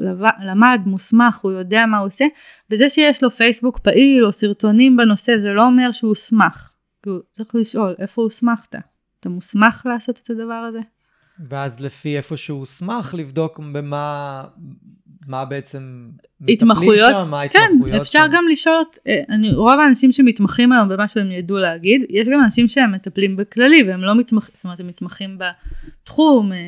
[0.43, 2.25] למד, מוסמך, הוא יודע מה הוא עושה,
[2.71, 6.71] וזה שיש לו פייסבוק פעיל או סרטונים בנושא, זה לא אומר שהוא הוסמך.
[7.03, 8.75] כאילו, צריך לשאול, איפה הוסמכת?
[9.21, 10.81] אתה מוסמך לעשות את הדבר הזה?
[11.49, 14.45] ואז לפי איפה שהוא הוסמך לבדוק במה
[15.27, 16.09] מה בעצם
[16.49, 18.33] התמחויות, שם, מה כן, ההתמחויות אפשר שם.
[18.33, 22.69] גם לשאול, אה, אני, רוב האנשים שמתמחים היום במה שהם ידעו להגיד, יש גם אנשים
[22.69, 26.59] שהם מטפלים בכללי והם לא מתמחים, זאת אומרת הם מתמחים בתחום, אה,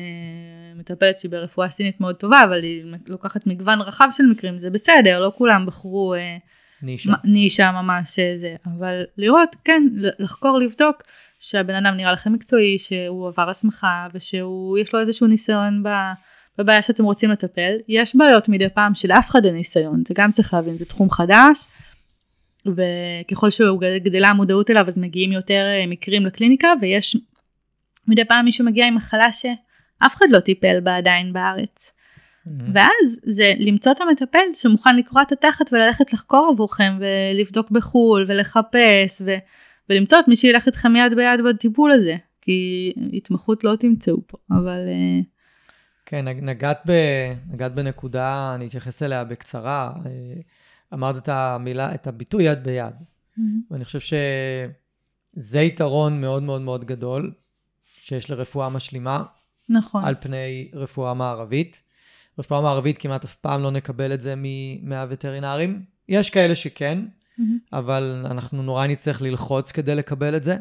[0.75, 5.19] מטפלת שהיא ברפואה סינית מאוד טובה, אבל היא לוקחת מגוון רחב של מקרים, זה בסדר,
[5.19, 6.37] לא כולם בחרו אה,
[6.81, 7.13] נישה.
[7.23, 9.83] נישה ממש זה, אבל לראות, כן,
[10.19, 11.03] לחקור, לבדוק
[11.39, 15.89] שהבן אדם נראה לכם מקצועי, שהוא עבר הסמכה ושהוא, יש לו איזשהו ניסיון ב...
[16.57, 17.71] בבעיה שאתם רוצים לטפל.
[17.87, 21.65] יש בעיות מדי פעם שלאף אחד אין ניסיון, זה גם צריך להבין, זה תחום חדש,
[22.65, 27.17] וככל שגדלה המודעות אליו אז מגיעים יותר אה, מקרים לקליניקה, ויש
[28.07, 31.93] מדי פעם מישהו מגיע עם מחלה שאף אחד לא טיפל בה עדיין בארץ.
[32.73, 39.21] ואז זה למצוא את המטפל שמוכן לקרוע את התחת וללכת לחקור עבורכם ולבדוק בחו"ל ולחפש
[39.25, 39.31] ו...
[39.89, 42.15] ולמצוא את מי שילך איתכם יד ביד בטיפול הזה.
[42.41, 45.19] כי התמחות לא תמצאו פה, אבל אה,
[46.09, 46.91] כן, נג- נגעת, ב,
[47.51, 49.93] נגעת בנקודה, אני אתייחס אליה בקצרה.
[50.05, 50.11] אה,
[50.93, 52.93] אמרת את המילה, את הביטוי יד ביד.
[53.71, 57.31] ואני חושב שזה יתרון מאוד מאוד מאוד גדול
[58.01, 59.23] שיש לרפואה משלימה
[59.69, 60.05] נכון.
[60.05, 61.81] על פני רפואה מערבית.
[62.39, 64.33] רפואה מערבית כמעט אף פעם לא נקבל את זה
[64.83, 65.81] מהווטרינרים.
[66.09, 66.99] יש כאלה שכן,
[67.37, 67.57] מהמם.
[67.73, 70.57] אבל אנחנו נורא נצטרך ללחוץ כדי לקבל את זה.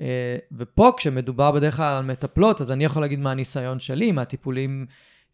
[0.00, 4.86] אה, ופה כשמדובר בדרך כלל על מטפלות, אז אני יכול להגיד מהניסיון שלי, מהטיפולים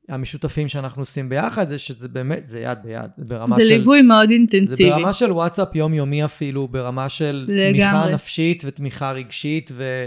[0.09, 3.11] המשותפים שאנחנו עושים ביחד, זה שזה באמת, זה יד ביד.
[3.17, 3.69] זה ברמה זה של...
[3.69, 4.91] ליווי מאוד זה אינטנסיבי.
[4.91, 7.71] ברמה של וואטסאפ יומיומי אפילו, ברמה של לגמרי.
[7.73, 10.07] תמיכה נפשית ותמיכה רגשית, ו...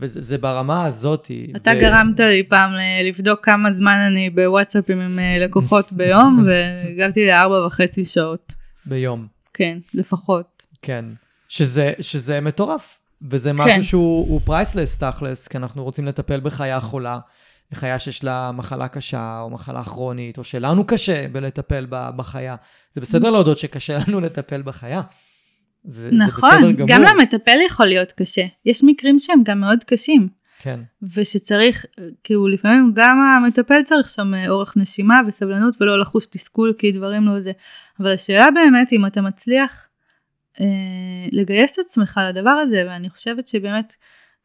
[0.00, 1.52] וזה זה ברמה הזאתי.
[1.56, 1.80] אתה ו...
[1.80, 7.66] גרמת לי פעם ל- לבדוק כמה זמן אני בוואטסאפים עם אה, לקוחות ביום, והגעתי לארבע
[7.66, 8.52] וחצי שעות.
[8.86, 10.62] ביום, כן, לפחות.
[10.82, 11.04] כן.
[11.48, 12.98] שזה, שזה מטורף.
[13.22, 13.82] וזה משהו כן.
[13.82, 17.18] שהוא פרייסלס תכלס, כי אנחנו רוצים לטפל בחיה חולה,
[17.72, 22.56] בחיה שיש לה מחלה קשה, או מחלה כרונית, או שלנו קשה בלטפל בחיה.
[22.94, 25.02] זה בסדר להודות שקשה לנו לטפל בחיה.
[25.84, 26.88] זה, נכון, זה בסדר גמור.
[26.88, 28.46] גם למטפל יכול להיות קשה.
[28.66, 30.28] יש מקרים שהם גם מאוד קשים.
[30.62, 30.80] כן,
[31.16, 31.86] ושצריך,
[32.24, 37.26] כאילו לפעמים גם המטפל צריך שם אה, אורך נשימה וסבלנות ולא לחוש תסכול כי דברים
[37.26, 37.52] לא זה.
[38.00, 39.87] אבל השאלה באמת אם אתה מצליח
[41.32, 43.92] לגייס את עצמך לדבר הזה, ואני חושבת שבאמת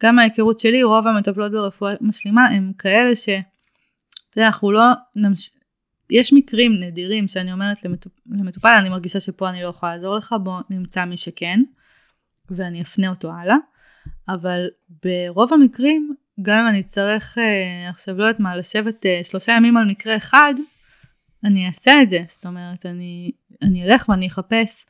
[0.03, 3.29] גם מההיכרות שלי רוב המטפלות ברפואה משלימה הם כאלה ש...
[3.29, 4.83] אתה יודע, אנחנו לא
[5.15, 5.51] נמש...
[6.09, 8.11] יש מקרים נדירים שאני אומרת למטופ...
[8.31, 11.59] למטופל, אני מרגישה שפה אני לא יכולה לעזור לך, בוא נמצא מי שכן,
[12.49, 13.55] ואני אפנה אותו הלאה.
[14.29, 14.67] אבל
[15.03, 19.77] ברוב המקרים גם אם אני אצטרך אה, עכשיו, לא יודעת מה, לשבת אה, שלושה ימים
[19.77, 20.53] על מקרה אחד,
[21.45, 22.19] אני אעשה את זה.
[22.27, 23.31] זאת אומרת, אני,
[23.61, 24.85] אני אלך ואני אחפש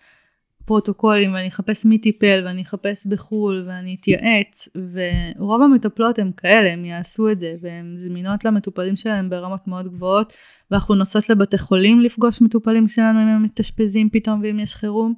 [0.66, 6.86] פרוטוקולים, ואני אחפש מי טיפל, ואני אחפש בחו"ל, ואני אתייעץ, ורוב המטפלות הם כאלה, הם
[6.86, 10.34] יעשו את זה, והן זמינות למטופלים שלהם ברמות מאוד גבוהות,
[10.72, 15.14] ואנחנו נוסעות לבתי חולים לפגוש מטופלים שלנו אם הם מתאשפזים פתאום ואם יש חירום.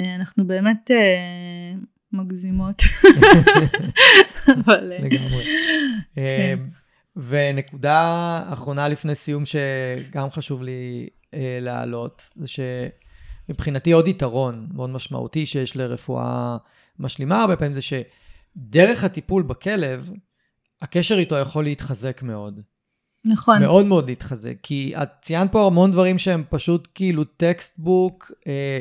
[0.00, 1.74] אה, אנחנו באמת אה,
[2.12, 2.82] מגזימות.
[4.48, 4.92] אבל...
[4.92, 5.42] אה, לגמרי.
[6.14, 6.58] כן.
[7.16, 11.08] ונקודה אחרונה לפני סיום שגם חשוב לי
[11.60, 12.48] להעלות, זה
[13.46, 16.56] שמבחינתי עוד יתרון מאוד משמעותי שיש לרפואה
[16.98, 20.10] משלימה הרבה פעמים זה שדרך הטיפול בכלב,
[20.82, 22.60] הקשר איתו יכול להתחזק מאוד.
[23.24, 23.60] נכון.
[23.60, 28.78] מאוד מאוד להתחזק, כי את ציינת פה המון דברים שהם פשוט כאילו textbook, אה,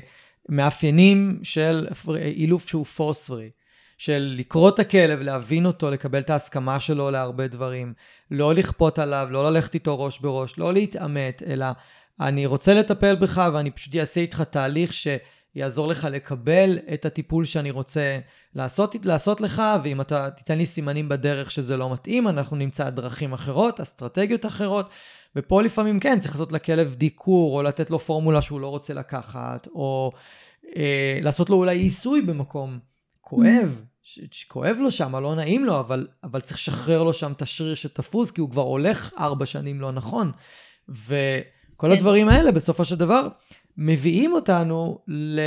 [0.50, 3.50] מאפיינים של אילוף שהוא פורסרי,
[3.98, 7.94] של לקרוא את הכלב, להבין אותו, לקבל את ההסכמה שלו להרבה דברים,
[8.32, 11.66] לא לכפות עליו, לא ללכת איתו ראש בראש, לא להתעמת, אלא
[12.22, 17.72] אני רוצה לטפל בך ואני פשוט אעשה איתך תהליך שיעזור לך לקבל את הטיפול שאני
[17.72, 18.20] רוצה
[18.56, 23.34] לעשות, לעשות לך, ואם אתה תיתן לי סימנים בדרך שזה לא מתאים, אנחנו נמצא דרכים
[23.34, 24.90] אחרות, אסטרטגיות אחרות.
[25.36, 29.68] ופה לפעמים כן, צריך לעשות לכלב דיקור, או לתת לו פורמולה שהוא לא רוצה לקחת,
[29.68, 30.12] או
[30.76, 32.80] אה, לעשות לו אולי עיסוי במקום
[33.22, 33.82] כואב,
[34.32, 38.32] שכואב לו שם, לא נעים לו, אבל, אבל צריך לשחרר לו שם את השריר שתפוס,
[38.32, 40.32] כי הוא כבר הולך ארבע שנים לא נכון.
[41.82, 41.94] וכל כן.
[41.98, 43.28] הדברים האלה, בסופו של דבר,
[43.78, 45.40] מביאים אותנו ל...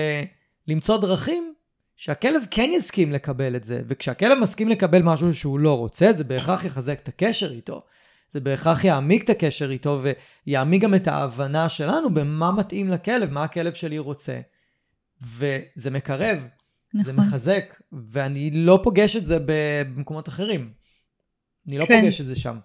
[0.69, 1.55] למצוא דרכים
[1.97, 6.65] שהכלב כן יסכים לקבל את זה, וכשהכלב מסכים לקבל משהו שהוא לא רוצה, זה בהכרח
[6.65, 7.83] יחזק את הקשר איתו.
[8.33, 10.03] זה בהכרח יעמיק את הקשר איתו
[10.47, 14.41] ויעמיק גם את ההבנה שלנו במה מתאים לכלב, מה הכלב שלי רוצה.
[15.23, 16.39] וזה מקרב,
[16.95, 17.05] נכון.
[17.05, 20.73] זה מחזק, ואני לא פוגש את זה במקומות אחרים.
[21.69, 22.01] אני לא כן.
[22.01, 22.59] פוגש את זה שם.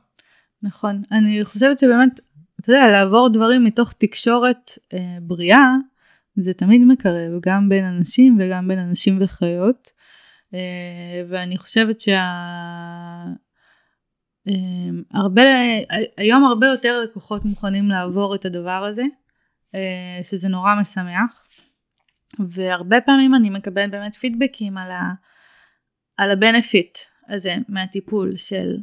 [0.64, 1.02] נכון.
[1.12, 2.20] אני חושבת שבאמת,
[2.62, 5.68] אתה יודע, לעבור דברים מתוך תקשורת אה, בריאה,
[6.36, 9.90] זה תמיד מקרב, גם בין אנשים וגם בין אנשים וחיות.
[10.54, 12.22] אה, ואני חושבת שה...
[14.48, 15.44] אה, הרבה,
[16.18, 19.04] היום הרבה יותר לקוחות מוכנים לעבור את הדבר הזה,
[19.76, 21.44] אה, שזה נורא משמח.
[22.50, 25.14] והרבה פעמים אני מקבלת באמת פידבקים על, ה,
[26.18, 26.98] על הבנפיט
[27.30, 28.78] הזה מהטיפול של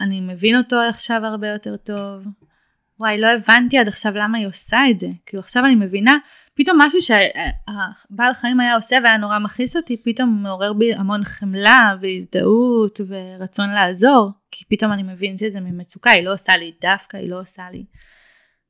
[0.00, 2.24] אני מבין אותו עכשיו הרבה יותר טוב,
[3.00, 6.18] וואי לא הבנתי עד עכשיו למה היא עושה את זה, כאילו עכשיו אני מבינה,
[6.54, 11.94] פתאום משהו שהבעל חיים היה עושה והיה נורא מכעיס אותי, פתאום מעורר בי המון חמלה
[12.00, 17.30] והזדהות ורצון לעזור, כי פתאום אני מבין שזה ממצוקה, היא לא עושה לי דווקא, היא
[17.30, 17.84] לא עושה לי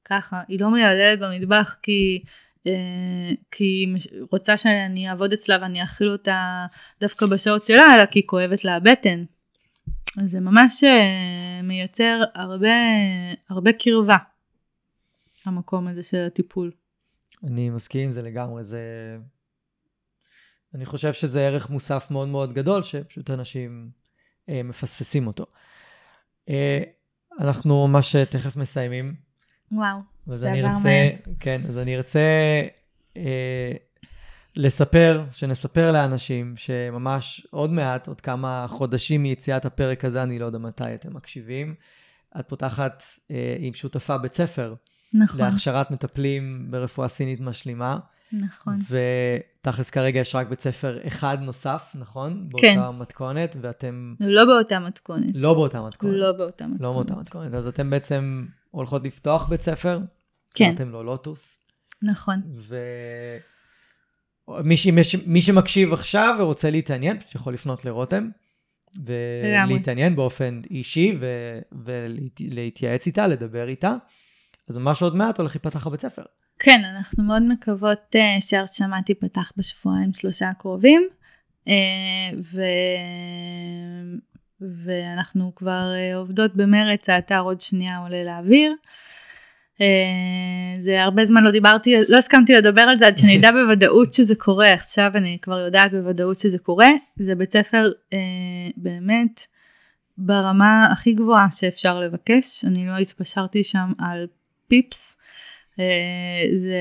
[0.05, 2.23] ככה, היא לא מיילדת במטבח כי
[2.67, 3.97] אה, כי היא
[4.33, 6.67] רוצה שאני אעבוד אצלה ואני אאכיל אותה
[7.01, 9.25] דווקא בשעות שלה, אלא כי היא כואבת לה הבטן.
[10.27, 12.77] זה ממש אה, מייצר הרבה,
[13.51, 14.17] הרבה קרבה,
[15.45, 16.71] המקום הזה של הטיפול.
[17.45, 18.81] אני מסכים עם זה לגמרי, זה...
[20.75, 23.91] אני חושב שזה ערך מוסף מאוד מאוד גדול, שפשוט אנשים
[24.49, 25.47] אה, מפספסים אותו.
[26.49, 26.83] אה,
[27.41, 29.15] אנחנו ממש אה, תכף מסיימים.
[29.73, 31.11] וואו, זה עבר מהר.
[31.41, 32.21] כן, אז אני ארצה
[33.17, 33.73] אה,
[34.59, 40.59] לספר, שנספר לאנשים שממש עוד מעט, עוד כמה חודשים מיציאת הפרק הזה, אני לא יודע
[40.59, 41.75] מתי אתם מקשיבים,
[42.41, 44.75] את פותחת אה, עם שותפה בית ספר
[45.13, 47.99] נכון, להכשרת מטפלים ברפואה סינית משלימה,
[48.33, 48.75] נכון.
[49.61, 52.49] ותכלס כרגע יש רק בית ספר אחד נוסף, נכון?
[52.57, 52.75] כן.
[52.77, 55.31] באותה מתכונת, ואתם לא באותה מתכונת.
[55.35, 56.15] לא באותה מתכונת.
[56.15, 56.81] לא באותה מתכונת.
[56.81, 57.55] לא באותה מתכונת.
[57.55, 60.01] אז אתם בעצם הולכות לפתוח בית ספר,
[60.55, 61.61] כן, אתם לא לוטוס.
[62.03, 62.43] נכון.
[62.69, 62.73] ש...
[64.65, 68.29] מי ש- מי שמקשיב עכשיו ורוצה להתעניין, פשוט יכול לפנות לרותם.
[69.05, 71.27] ולהתעניין באופן אישי ו...
[71.85, 73.95] ולהתייעץ איתה, לדבר איתה.
[74.69, 76.23] אז ממש עוד מעט הולך להיפתח הבית ספר.
[76.59, 81.09] כן, אנחנו מאוד מקוות uh, שהרשמה תיפתח בשבועיים שלושה הקרובים,
[81.65, 81.71] uh,
[82.55, 82.61] ו...
[84.85, 88.73] ואנחנו כבר uh, עובדות במרץ, האתר עוד שנייה עולה לאוויר.
[88.73, 88.87] Uh,
[90.81, 94.35] זה הרבה זמן לא דיברתי, לא הסכמתי לדבר על זה עד שאני אדע בוודאות שזה
[94.35, 96.89] קורה, עכשיו אני כבר יודעת בוודאות שזה קורה,
[97.19, 98.17] זה בית ספר uh,
[98.77, 99.41] באמת
[100.19, 104.27] ברמה הכי גבוהה שאפשר לבקש, אני לא התפשרתי שם על
[104.69, 105.17] פיפס.
[105.81, 106.77] אה, זה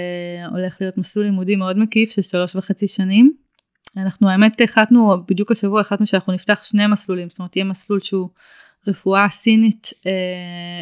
[0.51, 3.33] הולך להיות מסלול לימודי מאוד מקיף של שלוש וחצי שנים.
[3.97, 8.29] אנחנו האמת החלטנו, בדיוק השבוע החלטנו שאנחנו נפתח שני מסלולים, זאת אומרת יהיה מסלול שהוא
[8.87, 10.81] רפואה סינית אה,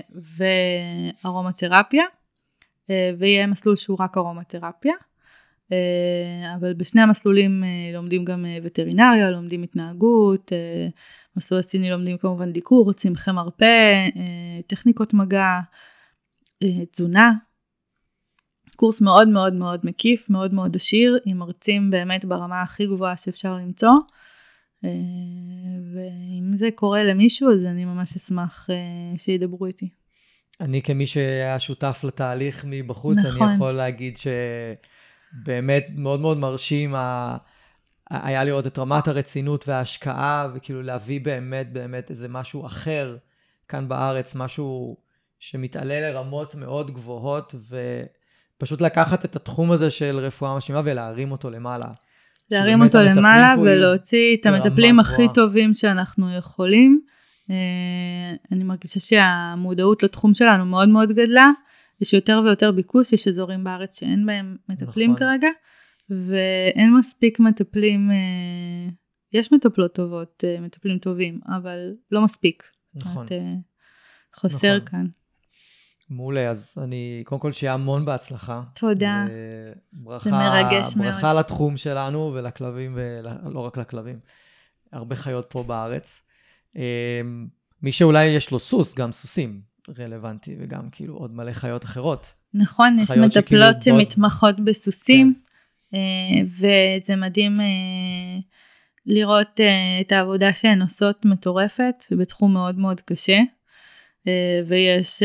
[1.23, 2.03] וארומתרפיה,
[2.89, 4.93] אה, ויהיה מסלול שהוא רק ארומתרפיה.
[6.55, 7.63] אבל בשני המסלולים
[7.93, 10.51] לומדים גם וטרינריה, לומדים התנהגות,
[11.37, 14.09] מסלול הסיני לומדים כמובן דיקור, צמחי מרפא,
[14.67, 15.59] טכניקות מגע,
[16.91, 17.31] תזונה.
[18.75, 23.53] קורס מאוד מאוד מאוד מקיף, מאוד מאוד עשיר, עם מרצים באמת ברמה הכי גבוהה שאפשר
[23.53, 23.93] למצוא.
[24.83, 28.67] ואם זה קורה למישהו, אז אני ממש אשמח
[29.17, 29.89] שידברו איתי.
[30.59, 33.47] אני כמי שהיה שותף לתהליך מבחוץ, נכון.
[33.47, 37.37] אני יכול להגיד שבאמת מאוד מאוד מרשים ה...
[38.09, 43.17] היה לראות את רמת הרצינות וההשקעה, וכאילו להביא באמת באמת איזה משהו אחר
[43.67, 44.97] כאן בארץ, משהו
[45.39, 47.55] שמתעלה לרמות מאוד גבוהות,
[48.57, 51.87] ופשוט לקחת את התחום הזה של רפואה משלימה ולהרים אותו למעלה.
[52.51, 57.01] להרים אותו למעלה ולהוציא את המטפלים הכי טובים שאנחנו יכולים.
[57.49, 61.51] אה, אני מרגישה שהמודעות לתחום שלנו מאוד מאוד גדלה,
[62.01, 65.27] יש יותר ויותר ביקוש, יש אזורים בארץ שאין בהם מטפלים נכון.
[65.27, 65.47] כרגע,
[66.09, 68.89] ואין מספיק מטפלים, אה,
[69.33, 72.63] יש מטפלות טובות, אה, מטפלים טובים, אבל לא מספיק.
[72.95, 73.27] נכון.
[73.27, 73.31] זאת
[74.35, 74.87] חסר נכון.
[74.87, 75.05] כאן.
[76.09, 78.61] מעולה, אז אני, קודם כל שיהיה המון בהצלחה.
[78.75, 79.25] תודה.
[79.93, 81.07] ברכה, זה מרגש מאוד.
[81.07, 84.19] ברכה לתחום שלנו ולכלבים, ולא רק לכלבים.
[84.91, 86.27] הרבה חיות פה בארץ.
[86.75, 86.81] אמ,
[87.81, 89.61] מי שאולי יש לו סוס, גם סוסים
[89.99, 92.27] רלוונטי, וגם כאילו עוד מלא חיות אחרות.
[92.53, 94.65] נכון, יש מטפלות שמתמחות בוד...
[94.65, 95.33] בסוסים,
[95.91, 95.97] כן.
[95.97, 97.65] אה, וזה מדהים אה,
[99.05, 103.37] לראות אה, את העבודה שהן עושות מטורפת, בתחום מאוד מאוד קשה.
[104.67, 105.23] ויש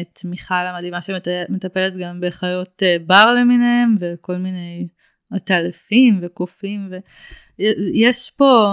[0.00, 4.86] את מיכל המדהימה שמטפלת גם בחיות בר למיניהם, וכל מיני
[5.30, 6.90] עטלפים וקופים,
[7.58, 8.66] ויש פה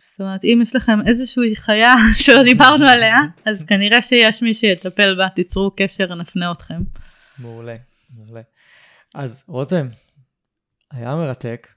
[0.00, 1.94] זאת אומרת, אם יש לכם איזושהי חיה
[2.24, 6.80] שלא דיברנו עליה, אז כנראה שיש מי שיטפל בה, תיצרו קשר, נפנה אתכם.
[7.38, 7.76] מעולה,
[8.16, 8.40] מעולה.
[9.14, 9.86] אז רותם,
[10.90, 11.68] היה מרתק,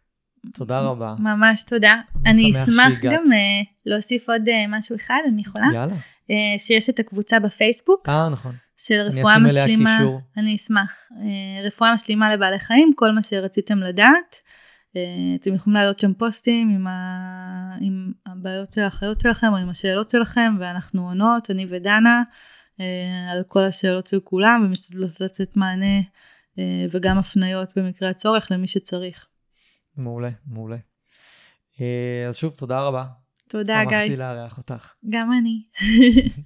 [0.53, 1.15] תודה רבה.
[1.20, 2.02] ממש תודה.
[2.26, 5.65] אני אשמח גם uh, להוסיף עוד uh, משהו אחד, אני יכולה?
[5.74, 5.95] יאללה.
[5.95, 8.10] Uh, שיש את הקבוצה בפייסבוק.
[8.10, 8.56] אה, נכון.
[8.78, 9.98] של רפואה משלימה.
[9.98, 11.07] אני אני אשמח.
[11.11, 14.41] Uh, רפואה משלימה לבעלי חיים, כל מה שרציתם לדעת.
[14.95, 17.78] אה, אתם יכולים להעלות שם פוסטים עם, ה...
[17.82, 22.24] עם הבעיות של האחיות שלכם או עם השאלות שלכם ואנחנו עונות, אני ודנה,
[22.80, 25.99] אה, על כל השאלות של כולם ומשתדלות לתת מענה
[26.60, 29.28] אה, וגם הפניות במקרה הצורך למי שצריך.
[29.98, 30.78] מעולה, מעולה.
[32.30, 33.06] אז שוב, תודה רבה.
[33.49, 33.98] תודה, גיא.
[33.98, 34.94] שמחתי לארח אותך.
[35.10, 35.64] גם אני.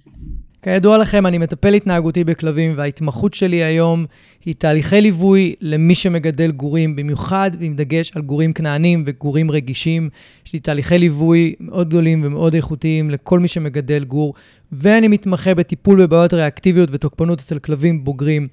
[0.62, 4.06] כידוע לכם, אני מטפל התנהגותי בכלבים, וההתמחות שלי היום
[4.44, 10.08] היא תהליכי ליווי למי שמגדל גורים, במיוחד עם דגש על גורים כנענים וגורים רגישים.
[10.46, 14.34] יש לי תהליכי ליווי מאוד גדולים ומאוד איכותיים לכל מי שמגדל גור,
[14.72, 18.48] ואני מתמחה בטיפול בבעיות ריאקטיביות ותוקפנות אצל כלבים בוגרים.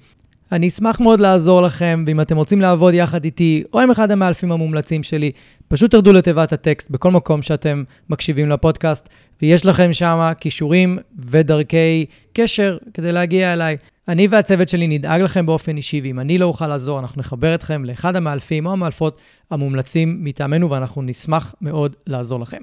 [0.52, 4.52] אני אשמח מאוד לעזור לכם, ואם אתם רוצים לעבוד יחד איתי, או עם אחד המאלפים
[4.52, 5.32] המומלצים שלי,
[5.68, 9.08] פשוט תרדו לתיבת הטקסט בכל מקום שאתם מקשיבים לפודקאסט,
[9.42, 13.76] ויש לכם שם כישורים ודרכי קשר כדי להגיע אליי.
[14.08, 17.84] אני והצוות שלי נדאג לכם באופן אישי, ואם אני לא אוכל לעזור, אנחנו נחבר אתכם
[17.84, 19.20] לאחד המאלפים או המאלפות
[19.50, 22.62] המומלצים מטעמנו, ואנחנו נשמח מאוד לעזור לכם.